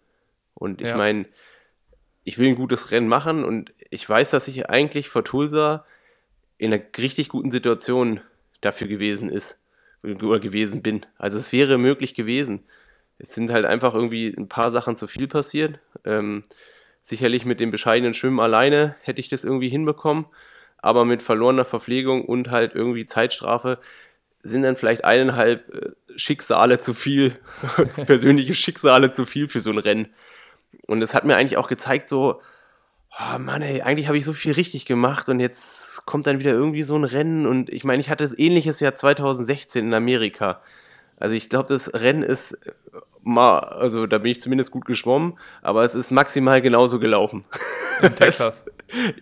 Und 0.53 0.81
ich 0.81 0.87
ja. 0.87 0.97
meine, 0.97 1.25
ich 2.23 2.37
will 2.37 2.49
ein 2.49 2.55
gutes 2.55 2.91
Rennen 2.91 3.07
machen 3.07 3.43
und 3.43 3.73
ich 3.89 4.07
weiß, 4.07 4.31
dass 4.31 4.47
ich 4.47 4.69
eigentlich 4.69 5.09
vor 5.09 5.23
Tulsa 5.23 5.85
in 6.57 6.73
einer 6.73 6.83
richtig 6.97 7.29
guten 7.29 7.51
Situation 7.51 8.21
dafür 8.61 8.87
gewesen 8.87 9.29
ist 9.29 9.59
oder 10.03 10.39
gewesen 10.39 10.81
bin. 10.81 11.05
Also 11.17 11.37
es 11.37 11.51
wäre 11.51 11.77
möglich 11.77 12.13
gewesen. 12.13 12.63
Es 13.17 13.33
sind 13.33 13.51
halt 13.51 13.65
einfach 13.65 13.93
irgendwie 13.93 14.33
ein 14.37 14.47
paar 14.47 14.71
Sachen 14.71 14.95
zu 14.95 15.07
viel 15.07 15.27
passiert. 15.27 15.79
Ähm, 16.05 16.43
sicherlich 17.01 17.45
mit 17.45 17.59
dem 17.59 17.71
bescheidenen 17.71 18.13
Schwimmen 18.13 18.39
alleine 18.39 18.95
hätte 19.01 19.19
ich 19.19 19.29
das 19.29 19.43
irgendwie 19.43 19.69
hinbekommen, 19.69 20.25
aber 20.81 21.05
mit 21.05 21.21
verlorener 21.21 21.65
Verpflegung 21.65 22.25
und 22.25 22.51
halt 22.51 22.75
irgendwie 22.75 23.05
Zeitstrafe 23.05 23.79
sind 24.41 24.63
dann 24.63 24.77
vielleicht 24.77 25.03
eineinhalb 25.03 25.73
äh, 25.73 25.91
Schicksale 26.17 26.79
zu 26.79 26.93
viel, 26.93 27.33
persönliche 28.05 28.53
Schicksale 28.53 29.11
zu 29.11 29.25
viel 29.25 29.47
für 29.47 29.59
so 29.59 29.71
ein 29.71 29.77
Rennen. 29.77 30.07
Und 30.87 31.01
es 31.01 31.13
hat 31.13 31.25
mir 31.25 31.35
eigentlich 31.35 31.57
auch 31.57 31.67
gezeigt, 31.67 32.09
so, 32.09 32.41
oh 33.11 33.39
Mann, 33.39 33.61
ey, 33.61 33.81
eigentlich 33.81 34.07
habe 34.07 34.17
ich 34.17 34.25
so 34.25 34.33
viel 34.33 34.53
richtig 34.53 34.85
gemacht 34.85 35.29
und 35.29 35.39
jetzt 35.39 36.05
kommt 36.05 36.27
dann 36.27 36.39
wieder 36.39 36.51
irgendwie 36.51 36.83
so 36.83 36.95
ein 36.95 37.03
Rennen. 37.03 37.45
Und 37.45 37.69
ich 37.69 37.83
meine, 37.83 38.01
ich 38.01 38.09
hatte 38.09 38.23
das 38.23 38.37
ähnliches 38.37 38.79
Jahr 38.79 38.95
2016 38.95 39.87
in 39.87 39.93
Amerika. 39.93 40.61
Also 41.17 41.35
ich 41.35 41.49
glaube, 41.49 41.67
das 41.67 41.93
Rennen 41.93 42.23
ist 42.23 42.57
mal, 43.21 43.59
also 43.59 44.07
da 44.07 44.19
bin 44.19 44.31
ich 44.31 44.41
zumindest 44.41 44.71
gut 44.71 44.85
geschwommen, 44.85 45.37
aber 45.61 45.83
es 45.83 45.95
ist 45.95 46.11
maximal 46.11 46.61
genauso 46.61 46.99
gelaufen. 46.99 47.43
In 48.01 48.15
Texas. 48.15 48.63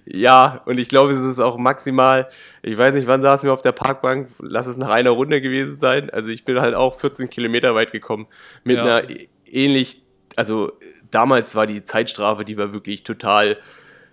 Ja, 0.05 0.61
und 0.65 0.77
ich 0.77 0.89
glaube, 0.89 1.13
es 1.13 1.19
ist 1.19 1.39
auch 1.39 1.57
maximal, 1.57 2.27
ich 2.61 2.77
weiß 2.77 2.93
nicht, 2.93 3.07
wann 3.07 3.21
saßen 3.21 3.47
wir 3.47 3.53
auf 3.53 3.61
der 3.61 3.71
Parkbank, 3.71 4.29
lass 4.39 4.67
es 4.67 4.77
nach 4.77 4.89
einer 4.89 5.11
Runde 5.11 5.41
gewesen 5.41 5.79
sein. 5.79 6.09
Also 6.09 6.29
ich 6.29 6.45
bin 6.45 6.59
halt 6.59 6.75
auch 6.75 6.99
14 6.99 7.29
Kilometer 7.29 7.75
weit 7.75 7.91
gekommen 7.91 8.27
mit 8.63 8.77
ja. 8.77 8.83
einer 8.83 9.07
ähnlich, 9.45 10.01
also 10.35 10.71
damals 11.11 11.55
war 11.55 11.67
die 11.67 11.83
Zeitstrafe, 11.83 12.45
die 12.45 12.57
war 12.57 12.73
wirklich 12.73 13.03
total, 13.03 13.57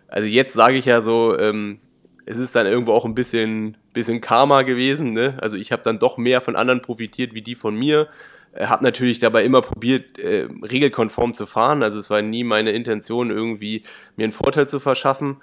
also 0.08 0.26
jetzt 0.28 0.54
sage 0.54 0.76
ich 0.76 0.86
ja 0.86 1.02
so, 1.02 1.38
ähm, 1.38 1.80
es 2.26 2.36
ist 2.36 2.56
dann 2.56 2.66
irgendwo 2.66 2.92
auch 2.92 3.04
ein 3.04 3.14
bisschen, 3.14 3.76
bisschen 3.92 4.20
Karma 4.20 4.62
gewesen. 4.62 5.12
Ne? 5.12 5.36
Also 5.40 5.56
ich 5.56 5.72
habe 5.72 5.82
dann 5.82 5.98
doch 5.98 6.16
mehr 6.16 6.40
von 6.40 6.56
anderen 6.56 6.82
profitiert 6.82 7.34
wie 7.34 7.42
die 7.42 7.54
von 7.54 7.76
mir. 7.76 8.08
Äh, 8.54 8.66
habe 8.66 8.84
natürlich 8.84 9.18
dabei 9.18 9.44
immer 9.44 9.62
probiert, 9.62 10.18
äh, 10.18 10.48
regelkonform 10.62 11.34
zu 11.34 11.46
fahren. 11.46 11.82
Also 11.82 11.98
es 11.98 12.10
war 12.10 12.22
nie 12.22 12.44
meine 12.44 12.72
Intention, 12.72 13.30
irgendwie 13.30 13.82
mir 14.16 14.24
einen 14.24 14.32
Vorteil 14.32 14.68
zu 14.68 14.80
verschaffen. 14.80 15.36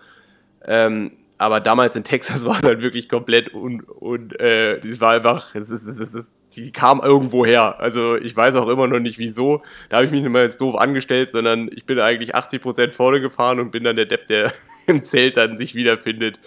Ähm, 0.65 1.11
aber 1.37 1.59
damals 1.59 1.95
in 1.95 2.03
Texas 2.03 2.45
war 2.45 2.57
es 2.57 2.63
halt 2.63 2.81
wirklich 2.81 3.09
komplett 3.09 3.53
und, 3.53 3.81
und 3.81 4.39
äh, 4.39 4.77
es 4.79 5.01
war 5.01 5.13
einfach, 5.13 5.55
es 5.55 5.69
ist, 5.69 5.85
es 5.85 5.99
ist, 5.99 6.13
es 6.13 6.31
die 6.55 6.71
kam 6.71 7.01
irgendwo 7.01 7.45
her. 7.45 7.79
Also 7.79 8.15
ich 8.15 8.35
weiß 8.35 8.55
auch 8.55 8.67
immer 8.67 8.87
noch 8.87 8.99
nicht 8.99 9.19
wieso. 9.19 9.61
Da 9.89 9.97
habe 9.97 10.05
ich 10.05 10.11
mich 10.11 10.21
nicht 10.21 10.31
mal 10.31 10.43
jetzt 10.43 10.61
doof 10.61 10.75
angestellt, 10.75 11.31
sondern 11.31 11.69
ich 11.73 11.85
bin 11.85 11.99
eigentlich 11.99 12.35
80% 12.35 12.91
vorne 12.91 13.21
gefahren 13.21 13.59
und 13.59 13.71
bin 13.71 13.83
dann 13.83 13.95
der 13.95 14.05
Depp, 14.05 14.27
der 14.27 14.53
im 14.87 15.01
Zelt 15.01 15.37
dann 15.37 15.57
sich 15.57 15.75
wiederfindet. 15.75 16.39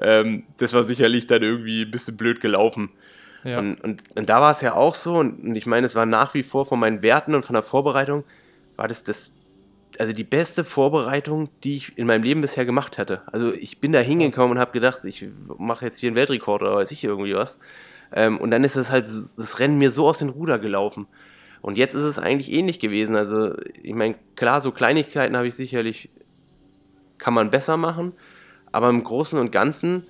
Ähm, 0.00 0.44
das 0.58 0.72
war 0.72 0.84
sicherlich 0.84 1.26
dann 1.26 1.42
irgendwie 1.42 1.82
ein 1.82 1.90
bisschen 1.90 2.16
blöd 2.16 2.40
gelaufen. 2.40 2.90
Ja. 3.44 3.58
Und, 3.58 3.80
und, 3.80 4.02
und, 4.16 4.28
da 4.28 4.40
war 4.40 4.50
es 4.50 4.60
ja 4.60 4.74
auch 4.74 4.94
so, 4.94 5.14
und, 5.14 5.42
und 5.42 5.56
ich 5.56 5.66
meine, 5.66 5.86
es 5.86 5.94
war 5.94 6.06
nach 6.06 6.34
wie 6.34 6.42
vor 6.42 6.66
von 6.66 6.78
meinen 6.78 7.02
Werten 7.02 7.34
und 7.34 7.44
von 7.44 7.54
der 7.54 7.62
Vorbereitung, 7.62 8.24
war 8.76 8.88
das 8.88 9.04
das, 9.04 9.32
also 9.98 10.12
die 10.12 10.24
beste 10.24 10.64
Vorbereitung, 10.64 11.48
die 11.64 11.76
ich 11.76 11.98
in 11.98 12.06
meinem 12.06 12.22
Leben 12.22 12.40
bisher 12.40 12.64
gemacht 12.64 12.98
hatte. 12.98 13.22
Also 13.26 13.52
ich 13.52 13.80
bin 13.80 13.92
da 13.92 14.00
hingekommen 14.00 14.52
und 14.52 14.58
habe 14.58 14.72
gedacht, 14.72 15.04
ich 15.04 15.26
mache 15.58 15.86
jetzt 15.86 15.98
hier 15.98 16.08
einen 16.08 16.16
Weltrekord 16.16 16.62
oder 16.62 16.76
weiß 16.76 16.90
ich 16.90 17.02
irgendwie 17.02 17.34
was. 17.34 17.58
Ähm, 18.12 18.38
und 18.38 18.50
dann 18.50 18.64
ist 18.64 18.76
das 18.76 18.90
halt, 18.90 19.06
das 19.06 19.58
Rennen 19.58 19.78
mir 19.78 19.90
so 19.90 20.06
aus 20.06 20.18
den 20.18 20.30
Ruder 20.30 20.58
gelaufen. 20.58 21.06
Und 21.62 21.76
jetzt 21.76 21.94
ist 21.94 22.02
es 22.02 22.18
eigentlich 22.18 22.50
ähnlich 22.50 22.78
gewesen. 22.78 23.16
Also, 23.16 23.54
ich 23.82 23.94
meine, 23.94 24.16
klar, 24.36 24.60
so 24.60 24.72
Kleinigkeiten 24.72 25.36
habe 25.36 25.48
ich 25.48 25.54
sicherlich, 25.54 26.08
kann 27.18 27.34
man 27.34 27.50
besser 27.50 27.76
machen. 27.76 28.12
Aber 28.72 28.88
im 28.88 29.04
Großen 29.04 29.38
und 29.38 29.52
Ganzen 29.52 30.06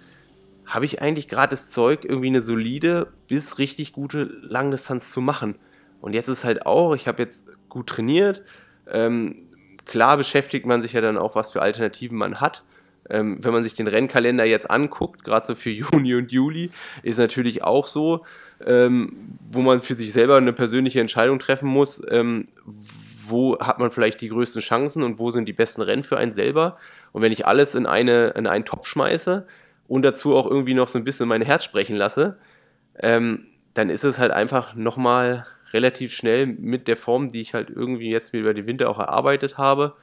habe 0.66 0.84
ich 0.84 1.02
eigentlich 1.02 1.28
gerade 1.28 1.50
das 1.50 1.70
Zeug, 1.70 2.04
irgendwie 2.04 2.28
eine 2.28 2.42
solide 2.42 3.08
bis 3.28 3.58
richtig 3.58 3.92
gute 3.92 4.24
Langdistanz 4.42 5.10
zu 5.10 5.20
machen. 5.20 5.56
Und 6.00 6.14
jetzt 6.14 6.28
ist 6.28 6.44
halt 6.44 6.66
auch, 6.66 6.94
ich 6.94 7.08
habe 7.08 7.22
jetzt 7.22 7.46
gut 7.68 7.88
trainiert. 7.88 8.42
Ähm, 8.88 9.42
klar 9.84 10.16
beschäftigt 10.16 10.66
man 10.66 10.82
sich 10.82 10.92
ja 10.92 11.00
dann 11.00 11.18
auch, 11.18 11.34
was 11.34 11.52
für 11.52 11.62
Alternativen 11.62 12.16
man 12.16 12.40
hat. 12.40 12.62
Ähm, 13.08 13.42
wenn 13.42 13.52
man 13.52 13.64
sich 13.64 13.74
den 13.74 13.88
Rennkalender 13.88 14.44
jetzt 14.44 14.70
anguckt, 14.70 15.24
gerade 15.24 15.46
so 15.46 15.54
für 15.54 15.70
Juni 15.70 16.14
und 16.14 16.30
Juli, 16.30 16.70
ist 17.02 17.18
natürlich 17.18 17.64
auch 17.64 17.86
so, 17.86 18.24
ähm, 18.64 19.38
wo 19.50 19.60
man 19.60 19.82
für 19.82 19.94
sich 19.94 20.12
selber 20.12 20.36
eine 20.36 20.52
persönliche 20.52 21.00
Entscheidung 21.00 21.38
treffen 21.38 21.68
muss, 21.68 22.02
ähm, 22.08 22.48
wo 23.26 23.58
hat 23.58 23.78
man 23.78 23.90
vielleicht 23.90 24.20
die 24.20 24.28
größten 24.28 24.62
Chancen 24.62 25.02
und 25.02 25.18
wo 25.18 25.30
sind 25.30 25.46
die 25.46 25.52
besten 25.52 25.82
Rennen 25.82 26.04
für 26.04 26.18
einen 26.18 26.32
selber. 26.32 26.76
Und 27.12 27.22
wenn 27.22 27.32
ich 27.32 27.46
alles 27.46 27.74
in, 27.74 27.86
eine, 27.86 28.28
in 28.30 28.46
einen 28.46 28.64
Topf 28.64 28.86
schmeiße 28.86 29.46
und 29.90 30.02
dazu 30.02 30.36
auch 30.36 30.46
irgendwie 30.46 30.74
noch 30.74 30.86
so 30.86 30.98
ein 30.98 31.04
bisschen 31.04 31.26
mein 31.26 31.42
Herz 31.42 31.64
sprechen 31.64 31.96
lasse, 31.96 32.38
ähm, 33.00 33.46
dann 33.74 33.90
ist 33.90 34.04
es 34.04 34.20
halt 34.20 34.30
einfach 34.30 34.76
nochmal 34.76 35.46
relativ 35.72 36.14
schnell 36.14 36.46
mit 36.46 36.86
der 36.86 36.96
Form, 36.96 37.32
die 37.32 37.40
ich 37.40 37.54
halt 37.54 37.70
irgendwie 37.70 38.08
jetzt 38.08 38.32
mir 38.32 38.38
über 38.38 38.54
den 38.54 38.68
Winter 38.68 38.88
auch 38.88 39.00
erarbeitet 39.00 39.58
habe, 39.58 39.94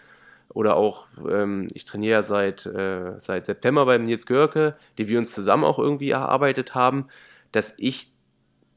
oder 0.49 0.75
auch, 0.75 1.07
ähm, 1.29 1.69
ich 1.73 1.85
trainiere 1.85 2.15
ja 2.15 2.21
seit, 2.21 2.65
äh, 2.65 3.17
seit 3.19 3.45
September 3.45 3.85
beim 3.85 4.03
Nils 4.03 4.25
Görke, 4.25 4.75
die 4.97 5.07
wir 5.07 5.19
uns 5.19 5.33
zusammen 5.33 5.63
auch 5.63 5.79
irgendwie 5.79 6.09
erarbeitet 6.09 6.75
haben, 6.75 7.05
dass 7.53 7.73
ich 7.77 8.11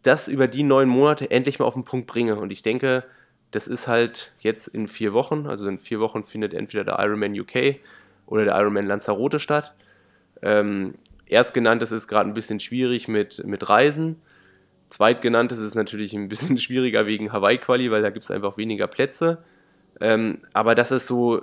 das 0.02 0.28
über 0.28 0.46
die 0.46 0.62
neun 0.62 0.88
Monate 0.88 1.30
endlich 1.30 1.58
mal 1.58 1.64
auf 1.64 1.74
den 1.74 1.84
Punkt 1.84 2.06
bringe. 2.06 2.36
Und 2.36 2.52
ich 2.52 2.62
denke, 2.62 3.04
das 3.50 3.66
ist 3.66 3.88
halt 3.88 4.32
jetzt 4.38 4.68
in 4.68 4.86
vier 4.86 5.12
Wochen, 5.12 5.46
also 5.46 5.66
in 5.66 5.78
vier 5.78 5.98
Wochen 5.98 6.22
findet 6.22 6.54
entweder 6.54 6.84
der 6.84 6.98
Ironman 7.00 7.38
UK 7.38 7.80
oder 8.26 8.44
der 8.44 8.56
Ironman 8.56 8.86
Lanzarote 8.86 9.40
statt. 9.40 9.74
Ähm, 10.42 10.94
Erstgenanntes 11.26 11.92
ist 11.92 12.08
gerade 12.08 12.28
ein 12.28 12.34
bisschen 12.34 12.60
schwierig 12.60 13.08
mit, 13.08 13.44
mit 13.44 13.68
Reisen. 13.68 14.16
Zweitgenanntes 14.88 15.58
ist 15.58 15.74
natürlich 15.74 16.12
ein 16.12 16.28
bisschen 16.28 16.58
schwieriger 16.58 17.06
wegen 17.06 17.32
Hawaii-Quali, 17.32 17.90
weil 17.90 18.02
da 18.02 18.10
gibt 18.10 18.24
es 18.24 18.30
einfach 18.30 18.56
weniger 18.56 18.86
Plätze. 18.86 19.38
Ähm, 20.00 20.38
aber 20.52 20.74
das 20.74 20.90
ist 20.90 21.06
so 21.06 21.42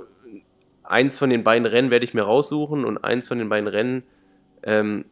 eins 0.84 1.20
von 1.20 1.30
den 1.30 1.44
beiden 1.44 1.66
Rennen 1.66 1.92
werde 1.92 2.06
ich 2.06 2.14
mir 2.14 2.24
raussuchen 2.24 2.86
und 2.86 2.98
eins 2.98 3.28
von 3.28 3.38
den 3.38 3.50
beiden 3.50 3.68
Rennen 3.68 4.04
ähm, 4.64 5.06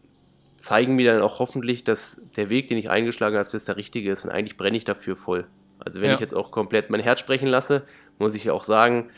zeigen 0.58 0.96
mir 0.96 1.12
dann 1.12 1.22
auch 1.22 1.40
hoffentlich, 1.40 1.84
dass 1.84 2.22
der 2.36 2.50
Weg, 2.50 2.70
den 2.70 2.78
ich 2.78 2.90
eingeschlagen 2.90 3.38
habe, 3.38 3.48
dass 3.50 3.66
der 3.66 3.78
richtige 3.78 4.12
ist 4.12 4.26
und 4.26 4.32
eigentlich 4.32 4.58
brenne 4.58 4.78
ich 4.78 4.86
dafür 4.86 5.16
voll. 5.16 5.46
Also 5.80 6.02
wenn 6.02 6.10
ja. 6.10 6.16
ich 6.16 6.22
jetzt 6.22 6.34
auch 6.34 6.52
komplett 6.52 6.90
mein 6.90 7.02
Herz 7.02 7.20
sprechen 7.20 7.48
lasse, 7.48 7.84
muss 8.18 8.34
ich 8.36 8.50
auch 8.50 8.64
sagen, 8.64 9.10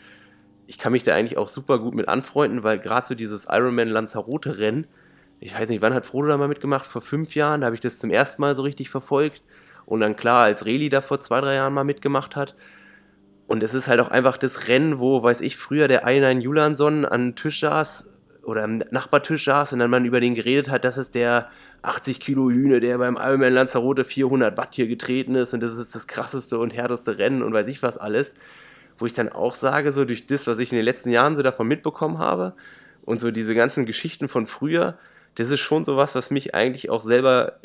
ich 0.68 0.78
kann 0.78 0.92
mich 0.92 1.04
da 1.04 1.16
eigentlich 1.16 1.38
auch 1.38 1.48
super 1.48 1.80
gut 1.80 1.96
mit 1.96 2.08
anfreunden, 2.08 2.64
weil 2.64 2.78
gerade 2.78 3.08
so 3.08 3.16
dieses 3.16 3.48
Ironman 3.50 3.88
Lanzarote 3.88 4.58
Rennen, 4.58 4.86
ich 5.40 5.56
weiß 5.58 5.70
nicht, 5.70 5.82
wann 5.82 5.94
hat 5.94 6.06
Frodo 6.06 6.28
da 6.28 6.38
mal 6.38 6.48
mitgemacht? 6.48 6.86
Vor 6.86 7.02
fünf 7.02 7.36
Jahren, 7.36 7.62
da 7.62 7.66
habe 7.66 7.76
ich 7.76 7.82
das 7.82 8.00
zum 8.00 8.10
ersten 8.10 8.42
Mal 8.42 8.56
so 8.56 8.64
richtig 8.64 8.90
verfolgt. 8.90 9.42
Und 9.86 10.02
dann 10.02 10.16
klar, 10.16 10.44
als 10.44 10.66
Reli 10.66 10.90
da 10.90 11.02
vor 11.02 11.20
zwei, 11.20 11.40
drei 11.42 11.56
Jahren 11.56 11.74
mal 11.74 11.84
mitgemacht 11.84 12.36
hat. 12.36 12.56
Und 13.48 13.64
es 13.64 13.74
ist 13.74 13.88
halt 13.88 14.02
auch 14.02 14.10
einfach 14.10 14.36
das 14.38 14.68
Rennen, 14.68 15.00
wo, 15.00 15.24
weiß 15.24 15.42
ich, 15.42 15.56
früher 15.56 15.88
der 15.88 16.06
Einein 16.06 16.42
Julanson 16.42 17.06
an 17.06 17.36
Tisch 17.36 17.62
saß 17.62 18.10
oder 18.44 18.64
am 18.64 18.80
Nachbartisch 18.92 19.46
saß 19.46 19.74
und 19.74 19.80
dann 19.80 19.92
man 19.92 20.06
über 20.06 20.20
den 20.20 20.36
geredet 20.36 20.70
hat, 20.70 20.84
das 20.84 20.98
ist 20.98 21.16
der 21.16 21.50
80 21.82 22.20
Kilo 22.20 22.50
Hühne, 22.50 22.82
der 22.82 22.98
beim 22.98 23.16
Ironman 23.16 23.54
Lanzarote 23.54 24.04
400 24.04 24.58
Watt 24.58 24.76
hier 24.76 24.88
getreten 24.88 25.36
ist 25.36 25.54
und 25.54 25.62
das 25.62 25.78
ist 25.78 25.96
das 25.96 26.08
krasseste 26.08 26.58
und 26.60 26.74
härteste 26.74 27.18
Rennen 27.18 27.44
und 27.44 27.54
weiß 27.54 27.68
ich 27.68 27.84
was 27.84 27.98
alles. 27.98 28.36
Wo 28.98 29.06
ich 29.06 29.13
dann 29.13 29.29
auch 29.29 29.56
sage, 29.56 29.91
so 29.91 30.06
durch 30.06 30.25
das, 30.27 30.48
was 30.48 30.60
ich 30.60 30.71
in 30.71 30.75
den 30.75 30.85
letzten 30.85 31.10
Jahren 31.10 31.35
so 31.35 31.43
davon 31.43 31.67
mitbekommen 31.67 32.17
habe 32.17 32.54
und 33.04 33.19
so 33.19 33.31
diese 33.31 33.54
ganzen 33.56 33.85
Geschichten 33.85 34.27
von 34.27 34.48
früher, 34.48 34.98
das 35.35 35.52
ist 35.52 35.60
schon 35.60 35.85
sowas, 35.85 36.15
was 36.15 36.31
mich 36.31 36.56
eigentlich 36.56 36.89
auch 36.89 37.02
selber 37.02 37.60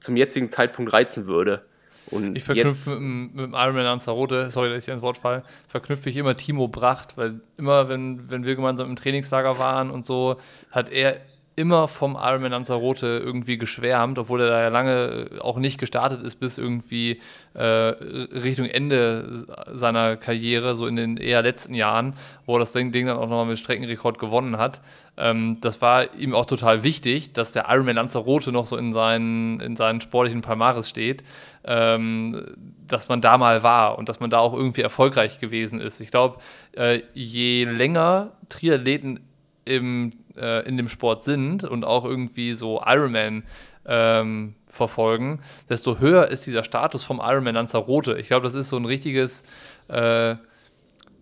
zum 0.00 0.16
jetzigen 0.16 0.50
Zeitpunkt 0.50 0.92
reizen 0.92 1.26
würde. 1.26 1.62
Und 2.10 2.36
ich 2.36 2.44
verknüpfe 2.44 2.98
mit, 2.98 3.34
mit, 3.34 3.44
dem 3.46 3.54
Ironman 3.54 3.84
Lanzarote, 3.84 4.50
sorry, 4.50 4.70
dass 4.70 4.84
ich 4.84 4.88
ins 4.88 5.02
Wort 5.02 5.18
falle, 5.18 5.42
verknüpfe 5.66 6.08
ich 6.08 6.16
immer 6.16 6.36
Timo 6.36 6.68
Bracht, 6.68 7.18
weil 7.18 7.40
immer, 7.58 7.88
wenn, 7.88 8.30
wenn 8.30 8.44
wir 8.44 8.56
gemeinsam 8.56 8.88
im 8.88 8.96
Trainingslager 8.96 9.58
waren 9.58 9.90
und 9.90 10.06
so, 10.06 10.36
hat 10.70 10.90
er 10.90 11.20
immer 11.58 11.88
vom 11.88 12.16
Ironman 12.18 12.52
Lanzarote 12.52 13.20
irgendwie 13.22 13.58
geschwärmt, 13.58 14.18
obwohl 14.18 14.40
er 14.42 14.48
da 14.48 14.62
ja 14.62 14.68
lange 14.68 15.28
auch 15.40 15.58
nicht 15.58 15.78
gestartet 15.78 16.22
ist 16.22 16.36
bis 16.36 16.56
irgendwie 16.56 17.20
äh, 17.54 17.64
Richtung 17.64 18.66
Ende 18.66 19.44
seiner 19.72 20.16
Karriere, 20.16 20.76
so 20.76 20.86
in 20.86 20.96
den 20.96 21.16
eher 21.16 21.42
letzten 21.42 21.74
Jahren, 21.74 22.14
wo 22.46 22.56
er 22.56 22.60
das 22.60 22.72
Ding, 22.72 22.92
Ding 22.92 23.06
dann 23.06 23.18
auch 23.18 23.28
nochmal 23.28 23.46
mit 23.46 23.58
Streckenrekord 23.58 24.18
gewonnen 24.18 24.56
hat. 24.56 24.80
Ähm, 25.16 25.58
das 25.60 25.82
war 25.82 26.14
ihm 26.14 26.34
auch 26.34 26.46
total 26.46 26.84
wichtig, 26.84 27.32
dass 27.32 27.52
der 27.52 27.66
Ironman 27.68 27.96
Lanzarote 27.96 28.52
noch 28.52 28.66
so 28.66 28.76
in 28.76 28.92
seinen, 28.92 29.60
in 29.60 29.74
seinen 29.74 30.00
sportlichen 30.00 30.40
Palmares 30.40 30.88
steht, 30.88 31.24
ähm, 31.64 32.56
dass 32.86 33.08
man 33.08 33.20
da 33.20 33.36
mal 33.36 33.62
war 33.64 33.98
und 33.98 34.08
dass 34.08 34.20
man 34.20 34.30
da 34.30 34.38
auch 34.38 34.54
irgendwie 34.54 34.82
erfolgreich 34.82 35.40
gewesen 35.40 35.80
ist. 35.80 36.00
Ich 36.00 36.10
glaube, 36.12 36.38
äh, 36.76 37.02
je 37.14 37.64
länger 37.64 38.30
Triathleten 38.48 39.27
im, 39.68 40.12
äh, 40.36 40.66
in 40.68 40.76
dem 40.76 40.88
Sport 40.88 41.24
sind 41.24 41.64
und 41.64 41.84
auch 41.84 42.04
irgendwie 42.04 42.54
so 42.54 42.82
Ironman 42.84 43.44
ähm, 43.86 44.54
verfolgen, 44.66 45.40
desto 45.68 45.98
höher 45.98 46.28
ist 46.28 46.46
dieser 46.46 46.64
Status 46.64 47.04
vom 47.04 47.20
Ironman 47.22 47.54
Lanzarote. 47.54 48.18
Ich 48.18 48.28
glaube, 48.28 48.44
das 48.44 48.54
ist 48.54 48.68
so 48.68 48.76
ein 48.76 48.84
richtiges, 48.84 49.42
äh, 49.88 50.36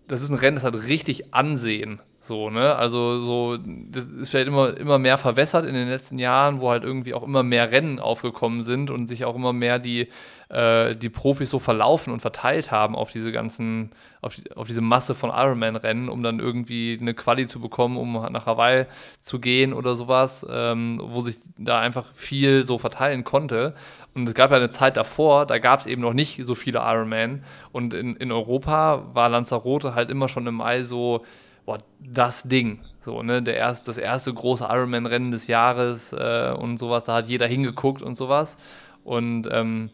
das 0.07 0.21
ist 0.21 0.29
ein 0.29 0.35
Rennen, 0.35 0.55
das 0.55 0.65
hat 0.65 0.75
richtig 0.75 1.33
Ansehen. 1.33 1.99
So, 2.19 2.49
ne? 2.49 2.75
Also 2.75 3.21
so, 3.21 3.57
das 3.57 4.03
ist 4.05 4.29
vielleicht 4.29 4.47
immer, 4.47 4.75
immer 4.75 4.97
mehr 4.97 5.17
verwässert 5.17 5.65
in 5.65 5.75
den 5.75 5.87
letzten 5.87 6.17
Jahren, 6.17 6.59
wo 6.59 6.69
halt 6.69 6.83
irgendwie 6.83 7.13
auch 7.13 7.23
immer 7.23 7.43
mehr 7.43 7.71
Rennen 7.71 7.99
aufgekommen 7.99 8.63
sind 8.63 8.89
und 8.89 9.07
sich 9.07 9.23
auch 9.23 9.35
immer 9.35 9.53
mehr 9.53 9.77
die, 9.77 10.07
äh, 10.49 10.95
die 10.95 11.09
Profis 11.09 11.51
so 11.51 11.59
verlaufen 11.59 12.11
und 12.11 12.19
verteilt 12.19 12.71
haben 12.71 12.95
auf 12.95 13.11
diese 13.11 13.31
ganzen, 13.31 13.91
auf, 14.21 14.35
die, 14.35 14.51
auf 14.53 14.65
diese 14.65 14.81
Masse 14.81 15.13
von 15.13 15.29
Ironman-Rennen, 15.29 16.09
um 16.09 16.23
dann 16.23 16.39
irgendwie 16.39 16.97
eine 16.99 17.13
Quali 17.13 17.45
zu 17.45 17.61
bekommen, 17.61 17.97
um 17.97 18.13
nach 18.13 18.47
Hawaii 18.47 18.87
zu 19.21 19.39
gehen 19.39 19.71
oder 19.71 19.95
sowas, 19.95 20.45
ähm, 20.49 20.99
wo 21.03 21.21
sich 21.21 21.37
da 21.57 21.79
einfach 21.79 22.13
viel 22.13 22.65
so 22.65 22.79
verteilen 22.79 23.25
konnte. 23.25 23.75
Und 24.15 24.27
es 24.27 24.33
gab 24.33 24.49
ja 24.49 24.57
eine 24.57 24.71
Zeit 24.71 24.97
davor, 24.97 25.45
da 25.45 25.59
gab 25.59 25.81
es 25.81 25.85
eben 25.85 26.01
noch 26.01 26.13
nicht 26.13 26.43
so 26.43 26.55
viele 26.55 26.79
Ironman. 26.79 27.43
Und 27.71 27.93
in, 27.93 28.15
in 28.15 28.31
Europa 28.31 29.05
war 29.13 29.29
Lanzarote 29.29 29.93
halt 29.93 30.09
immer 30.09 30.27
schon 30.27 30.47
im 30.47 30.55
Mai 30.55 30.83
so, 30.83 31.23
boah, 31.67 31.77
das 31.99 32.43
Ding. 32.43 32.79
So, 33.01 33.21
ne, 33.21 33.43
der 33.43 33.57
erst, 33.57 33.87
das 33.87 33.97
erste 33.97 34.33
große 34.33 34.63
Ironman-Rennen 34.63 35.31
des 35.31 35.47
Jahres 35.47 36.13
äh, 36.13 36.55
und 36.57 36.79
sowas, 36.79 37.05
da 37.05 37.15
hat 37.15 37.27
jeder 37.27 37.45
hingeguckt 37.45 38.01
und 38.01 38.15
sowas. 38.15 38.57
Und 39.03 39.47
ähm, 39.51 39.91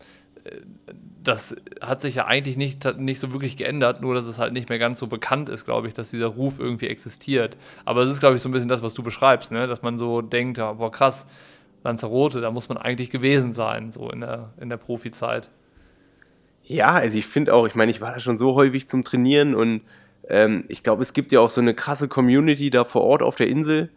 das 1.24 1.56
hat 1.82 2.02
sich 2.02 2.16
ja 2.16 2.26
eigentlich 2.26 2.58
nicht, 2.58 2.98
nicht 2.98 3.20
so 3.20 3.32
wirklich 3.32 3.58
geändert, 3.58 4.02
nur 4.02 4.14
dass 4.14 4.26
es 4.26 4.40
halt 4.40 4.54
nicht 4.54 4.70
mehr 4.70 4.78
ganz 4.78 5.00
so 5.00 5.08
bekannt 5.08 5.50
ist, 5.50 5.66
glaube 5.66 5.88
ich, 5.88 5.94
dass 5.94 6.12
dieser 6.12 6.28
Ruf 6.28 6.60
irgendwie 6.60 6.88
existiert. 6.88 7.58
Aber 7.86 8.02
es 8.02 8.12
ist, 8.12 8.20
glaube 8.20 8.36
ich, 8.36 8.42
so 8.42 8.50
ein 8.50 8.52
bisschen 8.52 8.70
das, 8.70 8.84
was 8.84 8.94
du 8.94 9.02
beschreibst, 9.02 9.52
ne? 9.52 9.66
dass 9.66 9.82
man 9.82 9.98
so 9.98 10.22
denkt, 10.22 10.60
ja, 10.60 10.74
boah, 10.74 10.92
krass, 10.92 11.26
Lanzarote, 11.84 12.40
da 12.40 12.52
muss 12.52 12.70
man 12.70 12.78
eigentlich 12.78 13.10
gewesen 13.10 13.52
sein, 13.52 13.92
so 13.92 14.10
in 14.12 14.22
der, 14.22 14.54
in 14.60 14.70
der 14.70 14.78
Profizeit. 14.78 15.50
Ja, 16.62 16.92
also 16.92 17.18
ich 17.18 17.26
finde 17.26 17.54
auch, 17.54 17.66
ich 17.66 17.76
meine, 17.76 17.92
ich 17.92 18.00
war 18.00 18.14
da 18.14 18.20
schon 18.20 18.38
so 18.38 18.54
häufig 18.56 18.88
zum 18.88 19.04
Trainieren 19.04 19.56
und 19.56 19.82
ähm, 20.30 20.66
ich 20.68 20.84
glaube, 20.84 21.02
es 21.02 21.14
gibt 21.14 21.32
ja 21.32 21.40
auch 21.40 21.50
so 21.50 21.62
eine 21.62 21.74
krasse 21.74 22.08
Community 22.08 22.70
da 22.70 22.84
vor 22.86 23.02
Ort 23.04 23.22
auf 23.22 23.36
der 23.36 23.48
Insel. 23.48 23.90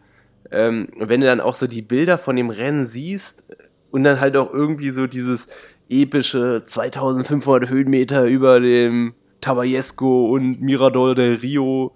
Ähm, 0.51 0.89
wenn 0.97 1.21
du 1.21 1.27
dann 1.27 1.41
auch 1.41 1.55
so 1.55 1.67
die 1.67 1.81
Bilder 1.81 2.17
von 2.17 2.35
dem 2.35 2.49
Rennen 2.49 2.87
siehst 2.87 3.43
und 3.91 4.03
dann 4.03 4.19
halt 4.19 4.37
auch 4.37 4.53
irgendwie 4.53 4.91
so 4.91 5.07
dieses 5.07 5.47
epische 5.89 6.63
2500 6.65 7.69
Höhenmeter 7.69 8.25
über 8.25 8.59
dem 8.59 9.13
Tabayesco 9.41 10.27
und 10.27 10.61
Mirador 10.61 11.15
del 11.15 11.35
Rio. 11.35 11.93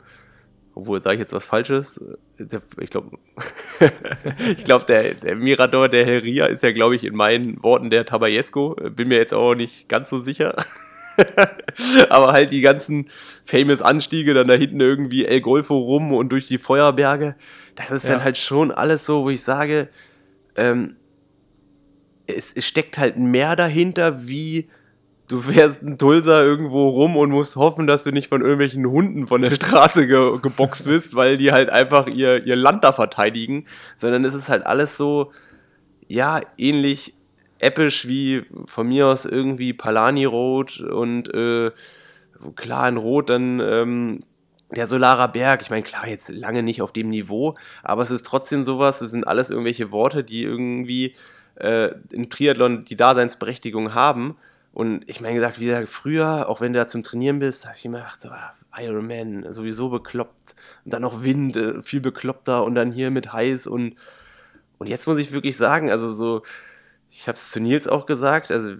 Obwohl, 0.73 1.01
sage 1.01 1.15
ich 1.15 1.19
jetzt 1.19 1.34
was 1.34 1.45
Falsches? 1.45 2.01
Der, 2.39 2.61
ich 2.79 2.89
glaube, 2.89 3.17
ich 4.57 4.63
glaube, 4.63 4.86
der, 4.86 5.13
der, 5.15 5.36
Mirador 5.36 5.89
del 5.89 6.19
Rio 6.19 6.45
ist 6.45 6.63
ja, 6.63 6.71
glaube 6.71 6.95
ich, 6.95 7.03
in 7.03 7.15
meinen 7.15 7.61
Worten 7.61 7.89
der 7.89 8.05
Tabayesco. 8.05 8.75
Bin 8.95 9.09
mir 9.09 9.17
jetzt 9.17 9.34
auch 9.34 9.53
nicht 9.53 9.89
ganz 9.89 10.09
so 10.09 10.19
sicher. 10.19 10.55
Aber 12.09 12.34
halt 12.34 12.51
die 12.51 12.62
ganzen 12.62 13.09
famous 13.45 13.82
Anstiege, 13.82 14.34
dann 14.34 14.47
da 14.47 14.53
hinten 14.53 14.80
irgendwie 14.80 15.26
El 15.26 15.41
Golfo 15.41 15.78
rum 15.78 16.14
und 16.14 16.30
durch 16.30 16.47
die 16.47 16.57
Feuerberge, 16.57 17.36
das 17.76 17.91
ist 17.91 18.05
ja. 18.05 18.14
dann 18.14 18.24
halt 18.24 18.38
schon 18.38 18.72
alles 18.72 19.05
so, 19.05 19.24
wo 19.24 19.30
ich 19.30 19.43
sage, 19.43 19.89
ähm, 20.55 20.95
es, 22.28 22.51
es 22.53 22.66
steckt 22.66 22.97
halt 22.97 23.18
mehr 23.18 23.55
dahinter, 23.55 24.28
wie 24.28 24.70
du 25.28 25.41
fährst 25.41 25.82
einen 25.82 25.97
Tulsa 25.97 26.41
irgendwo 26.41 26.89
rum 26.89 27.16
und 27.16 27.32
musst 27.32 27.55
hoffen, 27.55 27.88
dass 27.88 28.03
du 28.03 28.12
nicht 28.12 28.28
von 28.28 28.41
irgendwelchen 28.41 28.86
Hunden 28.86 29.28
von 29.28 29.41
der 29.41 29.51
Straße 29.55 30.07
ge 30.07 30.39
geboxt 30.41 30.88
wirst, 30.88 31.16
weil 31.16 31.38
die 31.38 31.51
halt 31.51 31.70
einfach 31.70 32.07
ihr, 32.07 32.45
ihr 32.45 32.55
Land 32.55 32.84
da 32.84 32.91
verteidigen, 32.91 33.66
sondern 33.95 34.26
es 34.26 34.36
ist 34.36 34.49
halt 34.49 34.66
alles 34.66 34.97
so, 34.97 35.32
ja, 36.07 36.41
ähnlich 36.57 37.14
episch 37.62 38.07
wie 38.07 38.43
von 38.66 38.88
mir 38.88 39.07
aus 39.07 39.26
irgendwie 39.26 39.74
Palani 39.74 40.26
Rot 40.26 40.80
und 40.80 41.34
äh, 41.34 41.72
klar 42.55 42.89
in 42.89 42.97
Rot 42.97 43.30
dann 43.30 43.59
ähm, 43.59 44.24
der 44.72 44.88
Solarer 44.88 45.28
Berg. 45.28 45.62
Ich 45.62 45.70
meine, 45.70 45.84
klar, 45.84 46.07
jetzt 46.07 46.30
lange 46.30 46.64
nicht 46.64 46.82
auf 46.82 46.91
dem 46.91 47.09
Niveau, 47.09 47.55
aber 47.84 48.01
es 48.01 48.12
ist 48.12 48.26
trotzdem 48.26 48.64
sowas, 48.64 49.01
es 49.01 49.12
sind 49.12 49.28
alles 49.28 49.49
irgendwelche 49.49 49.91
Worte, 49.91 50.24
die 50.24 50.43
irgendwie 50.43 51.14
äh, 51.55 51.91
im 52.12 52.30
Triathlon 52.30 52.86
die 52.86 52.95
Daseinsberechtigung 52.95 53.93
haben. 53.93 54.36
Und 54.74 55.07
ich 55.07 55.20
meine 55.20 55.36
gesagt, 55.36 55.59
wie 55.59 55.66
gesagt, 55.66 55.89
früher, 55.89 56.47
auch 56.47 56.62
wenn 56.62 56.74
du 56.74 56.80
da 56.80 56.88
zum 56.88 57.03
Trainieren 57.03 57.39
bist, 57.39 57.66
habe 57.66 57.76
ich 57.78 57.86
immer 57.86 57.99
gedacht, 57.99 58.26
ah, 58.72 58.82
Ironman, 58.82 59.53
sowieso 59.53 59.89
bekloppt. 59.89 60.55
Und 60.86 60.93
dann 60.93 61.01
noch 61.01 61.24
Wind, 61.24 61.57
äh, 61.57 61.82
viel 61.82 61.99
bekloppter 61.99 62.64
und 62.64 62.74
dann 62.74 62.91
hier 62.91 63.12
mit 63.12 63.34
heiß 63.34 63.68
und, 63.68 63.95
und 64.80 64.88
jetzt 64.88 65.05
muss 65.05 65.20
ich 65.20 65.32
wirklich 65.32 65.57
sagen, 65.57 65.91
also 65.91 66.09
so, 66.09 66.41
ich 67.12 67.28
habe 67.28 67.38
es 67.38 67.51
zu 67.51 67.59
Nils 67.59 67.88
auch 67.88 68.05
gesagt, 68.05 68.51
also 68.51 68.76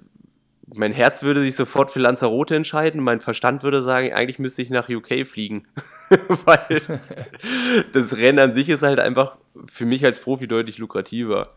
mein 0.74 0.94
Herz 0.94 1.22
würde 1.22 1.42
sich 1.42 1.56
sofort 1.56 1.92
für 1.92 2.00
Lanzarote 2.00 2.56
entscheiden, 2.56 3.04
mein 3.04 3.20
Verstand 3.20 3.62
würde 3.62 3.82
sagen, 3.82 4.14
eigentlich 4.14 4.40
müsste 4.40 4.62
ich 4.62 4.70
nach 4.70 4.88
UK 4.88 5.28
fliegen. 5.28 5.68
Weil 6.46 6.82
das 7.94 8.18
Rennen 8.18 8.40
an 8.40 8.56
sich 8.56 8.70
ist 8.70 8.82
halt 8.82 9.00
einfach 9.00 9.36
für 9.66 9.86
mich 9.86 10.06
als 10.06 10.22
Profi 10.22 10.48
deutlich 10.48 10.78
lukrativer. 10.78 11.50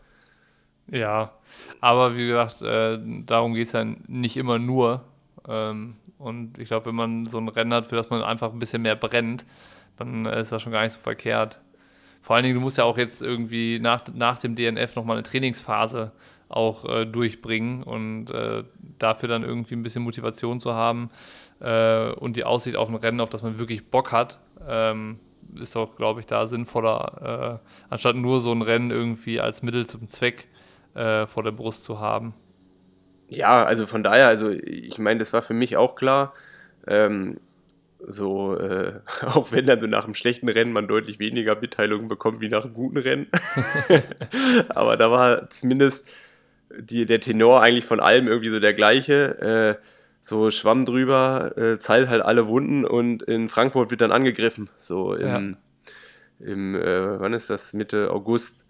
Ja, 0.91 1.31
aber 1.79 2.15
wie 2.15 2.27
gesagt, 2.27 2.61
äh, 2.61 2.99
darum 3.25 3.53
geht 3.53 3.67
es 3.67 3.73
ja 3.73 3.85
nicht 4.07 4.37
immer 4.37 4.59
nur. 4.59 5.05
Ähm, 5.47 5.95
und 6.17 6.57
ich 6.59 6.67
glaube, 6.67 6.87
wenn 6.87 6.95
man 6.95 7.25
so 7.25 7.37
ein 7.37 7.47
Rennen 7.47 7.73
hat, 7.73 7.87
für 7.87 7.95
das 7.95 8.09
man 8.09 8.21
einfach 8.21 8.51
ein 8.51 8.59
bisschen 8.59 8.81
mehr 8.81 8.95
brennt, 8.95 9.45
dann 9.97 10.25
ist 10.25 10.51
das 10.51 10.61
schon 10.61 10.73
gar 10.73 10.83
nicht 10.83 10.93
so 10.93 10.99
verkehrt. 10.99 11.61
Vor 12.21 12.35
allen 12.35 12.43
Dingen, 12.43 12.55
du 12.55 12.61
musst 12.61 12.77
ja 12.77 12.83
auch 12.83 12.97
jetzt 12.97 13.21
irgendwie 13.21 13.79
nach, 13.79 14.03
nach 14.13 14.39
dem 14.39 14.55
DNF 14.55 14.95
nochmal 14.95 15.15
eine 15.15 15.23
Trainingsphase 15.23 16.11
auch 16.49 16.85
äh, 16.85 17.05
durchbringen 17.05 17.83
und 17.83 18.29
äh, 18.31 18.63
dafür 18.99 19.29
dann 19.29 19.43
irgendwie 19.43 19.75
ein 19.75 19.83
bisschen 19.83 20.03
Motivation 20.03 20.59
zu 20.59 20.73
haben 20.73 21.09
äh, 21.59 22.11
und 22.11 22.37
die 22.37 22.43
Aussicht 22.43 22.75
auf 22.75 22.89
ein 22.89 22.95
Rennen, 22.95 23.19
auf 23.19 23.29
das 23.29 23.43
man 23.43 23.59
wirklich 23.59 23.89
Bock 23.89 24.11
hat, 24.11 24.39
ähm, 24.67 25.19
ist 25.55 25.75
auch, 25.75 25.95
glaube 25.95 26.19
ich, 26.19 26.25
da 26.25 26.47
sinnvoller, 26.47 27.61
äh, 27.61 27.67
anstatt 27.89 28.15
nur 28.15 28.39
so 28.39 28.51
ein 28.51 28.61
Rennen 28.61 28.91
irgendwie 28.91 29.39
als 29.39 29.63
Mittel 29.63 29.85
zum 29.85 30.09
Zweck 30.09 30.47
äh, 30.93 31.25
vor 31.25 31.43
der 31.43 31.51
Brust 31.51 31.83
zu 31.83 31.99
haben. 31.99 32.33
Ja, 33.27 33.63
also 33.63 33.87
von 33.87 34.03
daher, 34.03 34.27
also 34.27 34.49
ich 34.49 34.97
meine, 34.99 35.19
das 35.19 35.33
war 35.33 35.41
für 35.41 35.53
mich 35.53 35.77
auch 35.77 35.95
klar. 35.95 36.33
Ähm, 36.87 37.37
so, 38.07 38.55
äh, 38.57 38.99
auch 39.25 39.51
wenn 39.51 39.65
dann 39.65 39.79
so 39.79 39.87
nach 39.87 40.05
einem 40.05 40.13
schlechten 40.13 40.49
Rennen 40.49 40.73
man 40.73 40.87
deutlich 40.87 41.19
weniger 41.19 41.55
Mitteilungen 41.55 42.07
bekommt 42.07 42.41
wie 42.41 42.49
nach 42.49 42.65
einem 42.65 42.73
guten 42.73 42.97
Rennen. 42.97 43.27
Aber 44.69 44.97
da 44.97 45.11
war 45.11 45.49
zumindest 45.49 46.09
die, 46.79 47.05
der 47.05 47.19
Tenor 47.19 47.61
eigentlich 47.61 47.85
von 47.85 47.99
allem 47.99 48.27
irgendwie 48.27 48.49
so 48.49 48.59
der 48.59 48.73
gleiche. 48.73 49.79
Äh, 49.81 49.85
so 50.21 50.49
Schwamm 50.49 50.85
drüber, 50.85 51.55
äh, 51.55 51.77
zeilt 51.77 52.09
halt 52.09 52.23
alle 52.23 52.47
Wunden 52.47 52.83
und 52.83 53.21
in 53.23 53.47
Frankfurt 53.47 53.91
wird 53.91 54.01
dann 54.01 54.11
angegriffen. 54.11 54.71
So 54.79 55.13
im, 55.13 55.27
ja. 55.27 56.47
im 56.47 56.75
äh, 56.75 57.19
wann 57.19 57.33
ist 57.33 57.51
das? 57.51 57.73
Mitte 57.73 58.09
August. 58.09 58.65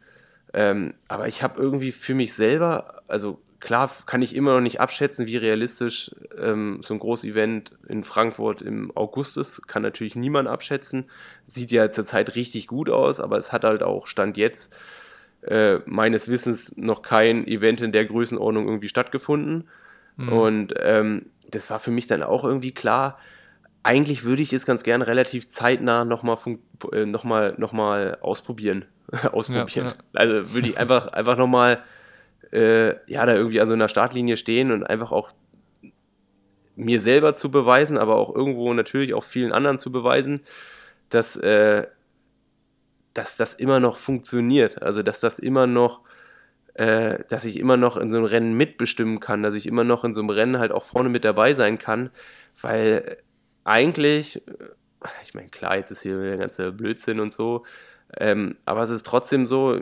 Ähm, 0.54 0.96
aber 1.08 1.30
ich 1.30 1.44
habe 1.44 1.62
irgendwie 1.62 1.94
für 1.94 2.14
mich 2.14 2.34
selber, 2.34 3.02
also 3.08 3.40
klar 3.62 3.90
kann 4.06 4.22
ich 4.22 4.36
immer 4.36 4.54
noch 4.54 4.62
nicht 4.62 4.82
abschätzen, 4.82 5.28
wie 5.28 5.38
realistisch 5.38 6.12
ähm, 6.38 6.82
so 6.84 6.94
ein 6.94 7.00
großes 7.00 7.30
Event 7.30 7.72
in 7.88 8.04
Frankfurt 8.04 8.62
im 8.62 8.92
August 8.96 9.38
ist. 9.38 9.66
Kann 9.66 9.82
natürlich 9.82 10.18
niemand 10.18 10.50
abschätzen. 10.50 11.06
Sieht 11.48 11.72
ja 11.72 11.90
zurzeit 11.90 12.36
richtig 12.36 12.68
gut 12.68 12.90
aus, 12.90 13.22
aber 13.22 13.38
es 13.38 13.54
hat 13.54 13.64
halt 13.64 13.82
auch 13.82 14.08
Stand 14.08 14.36
jetzt 14.36 14.76
äh, 15.48 15.80
meines 15.86 16.28
Wissens 16.28 16.76
noch 16.78 17.02
kein 17.02 17.48
Event 17.48 17.82
in 17.82 17.92
der 17.92 18.06
Größenordnung 18.06 18.68
irgendwie 18.68 18.90
stattgefunden. 18.90 19.68
Mhm. 20.18 20.34
Und 20.34 20.74
ähm, 20.80 21.28
das 21.50 21.70
war 21.70 21.80
für 21.80 21.92
mich 21.92 22.08
dann 22.08 22.24
auch 22.24 22.44
irgendwie 22.44 22.72
klar. 22.72 23.20
Eigentlich 23.84 24.24
würde 24.24 24.42
ich 24.42 24.52
es 24.54 24.66
ganz 24.66 24.84
gerne 24.84 25.06
relativ 25.08 25.50
zeitnah 25.50 26.06
nochmal 26.06 26.38
äh, 26.92 27.06
noch 27.06 27.24
mal, 27.24 27.54
noch 27.58 27.74
mal 27.74 28.18
ausprobieren. 28.22 28.86
ausprobieren. 29.32 29.88
Ja, 29.88 29.92
ja. 29.92 29.96
Also 30.14 30.54
würde 30.54 30.68
ich 30.68 30.80
einfach, 30.80 31.08
einfach 31.08 31.38
nochmal 31.38 31.84
äh, 32.52 32.96
ja, 33.08 33.26
da 33.26 33.36
irgendwie 33.36 33.62
an 33.62 33.68
so 33.68 33.74
einer 33.74 33.90
Startlinie 33.90 34.38
stehen 34.38 34.72
und 34.72 34.84
einfach 34.84 35.12
auch 35.12 35.32
mir 36.76 37.00
selber 37.02 37.36
zu 37.36 37.52
beweisen, 37.52 37.98
aber 37.98 38.16
auch 38.16 38.36
irgendwo 38.36 38.74
natürlich 38.74 39.14
auch 39.14 39.24
vielen 39.24 39.52
anderen 39.52 39.80
zu 39.80 39.92
beweisen, 39.92 40.42
dass, 41.10 41.36
äh, 41.38 41.88
dass 43.16 43.38
das 43.38 43.56
immer 43.56 43.80
noch 43.80 43.98
funktioniert. 43.98 44.84
Also, 44.84 45.02
dass 45.02 45.22
das 45.22 45.40
immer 45.40 45.66
noch, 45.66 46.02
äh, 46.76 47.24
dass 47.30 47.46
ich 47.46 47.58
immer 47.58 47.78
noch 47.78 47.98
in 47.98 48.12
so 48.12 48.18
einem 48.18 48.26
Rennen 48.26 48.56
mitbestimmen 48.56 49.20
kann, 49.20 49.42
dass 49.42 49.56
ich 49.56 49.66
immer 49.66 49.84
noch 49.84 50.04
in 50.04 50.14
so 50.14 50.22
einem 50.22 50.30
Rennen 50.30 50.60
halt 50.60 50.72
auch 50.72 50.84
vorne 50.84 51.10
mit 51.10 51.24
dabei 51.24 51.56
sein 51.56 51.80
kann, 51.80 52.12
weil 52.62 53.18
eigentlich, 53.64 54.44
ich 55.24 55.34
meine, 55.34 55.50
klar, 55.50 55.78
jetzt 55.78 55.92
ist 55.92 56.04
hier 56.04 56.20
der 56.20 56.38
ganze 56.38 56.72
Blödsinn 56.72 57.20
und 57.20 57.34
so, 57.34 57.66
ähm, 58.18 58.58
aber 58.66 58.84
es 58.84 58.90
ist 58.90 59.06
trotzdem 59.06 59.48
so, 59.48 59.82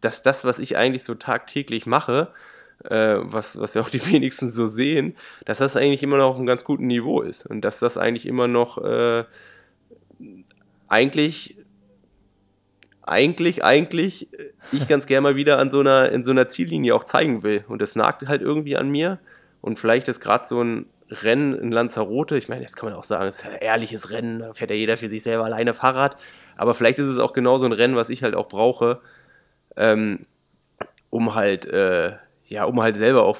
dass 0.00 0.22
das, 0.22 0.44
was 0.44 0.58
ich 0.58 0.76
eigentlich 0.76 1.04
so 1.04 1.14
tagtäglich 1.14 1.86
mache, 1.86 2.32
äh, 2.84 3.16
was, 3.20 3.58
was 3.58 3.72
ja 3.72 3.80
auch 3.80 3.90
die 3.90 4.04
wenigsten 4.12 4.50
so 4.50 4.66
sehen, 4.66 5.16
dass 5.46 5.58
das 5.58 5.76
eigentlich 5.76 6.02
immer 6.02 6.18
noch 6.18 6.30
auf 6.30 6.36
einem 6.36 6.46
ganz 6.46 6.64
guten 6.64 6.86
Niveau 6.86 7.22
ist 7.22 7.46
und 7.46 7.62
dass 7.62 7.80
das 7.80 7.96
eigentlich 7.96 8.26
immer 8.26 8.48
noch 8.48 8.78
äh, 8.78 9.24
eigentlich 10.88 11.57
eigentlich, 13.08 13.64
eigentlich 13.64 14.28
ich 14.72 14.86
ganz 14.86 15.06
gerne 15.06 15.22
mal 15.22 15.36
wieder 15.36 15.58
an 15.58 15.70
so 15.70 15.80
einer, 15.80 16.10
in 16.12 16.24
so 16.24 16.30
einer 16.30 16.48
Ziellinie 16.48 16.94
auch 16.94 17.04
zeigen 17.04 17.42
will. 17.42 17.64
Und 17.68 17.82
das 17.82 17.96
nagt 17.96 18.26
halt 18.28 18.42
irgendwie 18.42 18.76
an 18.76 18.90
mir. 18.90 19.18
Und 19.60 19.78
vielleicht 19.78 20.08
ist 20.08 20.20
gerade 20.20 20.46
so 20.46 20.62
ein 20.62 20.86
Rennen 21.10 21.54
in 21.54 21.72
Lanzarote, 21.72 22.36
ich 22.36 22.48
meine, 22.48 22.62
jetzt 22.62 22.76
kann 22.76 22.88
man 22.88 22.98
auch 22.98 23.04
sagen, 23.04 23.28
es 23.28 23.38
ist 23.38 23.46
ein 23.46 23.56
ehrliches 23.60 24.10
Rennen, 24.10 24.40
da 24.40 24.52
fährt 24.52 24.70
ja 24.70 24.76
jeder 24.76 24.98
für 24.98 25.08
sich 25.08 25.22
selber 25.22 25.44
alleine 25.44 25.72
Fahrrad. 25.72 26.16
Aber 26.56 26.74
vielleicht 26.74 26.98
ist 26.98 27.06
es 27.06 27.18
auch 27.18 27.32
genau 27.32 27.58
so 27.58 27.66
ein 27.66 27.72
Rennen, 27.72 27.96
was 27.96 28.10
ich 28.10 28.22
halt 28.22 28.34
auch 28.34 28.48
brauche, 28.48 29.00
ähm, 29.76 30.26
um 31.08 31.34
halt, 31.34 31.64
äh, 31.66 32.12
ja, 32.46 32.64
um 32.64 32.82
halt 32.82 32.96
selber 32.96 33.24
auch 33.24 33.38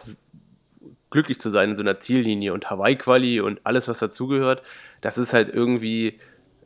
glücklich 1.11 1.41
zu 1.41 1.51
sein 1.51 1.71
in 1.71 1.77
so 1.77 1.83
einer 1.83 2.01
Ziellinie 2.01 2.53
und 2.53 2.71
Hawaii-Quali 2.71 3.41
und 3.41 3.61
alles, 3.64 3.89
was 3.89 3.99
dazugehört. 3.99 4.62
Das 5.01 5.19
ist 5.19 5.35
halt 5.35 5.53
irgendwie, 5.53 6.19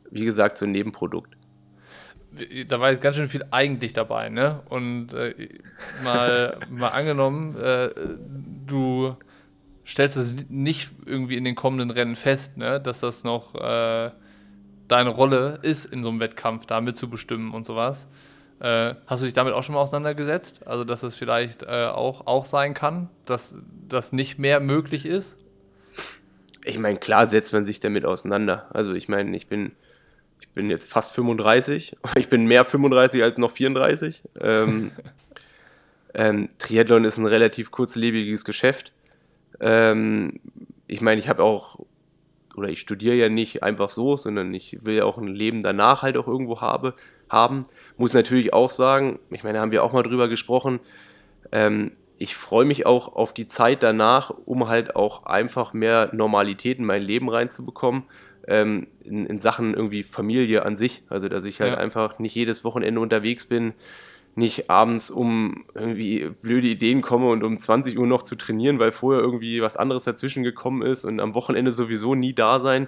wie 0.09 0.25
gesagt, 0.25 0.57
so 0.57 0.65
ein 0.65 0.71
Nebenprodukt 0.71 1.35
da 2.67 2.79
war 2.79 2.91
jetzt 2.91 3.01
ganz 3.01 3.15
schön 3.15 3.29
viel 3.29 3.45
eigentlich 3.51 3.93
dabei, 3.93 4.29
ne? 4.29 4.61
Und 4.69 5.13
äh, 5.13 5.33
mal, 6.03 6.59
mal 6.69 6.89
angenommen, 6.89 7.55
äh, 7.57 7.89
du 8.65 9.15
stellst 9.85 10.17
es 10.17 10.35
nicht 10.49 10.91
irgendwie 11.05 11.37
in 11.37 11.43
den 11.43 11.55
kommenden 11.55 11.91
Rennen 11.91 12.15
fest, 12.15 12.57
ne? 12.57 12.79
Dass 12.79 13.01
das 13.01 13.23
noch 13.23 13.55
äh, 13.55 14.11
deine 14.87 15.09
Rolle 15.09 15.59
ist, 15.61 15.85
in 15.85 16.03
so 16.03 16.09
einem 16.09 16.19
Wettkampf 16.19 16.65
da 16.65 16.81
mitzubestimmen 16.81 17.51
und 17.51 17.65
sowas. 17.65 18.07
Äh, 18.59 18.95
hast 19.07 19.21
du 19.21 19.25
dich 19.25 19.33
damit 19.33 19.53
auch 19.53 19.63
schon 19.63 19.75
mal 19.75 19.81
auseinandergesetzt? 19.81 20.65
Also, 20.67 20.83
dass 20.83 21.03
es 21.03 21.15
vielleicht 21.15 21.63
äh, 21.63 21.85
auch, 21.85 22.27
auch 22.27 22.45
sein 22.45 22.73
kann, 22.73 23.09
dass 23.25 23.55
das 23.89 24.13
nicht 24.13 24.39
mehr 24.39 24.59
möglich 24.59 25.05
ist? 25.05 25.37
Ich 26.63 26.77
meine, 26.79 26.97
klar 26.97 27.27
setzt 27.27 27.51
man 27.51 27.65
sich 27.65 27.79
damit 27.79 28.05
auseinander. 28.05 28.67
Also, 28.73 28.93
ich 28.93 29.09
meine, 29.09 29.35
ich 29.35 29.47
bin 29.47 29.73
bin 30.49 30.69
jetzt 30.69 30.89
fast 30.89 31.13
35. 31.13 31.97
Ich 32.15 32.29
bin 32.29 32.45
mehr 32.45 32.65
35 32.65 33.23
als 33.23 33.37
noch 33.37 33.51
34. 33.51 34.23
Ähm, 34.41 34.91
ähm, 36.13 36.49
Triathlon 36.59 37.05
ist 37.05 37.17
ein 37.17 37.25
relativ 37.25 37.71
kurzlebiges 37.71 38.45
Geschäft. 38.45 38.91
Ähm, 39.59 40.39
ich 40.87 41.01
meine, 41.01 41.19
ich 41.19 41.29
habe 41.29 41.43
auch, 41.43 41.79
oder 42.55 42.69
ich 42.69 42.79
studiere 42.79 43.15
ja 43.15 43.29
nicht 43.29 43.63
einfach 43.63 43.89
so, 43.89 44.17
sondern 44.17 44.53
ich 44.53 44.85
will 44.85 44.95
ja 44.95 45.05
auch 45.05 45.17
ein 45.17 45.27
Leben 45.27 45.63
danach 45.63 46.01
halt 46.01 46.17
auch 46.17 46.27
irgendwo 46.27 46.61
habe, 46.61 46.95
haben. 47.29 47.65
Muss 47.97 48.13
natürlich 48.13 48.53
auch 48.53 48.69
sagen, 48.69 49.19
ich 49.31 49.43
meine, 49.43 49.55
da 49.55 49.61
haben 49.61 49.71
wir 49.71 49.83
auch 49.83 49.93
mal 49.93 50.03
drüber 50.03 50.27
gesprochen, 50.27 50.79
ähm, 51.51 51.91
ich 52.19 52.35
freue 52.35 52.63
mich 52.63 52.85
auch 52.85 53.15
auf 53.15 53.33
die 53.33 53.47
Zeit 53.47 53.83
danach, 53.83 54.31
um 54.45 54.69
halt 54.69 54.95
auch 54.95 55.25
einfach 55.25 55.73
mehr 55.73 56.09
Normalität 56.13 56.79
in 56.79 56.85
mein 56.85 57.01
Leben 57.01 57.27
reinzubekommen 57.27 58.03
ähm, 58.47 58.87
in, 59.03 59.25
in, 59.25 59.39
Sachen 59.39 59.73
irgendwie 59.73 60.03
Familie 60.03 60.65
an 60.65 60.77
sich. 60.77 61.03
Also, 61.09 61.29
dass 61.29 61.45
ich 61.45 61.61
halt 61.61 61.73
ja. 61.73 61.77
einfach 61.77 62.19
nicht 62.19 62.35
jedes 62.35 62.63
Wochenende 62.63 62.99
unterwegs 62.99 63.45
bin, 63.45 63.73
nicht 64.35 64.69
abends 64.69 65.11
um 65.11 65.65
irgendwie 65.75 66.29
blöde 66.41 66.67
Ideen 66.67 67.01
komme 67.01 67.29
und 67.29 67.43
um 67.43 67.59
20 67.59 67.97
Uhr 67.99 68.07
noch 68.07 68.23
zu 68.23 68.35
trainieren, 68.35 68.79
weil 68.79 68.91
vorher 68.91 69.21
irgendwie 69.21 69.61
was 69.61 69.77
anderes 69.77 70.03
dazwischen 70.03 70.43
gekommen 70.43 70.81
ist 70.81 71.05
und 71.05 71.19
am 71.19 71.35
Wochenende 71.35 71.71
sowieso 71.71 72.15
nie 72.15 72.33
da 72.33 72.59
sein, 72.59 72.87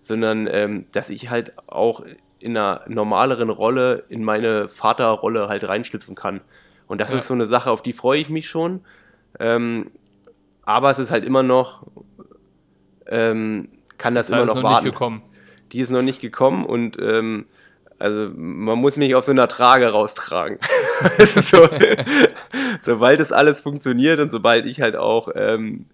sondern 0.00 0.48
ähm, 0.50 0.86
dass 0.92 1.10
ich 1.10 1.28
halt 1.30 1.52
auch 1.68 2.02
in 2.38 2.56
einer 2.56 2.82
normaleren 2.88 3.50
Rolle 3.50 4.04
in 4.08 4.24
meine 4.24 4.68
Vaterrolle 4.68 5.48
halt 5.48 5.68
reinschlüpfen 5.68 6.14
kann. 6.14 6.40
Und 6.86 7.00
das 7.00 7.12
ja. 7.12 7.18
ist 7.18 7.26
so 7.26 7.34
eine 7.34 7.46
Sache, 7.46 7.70
auf 7.70 7.82
die 7.82 7.92
freue 7.92 8.20
ich 8.20 8.28
mich 8.28 8.48
schon. 8.48 8.80
Ähm, 9.38 9.90
aber 10.62 10.90
es 10.90 10.98
ist 10.98 11.10
halt 11.10 11.24
immer 11.24 11.42
noch 11.42 11.86
ähm, 13.06 13.68
kann 13.98 14.14
das, 14.14 14.28
das 14.28 14.36
immer 14.36 14.46
noch, 14.46 14.56
noch 14.56 14.62
warten. 14.62 14.84
Nicht 14.84 14.94
gekommen. 14.94 15.22
Die 15.72 15.80
ist 15.80 15.90
noch 15.90 16.02
nicht 16.02 16.20
gekommen 16.20 16.64
und 16.64 16.98
ähm, 17.00 17.46
also 17.98 18.30
man 18.34 18.78
muss 18.78 18.96
mich 18.96 19.14
auf 19.14 19.24
so 19.24 19.32
einer 19.32 19.48
Trage 19.48 19.88
raustragen. 19.88 20.58
so, 21.18 21.68
sobald 22.80 23.20
es 23.20 23.32
alles 23.32 23.60
funktioniert 23.60 24.20
und 24.20 24.30
sobald 24.30 24.66
ich 24.66 24.80
halt 24.80 24.96
auch 24.96 25.28
ähm, 25.34 25.86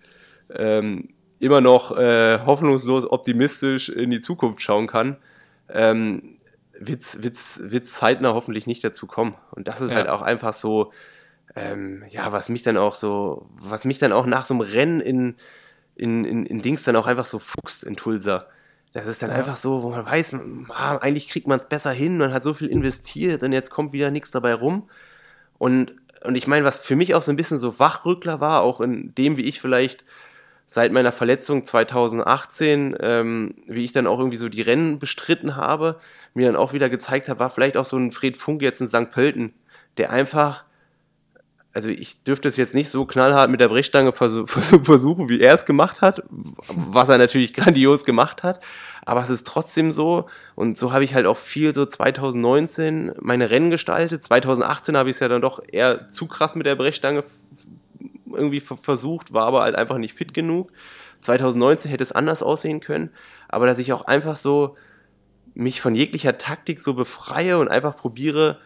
ähm, 0.55 1.09
immer 1.39 1.61
noch 1.61 1.97
äh, 1.97 2.41
hoffnungslos 2.45 3.11
optimistisch 3.11 3.89
in 3.89 4.11
die 4.11 4.21
Zukunft 4.21 4.63
schauen 4.63 4.87
kann, 4.87 5.17
ähm, 5.69 6.39
wird 6.79 7.03
es 7.03 7.93
zeitnah 7.93 8.35
hoffentlich 8.35 8.67
nicht 8.67 8.83
dazu 8.83 9.07
kommen. 9.07 9.35
Und 9.53 9.69
das 9.69 9.81
ist 9.81 9.91
ja. 9.91 9.99
halt 9.99 10.09
auch 10.09 10.23
einfach 10.23 10.53
so, 10.53 10.93
ähm, 11.55 12.05
ja, 12.11 12.33
was 12.33 12.49
mich 12.49 12.63
dann 12.63 12.77
auch 12.77 12.95
so, 12.95 13.49
was 13.61 13.85
mich 13.85 13.99
dann 13.99 14.13
auch 14.13 14.27
nach 14.27 14.47
so 14.47 14.55
einem 14.55 14.61
Rennen 14.63 15.01
in, 15.01 15.37
in, 15.97 16.25
in, 16.25 16.47
in 16.47 16.63
Dings 16.63 16.85
dann 16.85 16.97
auch 16.97 17.07
einfach 17.07 17.27
so 17.27 17.39
fuchst 17.39 17.85
in 17.85 17.97
Tulsa. 17.97 18.47
Das 18.93 19.07
ist 19.07 19.23
dann 19.23 19.31
ja. 19.31 19.37
einfach 19.37 19.57
so, 19.57 19.83
wo 19.83 19.91
man 19.91 20.05
weiß, 20.05 20.37
ah, 20.69 20.97
eigentlich 20.99 21.29
kriegt 21.29 21.47
man 21.47 21.59
es 21.59 21.69
besser 21.69 21.93
hin, 21.93 22.19
man 22.19 22.33
hat 22.33 22.45
so 22.45 22.55
viel 22.55 22.69
investiert 22.69 23.43
und 23.43 23.53
jetzt 23.53 23.71
kommt 23.71 23.93
wieder 23.93 24.11
nichts 24.11 24.31
dabei 24.31 24.55
rum. 24.55 24.89
Und, 25.59 25.95
und 26.25 26.35
ich 26.35 26.47
meine, 26.47 26.65
was 26.65 26.79
für 26.79 26.97
mich 26.97 27.15
auch 27.15 27.23
so 27.23 27.33
ein 27.33 27.37
bisschen 27.37 27.59
so 27.59 27.79
Wachrückler 27.79 28.41
war, 28.41 28.61
auch 28.63 28.81
in 28.81 29.15
dem, 29.15 29.37
wie 29.37 29.45
ich 29.45 29.61
vielleicht 29.61 30.05
seit 30.67 30.93
meiner 30.93 31.13
Verletzung 31.13 31.65
2018, 31.65 32.97
ähm, 33.01 33.55
wie 33.67 33.85
ich 33.85 33.93
dann 33.93 34.07
auch 34.07 34.19
irgendwie 34.19 34.37
so 34.37 34.49
die 34.49 34.63
Rennen 34.63 34.99
bestritten 34.99 35.57
habe, 35.57 35.99
mir 36.35 36.47
dann 36.47 36.57
auch 36.57 36.73
wieder 36.73 36.89
gezeigt 36.89 37.29
habe, 37.29 37.41
war 37.41 37.51
vielleicht 37.51 37.77
auch 37.77 37.85
so 37.85 37.97
ein 37.97 38.11
Fred 38.11 38.37
Funk 38.37 38.63
jetzt 38.63 38.81
in 38.81 38.89
St. 38.89 39.11
Pölten, 39.11 39.55
der 39.97 40.11
einfach 40.11 40.65
also 41.75 41.89
ich 41.89 42.23
dürfte 42.23 42.49
es 42.49 42.57
jetzt 42.57 42.75
nicht 42.75 42.91
so 42.91 43.07
knallhart 43.07 43.51
mit 43.51 43.61
der 43.61 43.69
Brechstange 43.69 44.13
versuchen, 44.13 45.29
wie 45.29 45.41
er 45.41 45.55
es 45.55 45.65
gemacht 45.65 46.01
hat, 46.01 46.23
was 46.69 47.09
er 47.09 47.19
natürlich 47.19 47.55
grandios 47.55 48.05
gemacht 48.05 48.43
hat, 48.43 48.61
aber 49.05 49.23
es 49.23 49.31
ist 49.31 49.47
trotzdem 49.47 49.93
so 49.93 50.27
und 50.55 50.77
so 50.77 50.93
habe 50.93 51.05
ich 51.05 51.15
halt 51.15 51.27
auch 51.27 51.39
viel 51.39 51.75
so 51.75 51.87
2019 51.87 53.13
meine 53.21 53.51
Rennen 53.51 53.71
gestaltet. 53.71 54.23
2018 54.23 54.97
habe 54.97 55.11
ich 55.11 55.17
es 55.17 55.21
ja 55.21 55.29
dann 55.29 55.43
doch 55.43 55.63
eher 55.67 56.09
zu 56.09 56.27
krass 56.27 56.55
mit 56.55 56.67
der 56.67 56.77
Brechstange 56.77 57.25
irgendwie 58.33 58.61
versucht, 58.61 59.33
war 59.33 59.47
aber 59.47 59.63
halt 59.63 59.75
einfach 59.75 59.99
nicht 59.99 60.15
fit 60.15 60.35
genug. 60.35 60.73
2019 61.23 61.91
hätte 61.91 62.03
es 62.03 62.13
anders 62.13 62.43
aussehen 62.43 62.81
können, 62.81 63.11
aber 63.49 63.67
dass 63.67 63.79
ich 63.79 63.93
auch 63.93 64.07
einfach 64.07 64.37
so 64.37 64.77
mich 65.55 65.81
von 65.81 65.95
jeglicher 65.95 66.39
Taktik 66.39 66.81
so 66.81 66.95
befreie 66.95 67.59
und 67.59 67.69
einfach 67.69 67.97
probiere, 67.97 68.59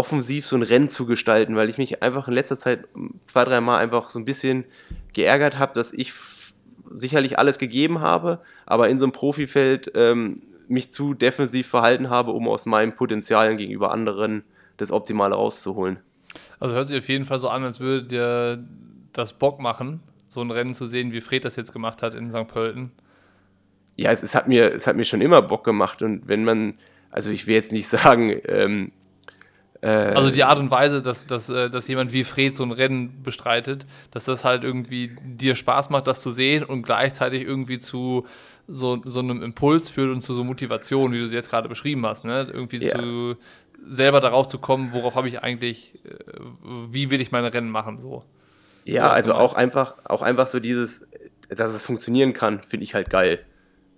offensiv 0.00 0.46
so 0.46 0.56
ein 0.56 0.62
Rennen 0.62 0.88
zu 0.88 1.04
gestalten, 1.04 1.56
weil 1.56 1.68
ich 1.68 1.76
mich 1.76 2.02
einfach 2.02 2.26
in 2.26 2.32
letzter 2.32 2.58
Zeit 2.58 2.88
zwei, 3.26 3.44
drei 3.44 3.60
Mal 3.60 3.76
einfach 3.76 4.08
so 4.08 4.18
ein 4.18 4.24
bisschen 4.24 4.64
geärgert 5.12 5.58
habe, 5.58 5.74
dass 5.74 5.92
ich 5.92 6.14
sicherlich 6.88 7.38
alles 7.38 7.58
gegeben 7.58 8.00
habe, 8.00 8.40
aber 8.64 8.88
in 8.88 8.98
so 8.98 9.04
einem 9.04 9.12
Profifeld 9.12 9.92
ähm, 9.94 10.40
mich 10.68 10.90
zu 10.90 11.12
defensiv 11.12 11.66
verhalten 11.66 12.08
habe, 12.08 12.30
um 12.30 12.48
aus 12.48 12.64
meinen 12.64 12.94
Potenzialen 12.94 13.58
gegenüber 13.58 13.92
anderen 13.92 14.42
das 14.78 14.90
Optimale 14.90 15.34
rauszuholen. 15.34 15.98
Also 16.60 16.74
hört 16.74 16.88
sich 16.88 16.98
auf 16.98 17.08
jeden 17.10 17.26
Fall 17.26 17.38
so 17.38 17.50
an, 17.50 17.62
als 17.62 17.78
würde 17.78 18.06
dir 18.06 18.64
das 19.12 19.34
Bock 19.34 19.60
machen, 19.60 20.00
so 20.28 20.40
ein 20.40 20.50
Rennen 20.50 20.72
zu 20.72 20.86
sehen, 20.86 21.12
wie 21.12 21.20
Fred 21.20 21.44
das 21.44 21.56
jetzt 21.56 21.74
gemacht 21.74 22.02
hat 22.02 22.14
in 22.14 22.30
St. 22.30 22.48
Pölten. 22.48 22.92
Ja, 23.96 24.12
es, 24.12 24.22
es, 24.22 24.34
hat 24.34 24.48
mir, 24.48 24.72
es 24.72 24.86
hat 24.86 24.96
mir 24.96 25.04
schon 25.04 25.20
immer 25.20 25.42
Bock 25.42 25.62
gemacht 25.62 26.00
und 26.00 26.26
wenn 26.26 26.42
man, 26.42 26.78
also 27.10 27.28
ich 27.28 27.46
will 27.46 27.56
jetzt 27.56 27.70
nicht 27.70 27.88
sagen, 27.98 28.40
ähm, 28.46 28.92
äh, 28.92 28.99
also 29.88 30.30
die 30.30 30.44
Art 30.44 30.58
und 30.58 30.70
Weise, 30.70 31.00
dass, 31.00 31.26
dass, 31.26 31.48
äh, 31.48 31.70
dass 31.70 31.88
jemand 31.88 32.12
wie 32.12 32.24
Fred 32.24 32.54
so 32.54 32.62
ein 32.62 32.72
Rennen 32.72 33.22
bestreitet, 33.22 33.86
dass 34.10 34.24
das 34.24 34.44
halt 34.44 34.62
irgendwie 34.62 35.16
dir 35.22 35.54
Spaß 35.54 35.90
macht, 35.90 36.06
das 36.06 36.20
zu 36.20 36.30
sehen 36.30 36.64
und 36.64 36.82
gleichzeitig 36.82 37.42
irgendwie 37.42 37.78
zu 37.78 38.26
so, 38.68 39.00
so 39.04 39.20
einem 39.20 39.42
Impuls 39.42 39.90
führt 39.90 40.10
und 40.10 40.20
zu 40.20 40.34
so 40.34 40.44
Motivation, 40.44 41.12
wie 41.12 41.18
du 41.18 41.26
sie 41.26 41.34
jetzt 41.34 41.50
gerade 41.50 41.68
beschrieben 41.68 42.04
hast, 42.06 42.24
ne? 42.24 42.46
Irgendwie 42.52 42.76
ja. 42.76 42.96
zu 42.96 43.36
selber 43.88 44.20
darauf 44.20 44.48
zu 44.48 44.58
kommen, 44.58 44.92
worauf 44.92 45.14
habe 45.14 45.28
ich 45.28 45.42
eigentlich, 45.42 45.94
äh, 46.04 46.40
wie 46.90 47.10
will 47.10 47.20
ich 47.20 47.32
meine 47.32 47.52
Rennen 47.52 47.70
machen, 47.70 48.00
so. 48.00 48.22
Ja, 48.84 49.04
so 49.04 49.10
also 49.10 49.34
auch 49.34 49.54
einfach, 49.54 49.94
auch 50.04 50.22
einfach 50.22 50.46
so 50.46 50.60
dieses, 50.60 51.08
dass 51.48 51.74
es 51.74 51.82
funktionieren 51.82 52.32
kann, 52.32 52.60
finde 52.62 52.84
ich 52.84 52.94
halt 52.94 53.10
geil. 53.10 53.40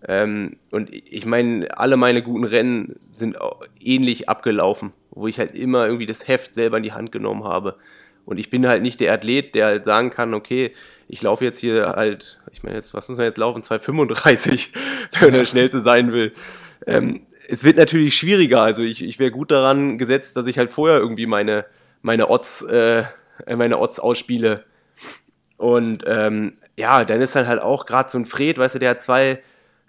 Ähm, 0.06 0.58
und 0.70 0.92
ich 0.92 1.26
meine, 1.26 1.76
alle 1.76 1.96
meine 1.96 2.22
guten 2.22 2.44
Rennen 2.44 2.98
sind 3.10 3.36
ähnlich 3.80 4.28
abgelaufen, 4.28 4.92
wo 5.12 5.26
ich 5.26 5.38
halt 5.38 5.54
immer 5.54 5.86
irgendwie 5.86 6.06
das 6.06 6.26
Heft 6.26 6.54
selber 6.54 6.78
in 6.78 6.82
die 6.82 6.92
Hand 6.92 7.12
genommen 7.12 7.44
habe. 7.44 7.76
Und 8.24 8.38
ich 8.38 8.50
bin 8.50 8.66
halt 8.66 8.82
nicht 8.82 9.00
der 9.00 9.12
Athlet, 9.12 9.54
der 9.54 9.66
halt 9.66 9.84
sagen 9.84 10.10
kann, 10.10 10.34
okay, 10.34 10.72
ich 11.08 11.22
laufe 11.22 11.44
jetzt 11.44 11.60
hier 11.60 11.88
halt, 11.88 12.40
ich 12.52 12.62
meine 12.62 12.76
jetzt, 12.76 12.94
was 12.94 13.08
muss 13.08 13.18
man 13.18 13.26
jetzt 13.26 13.38
laufen, 13.38 13.62
2,35, 13.62 14.68
wenn 15.20 15.34
er 15.34 15.44
schnell 15.44 15.70
zu 15.70 15.80
sein 15.80 16.12
will. 16.12 16.32
Ähm, 16.86 17.26
es 17.48 17.64
wird 17.64 17.76
natürlich 17.76 18.16
schwieriger. 18.16 18.62
Also 18.62 18.82
ich, 18.82 19.02
ich 19.02 19.18
wäre 19.18 19.30
gut 19.30 19.50
daran 19.50 19.98
gesetzt, 19.98 20.36
dass 20.36 20.46
ich 20.46 20.58
halt 20.58 20.70
vorher 20.70 20.98
irgendwie 20.98 21.26
meine, 21.26 21.66
meine 22.00 22.28
Odds, 22.30 22.62
äh, 22.62 23.04
meine 23.54 23.78
Odds 23.78 23.98
ausspiele. 23.98 24.64
Und 25.56 26.04
ähm, 26.06 26.54
ja, 26.76 27.04
dann 27.04 27.20
ist 27.20 27.36
dann 27.36 27.48
halt 27.48 27.60
auch 27.60 27.86
gerade 27.86 28.10
so 28.10 28.18
ein 28.18 28.24
Fred, 28.24 28.58
weißt 28.58 28.76
du, 28.76 28.78
der 28.78 28.90
hat 28.90 29.02
zwei 29.02 29.40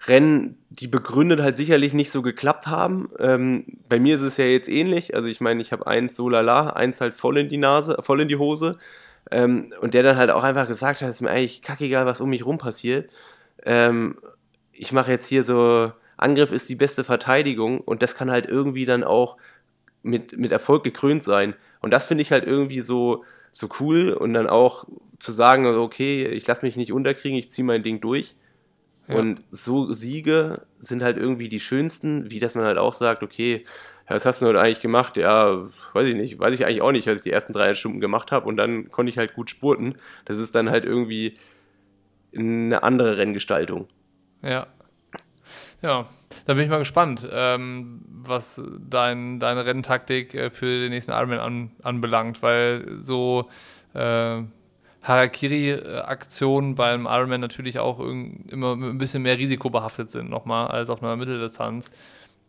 Rennen, 0.06 0.58
die 0.70 0.88
begründet 0.88 1.40
halt 1.40 1.56
sicherlich 1.56 1.94
nicht 1.94 2.10
so 2.10 2.22
geklappt 2.22 2.66
haben. 2.66 3.10
Ähm, 3.18 3.64
bei 3.88 3.98
mir 3.98 4.16
ist 4.16 4.22
es 4.22 4.36
ja 4.36 4.44
jetzt 4.44 4.68
ähnlich. 4.68 5.14
Also 5.14 5.28
ich 5.28 5.40
meine, 5.40 5.62
ich 5.62 5.72
habe 5.72 5.86
eins 5.86 6.16
so 6.16 6.28
lala, 6.28 6.70
eins 6.70 7.00
halt 7.00 7.14
voll 7.14 7.38
in 7.38 7.48
die 7.48 7.56
Nase, 7.56 7.96
voll 8.00 8.20
in 8.20 8.28
die 8.28 8.36
Hose. 8.36 8.78
Ähm, 9.30 9.72
und 9.80 9.94
der 9.94 10.02
dann 10.02 10.16
halt 10.16 10.30
auch 10.30 10.42
einfach 10.42 10.68
gesagt 10.68 11.00
hat, 11.00 11.08
es 11.08 11.16
ist 11.16 11.20
mir 11.22 11.30
eigentlich 11.30 11.62
kackegal, 11.62 12.06
was 12.06 12.20
um 12.20 12.30
mich 12.30 12.44
rum 12.44 12.58
passiert. 12.58 13.10
Ähm, 13.64 14.18
ich 14.72 14.92
mache 14.92 15.10
jetzt 15.10 15.28
hier 15.28 15.44
so, 15.44 15.92
Angriff 16.16 16.52
ist 16.52 16.68
die 16.68 16.74
beste 16.74 17.04
Verteidigung 17.04 17.80
und 17.80 18.02
das 18.02 18.16
kann 18.16 18.30
halt 18.30 18.46
irgendwie 18.46 18.84
dann 18.84 19.04
auch 19.04 19.36
mit, 20.02 20.36
mit 20.36 20.52
Erfolg 20.52 20.84
gekrönt 20.84 21.24
sein. 21.24 21.54
Und 21.80 21.90
das 21.92 22.04
finde 22.04 22.22
ich 22.22 22.32
halt 22.32 22.44
irgendwie 22.44 22.80
so, 22.80 23.24
so 23.52 23.68
cool 23.80 24.12
und 24.12 24.34
dann 24.34 24.48
auch 24.48 24.84
zu 25.18 25.32
sagen, 25.32 25.66
okay, 25.66 26.26
ich 26.26 26.46
lasse 26.46 26.66
mich 26.66 26.76
nicht 26.76 26.92
unterkriegen, 26.92 27.38
ich 27.38 27.50
ziehe 27.50 27.64
mein 27.64 27.82
Ding 27.82 28.00
durch. 28.00 28.34
Ja. 29.08 29.16
Und 29.16 29.42
so 29.50 29.92
Siege 29.92 30.62
sind 30.78 31.02
halt 31.02 31.16
irgendwie 31.16 31.48
die 31.48 31.60
schönsten, 31.60 32.30
wie 32.30 32.38
dass 32.38 32.54
man 32.54 32.64
halt 32.64 32.78
auch 32.78 32.94
sagt, 32.94 33.22
okay, 33.22 33.64
was 34.08 34.26
hast 34.26 34.42
du 34.42 34.46
heute 34.46 34.60
eigentlich 34.60 34.80
gemacht? 34.80 35.16
Ja, 35.16 35.66
weiß 35.92 36.06
ich 36.06 36.14
nicht, 36.14 36.38
weiß 36.38 36.52
ich 36.54 36.66
eigentlich 36.66 36.82
auch 36.82 36.92
nicht, 36.92 37.08
als 37.08 37.18
ich 37.18 37.24
die 37.24 37.30
ersten 37.30 37.52
drei 37.52 37.74
Stunden 37.74 38.00
gemacht 38.00 38.32
habe 38.32 38.46
und 38.46 38.56
dann 38.56 38.90
konnte 38.90 39.10
ich 39.10 39.18
halt 39.18 39.34
gut 39.34 39.50
spurten. 39.50 39.96
Das 40.24 40.38
ist 40.38 40.54
dann 40.54 40.70
halt 40.70 40.84
irgendwie 40.84 41.36
eine 42.36 42.82
andere 42.82 43.16
Renngestaltung. 43.16 43.88
Ja. 44.42 44.66
Ja, 45.82 46.08
da 46.46 46.54
bin 46.54 46.64
ich 46.64 46.70
mal 46.70 46.78
gespannt, 46.78 47.28
ähm, 47.30 48.00
was 48.08 48.62
dein, 48.78 49.38
deine 49.40 49.66
Renntaktik 49.66 50.34
äh, 50.34 50.50
für 50.50 50.80
den 50.80 50.90
nächsten 50.90 51.12
Ironman 51.12 51.38
an, 51.38 51.70
anbelangt, 51.82 52.42
weil 52.42 53.02
so 53.02 53.50
äh, 53.92 54.42
Harakiri-Aktionen 55.04 56.74
beim 56.74 57.06
Ironman 57.06 57.40
natürlich 57.40 57.78
auch 57.78 58.00
immer 58.00 58.74
ein 58.74 58.98
bisschen 58.98 59.22
mehr 59.22 59.38
risikobehaftet 59.38 60.10
sind, 60.10 60.30
nochmal, 60.30 60.68
als 60.68 60.90
auf 60.90 61.02
einer 61.02 61.16
Mitteldistanz. 61.16 61.90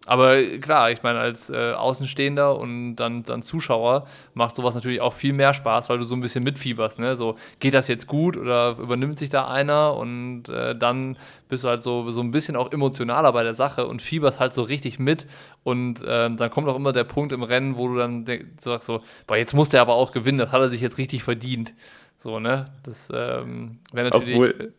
Aber 0.08 0.39
klar, 0.60 0.91
ich 0.91 1.01
meine, 1.01 1.20
als 1.20 1.49
äh, 1.49 1.74
Außenstehender 1.74 2.60
und 2.60 2.95
dann, 2.95 3.24
dann 3.24 3.41
Zuschauer 3.41 4.06
macht 4.36 4.56
sowas 4.56 4.76
natürlich 4.76 5.01
auch 5.01 5.14
viel 5.14 5.34
mehr 5.34 5.56
Spaß, 5.56 5.89
weil 5.89 5.97
du 5.97 6.03
so 6.03 6.16
ein 6.16 6.22
bisschen 6.22 6.43
mitfieberst. 6.43 6.99
Ne? 6.99 7.16
So, 7.16 7.36
geht 7.60 7.74
das 7.74 7.88
jetzt 7.88 8.06
gut 8.06 8.38
oder 8.38 8.78
übernimmt 8.78 9.18
sich 9.18 9.30
da 9.30 9.47
einer? 9.47 9.95
Und 9.97 10.47
äh, 10.49 10.76
dann 10.76 11.18
bist 11.49 11.64
du 11.64 11.70
halt 11.70 11.82
so, 11.82 12.12
so 12.12 12.22
ein 12.22 12.30
bisschen 12.30 12.56
auch 12.56 12.72
emotionaler 12.72 13.34
bei 13.34 13.41
der 13.43 13.56
Sache 13.56 13.88
und 13.88 13.99
fieberst 13.99 14.39
halt 14.39 14.53
so 14.53 14.62
richtig 14.62 14.99
mit. 14.99 15.26
Und 15.64 16.03
äh, 16.03 16.30
dann 16.30 16.51
kommt 16.51 16.70
auch 16.70 16.76
immer 16.76 16.91
der 16.91 17.03
Punkt 17.03 17.32
im 17.32 17.41
Rennen, 17.41 17.76
wo 17.76 17.88
du 17.88 17.97
dann 17.97 18.26
sagst 18.60 18.86
so, 18.86 19.01
boah, 19.26 19.38
jetzt 19.38 19.56
muss 19.56 19.70
der 19.70 19.82
aber 19.82 19.95
auch 19.95 20.12
gewinnen, 20.12 20.38
das 20.38 20.51
hat 20.51 20.62
er 20.62 20.70
sich 20.70 20.82
jetzt 20.82 20.99
richtig 20.99 21.24
verdient. 21.24 21.74
So, 22.18 22.39
ne? 22.39 22.66
Das 22.84 23.09
ähm, 23.13 23.80
wäre 23.91 24.09
natürlich. 24.09 24.36
Obwohl 24.36 24.74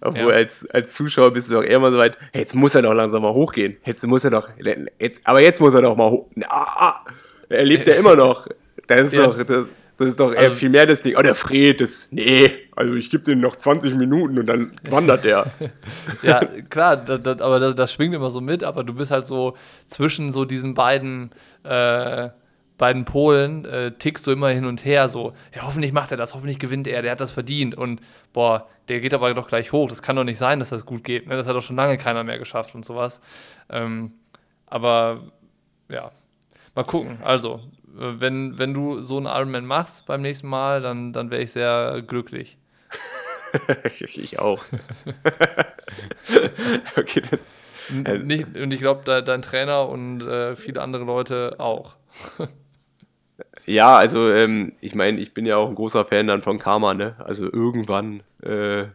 obwohl 0.00 0.30
ja. 0.30 0.36
als, 0.36 0.68
als 0.70 0.92
Zuschauer 0.92 1.32
bist 1.32 1.48
du 1.48 1.54
doch 1.54 1.62
eher 1.62 1.78
mal 1.78 1.90
so 1.90 1.98
weit, 1.98 2.16
hey, 2.32 2.42
jetzt 2.42 2.54
muss 2.54 2.74
er 2.74 2.82
doch 2.82 2.94
langsam 2.94 3.22
mal 3.22 3.32
hochgehen. 3.32 3.76
Jetzt 3.84 4.06
muss 4.06 4.24
er 4.24 4.30
doch, 4.30 4.48
jetzt, 4.98 5.22
aber 5.24 5.42
jetzt 5.42 5.60
muss 5.60 5.74
er 5.74 5.82
doch 5.82 5.96
mal 5.96 6.10
hoch. 6.10 6.28
Ah, 6.48 7.00
er 7.48 7.64
lebt 7.64 7.86
ja 7.86 7.94
immer 7.94 8.14
noch. 8.14 8.46
Das 8.86 9.00
ist 9.02 9.14
ja. 9.14 9.26
doch, 9.26 9.42
das, 9.42 9.74
das 9.96 10.08
ist 10.08 10.20
doch 10.20 10.32
eher 10.32 10.40
also, 10.40 10.56
viel 10.56 10.68
mehr 10.68 10.86
das 10.86 11.02
Ding. 11.02 11.16
Oh, 11.16 11.22
der 11.22 11.34
Fred, 11.34 11.80
das, 11.80 12.12
nee, 12.12 12.52
also 12.74 12.94
ich 12.94 13.08
gebe 13.10 13.24
dem 13.24 13.40
noch 13.40 13.56
20 13.56 13.94
Minuten 13.94 14.38
und 14.38 14.46
dann 14.46 14.78
wandert 14.90 15.24
der. 15.24 15.52
ja, 16.22 16.44
klar, 16.68 16.98
das, 16.98 17.22
das, 17.22 17.40
aber 17.40 17.58
das, 17.58 17.74
das, 17.74 17.92
schwingt 17.92 18.14
immer 18.14 18.30
so 18.30 18.40
mit, 18.40 18.62
aber 18.62 18.84
du 18.84 18.94
bist 18.94 19.10
halt 19.10 19.24
so 19.24 19.56
zwischen 19.86 20.32
so 20.32 20.44
diesen 20.44 20.74
beiden, 20.74 21.30
äh, 21.64 22.28
beiden 22.78 23.04
Polen 23.04 23.64
äh, 23.64 23.92
tickst 23.92 24.26
du 24.26 24.32
immer 24.32 24.48
hin 24.48 24.66
und 24.66 24.84
her 24.84 25.08
so, 25.08 25.32
ja, 25.54 25.62
hoffentlich 25.62 25.92
macht 25.92 26.10
er 26.10 26.16
das, 26.16 26.34
hoffentlich 26.34 26.58
gewinnt 26.58 26.86
er, 26.86 27.02
der 27.02 27.12
hat 27.12 27.20
das 27.20 27.32
verdient 27.32 27.74
und 27.74 28.00
boah, 28.32 28.68
der 28.88 29.00
geht 29.00 29.14
aber 29.14 29.32
doch 29.34 29.48
gleich 29.48 29.72
hoch, 29.72 29.88
das 29.88 30.02
kann 30.02 30.16
doch 30.16 30.24
nicht 30.24 30.38
sein, 30.38 30.58
dass 30.58 30.68
das 30.68 30.84
gut 30.84 31.04
geht, 31.04 31.26
ne? 31.26 31.36
das 31.36 31.46
hat 31.46 31.56
doch 31.56 31.62
schon 31.62 31.76
lange 31.76 31.96
keiner 31.98 32.24
mehr 32.24 32.38
geschafft 32.38 32.74
und 32.74 32.84
sowas. 32.84 33.20
Ähm, 33.70 34.12
aber 34.66 35.22
ja, 35.88 36.10
mal 36.74 36.84
gucken. 36.84 37.18
Also, 37.22 37.60
äh, 37.98 38.20
wenn, 38.20 38.58
wenn 38.58 38.74
du 38.74 39.00
so 39.00 39.16
einen 39.16 39.26
Ironman 39.26 39.66
machst 39.66 40.06
beim 40.06 40.22
nächsten 40.22 40.48
Mal, 40.48 40.80
dann, 40.80 41.12
dann 41.12 41.30
wäre 41.30 41.42
ich 41.42 41.52
sehr 41.52 42.02
glücklich. 42.06 42.58
ich 44.00 44.38
auch. 44.38 44.64
okay. 46.96 47.22
Nicht, 48.24 48.56
und 48.56 48.74
ich 48.74 48.80
glaube, 48.80 49.22
dein 49.22 49.42
Trainer 49.42 49.88
und 49.88 50.22
äh, 50.26 50.56
viele 50.56 50.82
andere 50.82 51.04
Leute 51.04 51.56
auch. 51.58 51.96
Ja, 53.66 53.96
also 53.96 54.30
ähm, 54.30 54.72
ich 54.80 54.94
meine, 54.94 55.18
ich 55.20 55.34
bin 55.34 55.44
ja 55.46 55.56
auch 55.56 55.68
ein 55.68 55.74
großer 55.74 56.04
Fan 56.04 56.28
dann 56.28 56.42
von 56.42 56.58
Karma, 56.58 56.94
ne? 56.94 57.16
Also 57.18 57.44
irgendwann, 57.52 58.22
äh, 58.42 58.86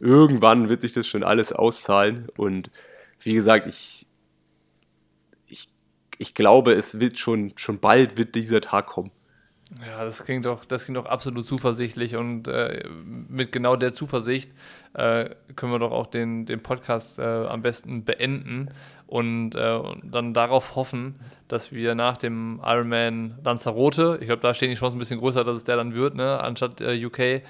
irgendwann 0.00 0.68
wird 0.68 0.80
sich 0.82 0.92
das 0.92 1.06
schon 1.06 1.22
alles 1.24 1.52
auszahlen. 1.52 2.28
Und 2.36 2.70
wie 3.20 3.34
gesagt, 3.34 3.66
ich, 3.66 4.06
ich, 5.46 5.68
ich 6.18 6.34
glaube, 6.34 6.72
es 6.74 7.00
wird 7.00 7.18
schon, 7.18 7.52
schon 7.56 7.78
bald 7.80 8.16
wird 8.16 8.34
dieser 8.34 8.60
Tag 8.60 8.86
kommen. 8.86 9.10
Ja, 9.84 10.04
das 10.04 10.24
klingt 10.24 10.46
doch, 10.46 10.64
das 10.64 10.84
klingt 10.84 10.96
doch 10.96 11.06
absolut 11.06 11.44
zuversichtlich 11.44 12.14
und 12.14 12.46
äh, 12.46 12.88
mit 13.28 13.50
genau 13.50 13.74
der 13.74 13.92
Zuversicht 13.92 14.52
äh, 14.94 15.30
können 15.56 15.72
wir 15.72 15.80
doch 15.80 15.90
auch 15.90 16.06
den, 16.06 16.46
den 16.46 16.62
Podcast 16.62 17.18
äh, 17.18 17.22
am 17.22 17.62
besten 17.62 18.04
beenden 18.04 18.70
und 19.08 19.56
äh, 19.56 19.80
dann 20.04 20.34
darauf 20.34 20.76
hoffen, 20.76 21.16
dass 21.48 21.72
wir 21.72 21.96
nach 21.96 22.16
dem 22.16 22.60
Ironman 22.64 23.38
Lanzarote, 23.42 24.18
ich 24.20 24.26
glaube, 24.26 24.42
da 24.42 24.54
stehen 24.54 24.70
die 24.70 24.76
Chancen 24.76 24.96
ein 24.96 25.00
bisschen 25.00 25.18
größer, 25.18 25.42
dass 25.42 25.56
es 25.56 25.64
der 25.64 25.76
dann 25.76 25.94
wird, 25.94 26.14
ne, 26.14 26.40
anstatt 26.40 26.80
äh, 26.80 27.04
UK, 27.04 27.42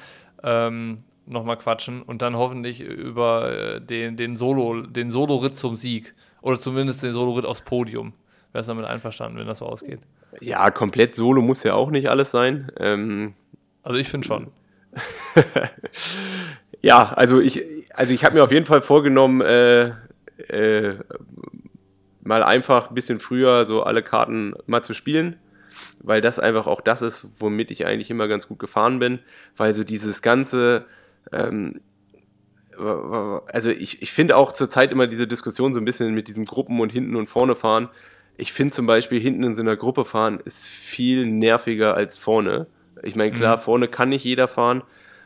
ähm, 0.43 1.05
nochmal 1.27 1.59
quatschen 1.59 2.01
und 2.01 2.23
dann 2.23 2.35
hoffentlich 2.35 2.81
über 2.81 3.53
äh, 3.53 3.81
den, 3.81 4.17
den 4.17 4.39
Solo, 4.39 4.81
den 4.83 5.11
Solo-Ritt 5.11 5.55
zum 5.57 5.77
Sieg 5.77 6.15
oder 6.41 6.59
zumindest 6.59 7.03
den 7.03 7.13
Solo-Ritt 7.13 7.45
aufs 7.45 7.61
Podium. 7.61 8.15
Wärst 8.53 8.71
du 8.71 8.73
damit 8.73 8.87
einverstanden, 8.87 9.39
wenn 9.39 9.47
das 9.47 9.59
so 9.59 9.67
ausgeht? 9.67 10.01
Ja, 10.41 10.71
komplett 10.71 11.17
solo 11.17 11.43
muss 11.43 11.63
ja 11.63 11.75
auch 11.75 11.91
nicht 11.91 12.09
alles 12.09 12.31
sein. 12.31 12.71
Ähm, 12.79 13.35
also 13.83 13.99
ich 13.99 14.09
finde 14.09 14.27
schon. 14.27 14.49
ja, 16.83 17.13
also 17.13 17.41
ich, 17.41 17.63
also 17.95 18.13
ich 18.13 18.25
habe 18.25 18.35
mir 18.37 18.45
auf 18.45 18.53
jeden 18.53 18.67
Fall 18.67 18.83
vorgenommen, 18.83 19.41
äh, 19.41 19.93
äh, 20.49 20.99
mal 22.23 22.43
einfach 22.43 22.89
ein 22.89 22.95
bisschen 22.95 23.21
früher 23.21 23.65
so 23.65 23.83
alle 23.83 24.03
Karten 24.03 24.55
mal 24.67 24.83
zu 24.83 24.95
spielen, 24.95 25.37
weil 26.01 26.21
das 26.21 26.39
einfach 26.39 26.67
auch 26.67 26.81
das 26.81 27.03
ist, 27.03 27.27
womit 27.39 27.71
ich 27.71 27.87
eigentlich 27.87 28.11
immer 28.11 28.29
ganz 28.29 28.49
gut 28.49 28.59
gefahren 28.59 28.99
bin, 28.99 29.21
weil 29.57 29.75
so 29.75 29.85
dieses 29.85 30.23
ganze, 30.23 30.85
ähm, 31.33 31.81
also 32.77 33.71
ich, 33.71 34.03
ich 34.03 34.13
finde 34.13 34.37
auch 34.37 34.53
zurzeit 34.53 34.93
immer 34.93 35.07
diese 35.07 35.27
Diskussion 35.27 35.73
so 35.73 35.81
ein 35.81 35.85
bisschen 35.85 36.15
mit 36.15 36.29
diesem 36.29 36.45
Gruppen 36.45 36.81
und 36.81 36.93
hinten 36.93 37.17
und 37.17 37.29
vorne 37.29 37.55
fahren, 37.55 37.89
ich 38.39 38.53
finde 38.53 38.75
zum 38.75 38.87
Beispiel 38.87 39.21
hinten 39.21 39.45
in 39.45 39.55
so 39.55 39.63
einer 39.63 39.77
Gruppe 39.77 40.05
fahren 40.05 40.41
ist 40.45 40.67
viel 40.67 41.27
nerviger 41.27 41.95
als 41.95 42.19
vorne. 42.19 42.67
Ich 43.03 43.17
meine, 43.17 43.33
klar, 43.33 43.57
mhm. 43.57 43.61
vorne 43.63 43.89
kann 43.89 44.11
nicht 44.11 44.25
jeder 44.25 44.49
fahren, 44.49 44.83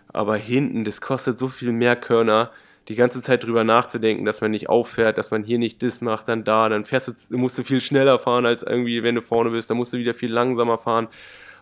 aber 0.08 0.36
hinten, 0.36 0.84
das 0.84 1.00
kostet 1.00 1.38
so 1.38 1.48
viel 1.48 1.72
mehr 1.72 1.96
Körner, 1.96 2.50
die 2.88 2.94
ganze 2.96 3.22
Zeit 3.22 3.44
drüber 3.44 3.62
nachzudenken, 3.62 4.24
dass 4.24 4.40
man 4.40 4.50
nicht 4.50 4.68
auffährt, 4.68 5.18
dass 5.18 5.30
man 5.30 5.44
hier 5.44 5.58
nicht 5.58 5.82
das 5.82 6.00
macht, 6.00 6.28
dann 6.28 6.44
da, 6.44 6.68
dann 6.68 6.84
fährst 6.84 7.30
du, 7.30 7.36
musst 7.36 7.58
du 7.58 7.62
viel 7.62 7.80
schneller 7.80 8.18
fahren 8.18 8.46
als 8.46 8.62
irgendwie, 8.62 9.02
wenn 9.02 9.14
du 9.14 9.22
vorne 9.22 9.50
bist, 9.50 9.70
dann 9.70 9.76
musst 9.76 9.92
du 9.92 9.98
wieder 9.98 10.14
viel 10.14 10.32
langsamer 10.32 10.78
fahren. 10.78 11.08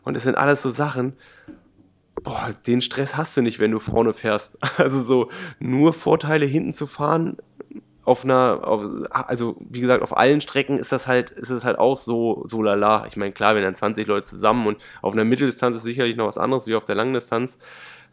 Und 0.05 0.14
das 0.14 0.22
sind 0.22 0.38
alles 0.38 0.62
so 0.62 0.70
Sachen, 0.70 1.14
boah, 2.22 2.55
den 2.66 2.80
Stress 2.80 3.16
hast 3.16 3.36
du 3.36 3.42
nicht, 3.42 3.59
wenn 3.59 3.72
du 3.72 3.78
vorne 3.78 4.14
fährst. 4.14 4.59
Also 4.78 5.03
so 5.03 5.30
nur 5.59 5.92
Vorteile 5.92 6.46
hinten 6.46 6.74
zu 6.74 6.86
fahren, 6.86 7.36
auf 8.09 8.24
einer, 8.24 8.61
auf, 8.62 8.82
also 9.11 9.56
wie 9.61 9.80
gesagt, 9.80 10.02
auf 10.02 10.16
allen 10.16 10.40
Strecken 10.40 10.78
ist 10.78 10.92
das 10.92 11.06
halt, 11.06 11.30
ist 11.30 11.50
es 11.50 11.64
halt 11.64 11.78
auch 11.78 11.98
so, 11.98 12.44
so 12.48 12.62
lala. 12.62 13.06
Ich 13.06 13.16
meine, 13.16 13.32
klar, 13.32 13.54
wir 13.54 13.62
dann 13.62 13.74
20 13.74 14.06
Leute 14.06 14.26
zusammen 14.26 14.66
und 14.66 14.78
auf 15.02 15.12
einer 15.12 15.24
Mitteldistanz 15.24 15.76
ist 15.76 15.82
sicherlich 15.82 16.16
noch 16.16 16.26
was 16.26 16.38
anderes 16.38 16.66
wie 16.66 16.74
auf 16.74 16.86
der 16.86 16.94
Langdistanz. 16.94 17.59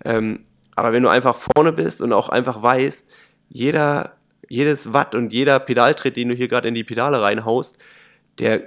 Ähm, 0.04 0.46
aber 0.76 0.92
wenn 0.92 1.04
du 1.04 1.10
einfach 1.10 1.36
vorne 1.36 1.72
bist 1.72 2.02
und 2.02 2.12
auch 2.12 2.28
einfach 2.28 2.62
weißt, 2.62 3.10
jeder, 3.48 4.18
jedes 4.50 4.92
Watt 4.92 5.16
und 5.16 5.32
jeder 5.32 5.60
Pedaltritt, 5.60 6.18
den 6.18 6.30
du 6.30 6.36
hier 6.36 6.50
gerade 6.50 6.68
in 6.68 6.76
die 6.76 6.84
Pedale 6.84 7.22
reinhaust, 7.22 7.78
der 8.40 8.64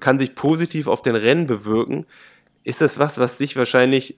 kann 0.00 0.18
sich 0.18 0.34
positiv 0.34 0.86
auf 0.86 1.02
den 1.02 1.14
Rennen 1.14 1.46
bewirken, 1.46 2.06
ist 2.62 2.80
das 2.80 2.98
was, 2.98 3.18
was 3.18 3.36
dich 3.36 3.56
wahrscheinlich 3.56 4.16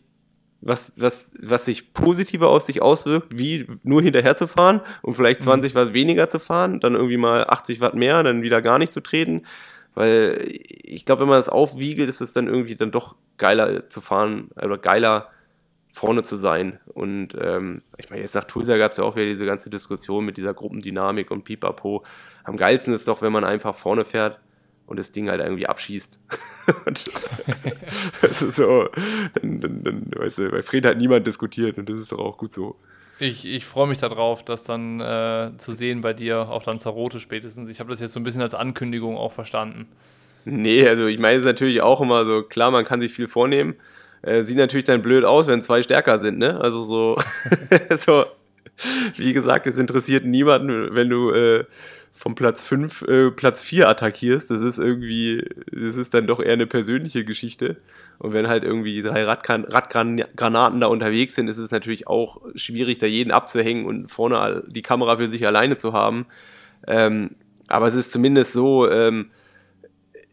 was, 0.60 0.92
was, 0.98 1.34
was 1.40 1.64
sich 1.64 1.92
positiver 1.92 2.48
aus 2.48 2.66
sich 2.66 2.82
auswirkt, 2.82 3.38
wie 3.38 3.66
nur 3.82 4.02
hinterher 4.02 4.36
zu 4.36 4.46
fahren 4.46 4.80
und 5.02 5.14
vielleicht 5.14 5.42
20 5.42 5.74
mhm. 5.74 5.78
Watt 5.78 5.92
weniger 5.92 6.28
zu 6.28 6.38
fahren, 6.38 6.80
dann 6.80 6.94
irgendwie 6.94 7.16
mal 7.16 7.44
80 7.44 7.80
Watt 7.80 7.94
mehr, 7.94 8.22
dann 8.22 8.42
wieder 8.42 8.62
gar 8.62 8.78
nicht 8.78 8.92
zu 8.92 9.00
treten. 9.00 9.42
Weil 9.94 10.38
ich 10.46 11.04
glaube, 11.04 11.22
wenn 11.22 11.28
man 11.28 11.38
das 11.38 11.48
aufwiegelt, 11.48 12.08
ist 12.08 12.20
es 12.20 12.32
dann 12.32 12.48
irgendwie 12.48 12.76
dann 12.76 12.90
doch 12.90 13.16
geiler 13.38 13.88
zu 13.88 14.00
fahren 14.00 14.50
oder 14.56 14.76
geiler 14.76 15.30
vorne 15.90 16.22
zu 16.22 16.36
sein. 16.36 16.78
Und 16.92 17.28
ähm, 17.40 17.82
ich 17.96 18.10
meine, 18.10 18.20
jetzt 18.20 18.34
nach 18.34 18.44
Tulsa 18.44 18.76
gab 18.76 18.92
es 18.92 18.98
ja 18.98 19.04
auch 19.04 19.16
wieder 19.16 19.24
diese 19.24 19.46
ganze 19.46 19.70
Diskussion 19.70 20.26
mit 20.26 20.36
dieser 20.36 20.52
Gruppendynamik 20.52 21.30
und 21.30 21.44
Pipapo. 21.44 22.04
Am 22.44 22.58
geilsten 22.58 22.92
ist 22.92 23.08
doch, 23.08 23.22
wenn 23.22 23.32
man 23.32 23.44
einfach 23.44 23.74
vorne 23.74 24.04
fährt 24.04 24.38
und 24.86 24.98
das 24.98 25.12
Ding 25.12 25.28
halt 25.28 25.40
irgendwie 25.40 25.66
abschießt. 25.66 26.18
das 28.22 28.42
ist 28.42 28.56
so, 28.56 28.88
dann, 29.34 29.60
dann, 29.60 29.84
dann, 29.84 30.10
weißt 30.16 30.38
du, 30.38 30.50
bei 30.50 30.62
Fred 30.62 30.86
hat 30.86 30.98
niemand 30.98 31.26
diskutiert 31.26 31.78
und 31.78 31.88
das 31.88 31.98
ist 31.98 32.12
doch 32.12 32.18
auch 32.18 32.38
gut 32.38 32.52
so. 32.52 32.76
Ich, 33.18 33.46
ich 33.46 33.64
freue 33.64 33.86
mich 33.86 33.98
darauf, 33.98 34.44
das 34.44 34.62
dann 34.62 35.00
äh, 35.00 35.50
zu 35.56 35.72
sehen 35.72 36.02
bei 36.02 36.12
dir 36.12 36.48
auf 36.48 36.66
Lanzarote 36.66 37.18
spätestens. 37.18 37.68
Ich 37.68 37.80
habe 37.80 37.90
das 37.90 38.00
jetzt 38.00 38.12
so 38.12 38.20
ein 38.20 38.24
bisschen 38.24 38.42
als 38.42 38.54
Ankündigung 38.54 39.16
auch 39.16 39.32
verstanden. 39.32 39.88
Nee, 40.44 40.86
also 40.86 41.06
ich 41.06 41.18
meine 41.18 41.34
es 41.34 41.40
ist 41.40 41.46
natürlich 41.46 41.80
auch 41.80 42.00
immer 42.00 42.24
so, 42.24 42.42
klar, 42.42 42.70
man 42.70 42.84
kann 42.84 43.00
sich 43.00 43.12
viel 43.12 43.26
vornehmen. 43.26 43.74
Äh, 44.22 44.42
sieht 44.42 44.58
natürlich 44.58 44.84
dann 44.84 45.02
blöd 45.02 45.24
aus, 45.24 45.46
wenn 45.46 45.62
zwei 45.62 45.82
stärker 45.82 46.18
sind, 46.18 46.38
ne? 46.38 46.60
Also 46.60 46.84
so, 46.84 47.18
so 47.96 48.26
wie 49.16 49.32
gesagt, 49.32 49.66
es 49.66 49.78
interessiert 49.78 50.24
niemanden, 50.24 50.94
wenn 50.94 51.08
du 51.08 51.30
äh, 51.30 51.64
vom 52.16 52.34
Platz 52.34 52.62
5 52.64 53.02
äh, 53.02 53.30
Platz 53.30 53.62
4 53.62 53.88
attackierst. 53.88 54.50
Das 54.50 54.60
ist 54.60 54.78
irgendwie, 54.78 55.44
das 55.70 55.96
ist 55.96 56.14
dann 56.14 56.26
doch 56.26 56.40
eher 56.40 56.54
eine 56.54 56.66
persönliche 56.66 57.24
Geschichte. 57.24 57.76
Und 58.18 58.32
wenn 58.32 58.48
halt 58.48 58.64
irgendwie 58.64 59.02
drei 59.02 59.24
Radgran 59.24 59.64
Radgranaten 59.64 60.80
da 60.80 60.86
unterwegs 60.86 61.34
sind, 61.34 61.48
ist 61.48 61.58
es 61.58 61.70
natürlich 61.70 62.06
auch 62.06 62.40
schwierig, 62.54 62.98
da 62.98 63.06
jeden 63.06 63.30
abzuhängen 63.30 63.84
und 63.84 64.08
vorne 64.08 64.64
die 64.66 64.82
Kamera 64.82 65.18
für 65.18 65.28
sich 65.28 65.46
alleine 65.46 65.76
zu 65.76 65.92
haben. 65.92 66.26
Ähm, 66.86 67.36
aber 67.68 67.86
es 67.86 67.94
ist 67.94 68.12
zumindest 68.12 68.52
so, 68.52 68.90
ähm, 68.90 69.30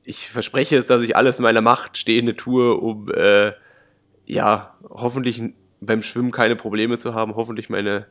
ich 0.06 0.30
verspreche 0.30 0.78
es, 0.78 0.86
dass 0.88 1.04
ich 1.04 1.16
alles 1.16 1.40
in 1.40 1.44
meiner 1.44 1.62
Macht 1.62 1.98
Stehende 1.98 2.36
tue, 2.36 2.76
um 2.76 3.10
äh, 3.12 3.54
ja, 4.26 4.76
hoffentlich 4.90 5.42
beim 5.82 6.04
Schwimmen 6.04 6.32
keine 6.32 6.56
Probleme 6.56 6.98
zu 6.98 7.14
haben, 7.14 7.36
hoffentlich 7.36 7.70
meine 7.70 8.08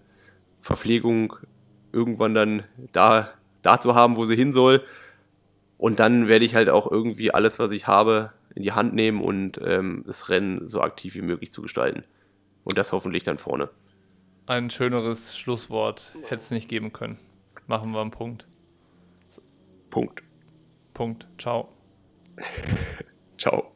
Verpflegung 0.60 1.36
irgendwann 1.92 2.34
dann 2.34 2.62
da, 2.92 3.32
da 3.62 3.80
zu 3.80 3.94
haben, 3.94 4.16
wo 4.16 4.26
sie 4.26 4.36
hin 4.36 4.52
soll. 4.52 4.82
Und 5.78 5.98
dann 5.98 6.28
werde 6.28 6.44
ich 6.44 6.54
halt 6.54 6.68
auch 6.68 6.90
irgendwie 6.90 7.32
alles, 7.32 7.58
was 7.58 7.72
ich 7.72 7.86
habe, 7.86 8.32
in 8.54 8.62
die 8.62 8.72
Hand 8.72 8.94
nehmen 8.94 9.20
und 9.20 9.60
ähm, 9.64 10.04
das 10.06 10.28
Rennen 10.28 10.68
so 10.68 10.80
aktiv 10.80 11.14
wie 11.14 11.22
möglich 11.22 11.52
zu 11.52 11.62
gestalten. 11.62 12.04
Und 12.64 12.78
das 12.78 12.92
hoffentlich 12.92 13.24
dann 13.24 13.38
vorne. 13.38 13.70
Ein 14.46 14.70
schöneres 14.70 15.36
Schlusswort 15.36 16.14
hätte 16.22 16.42
es 16.42 16.50
nicht 16.50 16.68
geben 16.68 16.92
können. 16.92 17.18
Machen 17.66 17.92
wir 17.92 18.00
einen 18.00 18.10
Punkt. 18.10 18.46
Punkt. 19.90 20.22
Punkt. 20.94 21.26
Ciao. 21.38 21.68
Ciao. 23.38 23.72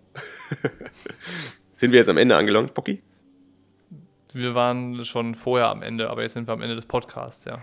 sind 1.72 1.92
wir 1.92 2.00
jetzt 2.00 2.08
am 2.08 2.18
Ende 2.18 2.36
angelangt, 2.36 2.74
Bocky? 2.74 3.02
Wir 4.32 4.54
waren 4.54 5.04
schon 5.04 5.34
vorher 5.34 5.68
am 5.68 5.82
Ende, 5.82 6.10
aber 6.10 6.22
jetzt 6.22 6.34
sind 6.34 6.48
wir 6.48 6.52
am 6.52 6.62
Ende 6.62 6.74
des 6.74 6.86
Podcasts, 6.86 7.44
ja. 7.46 7.62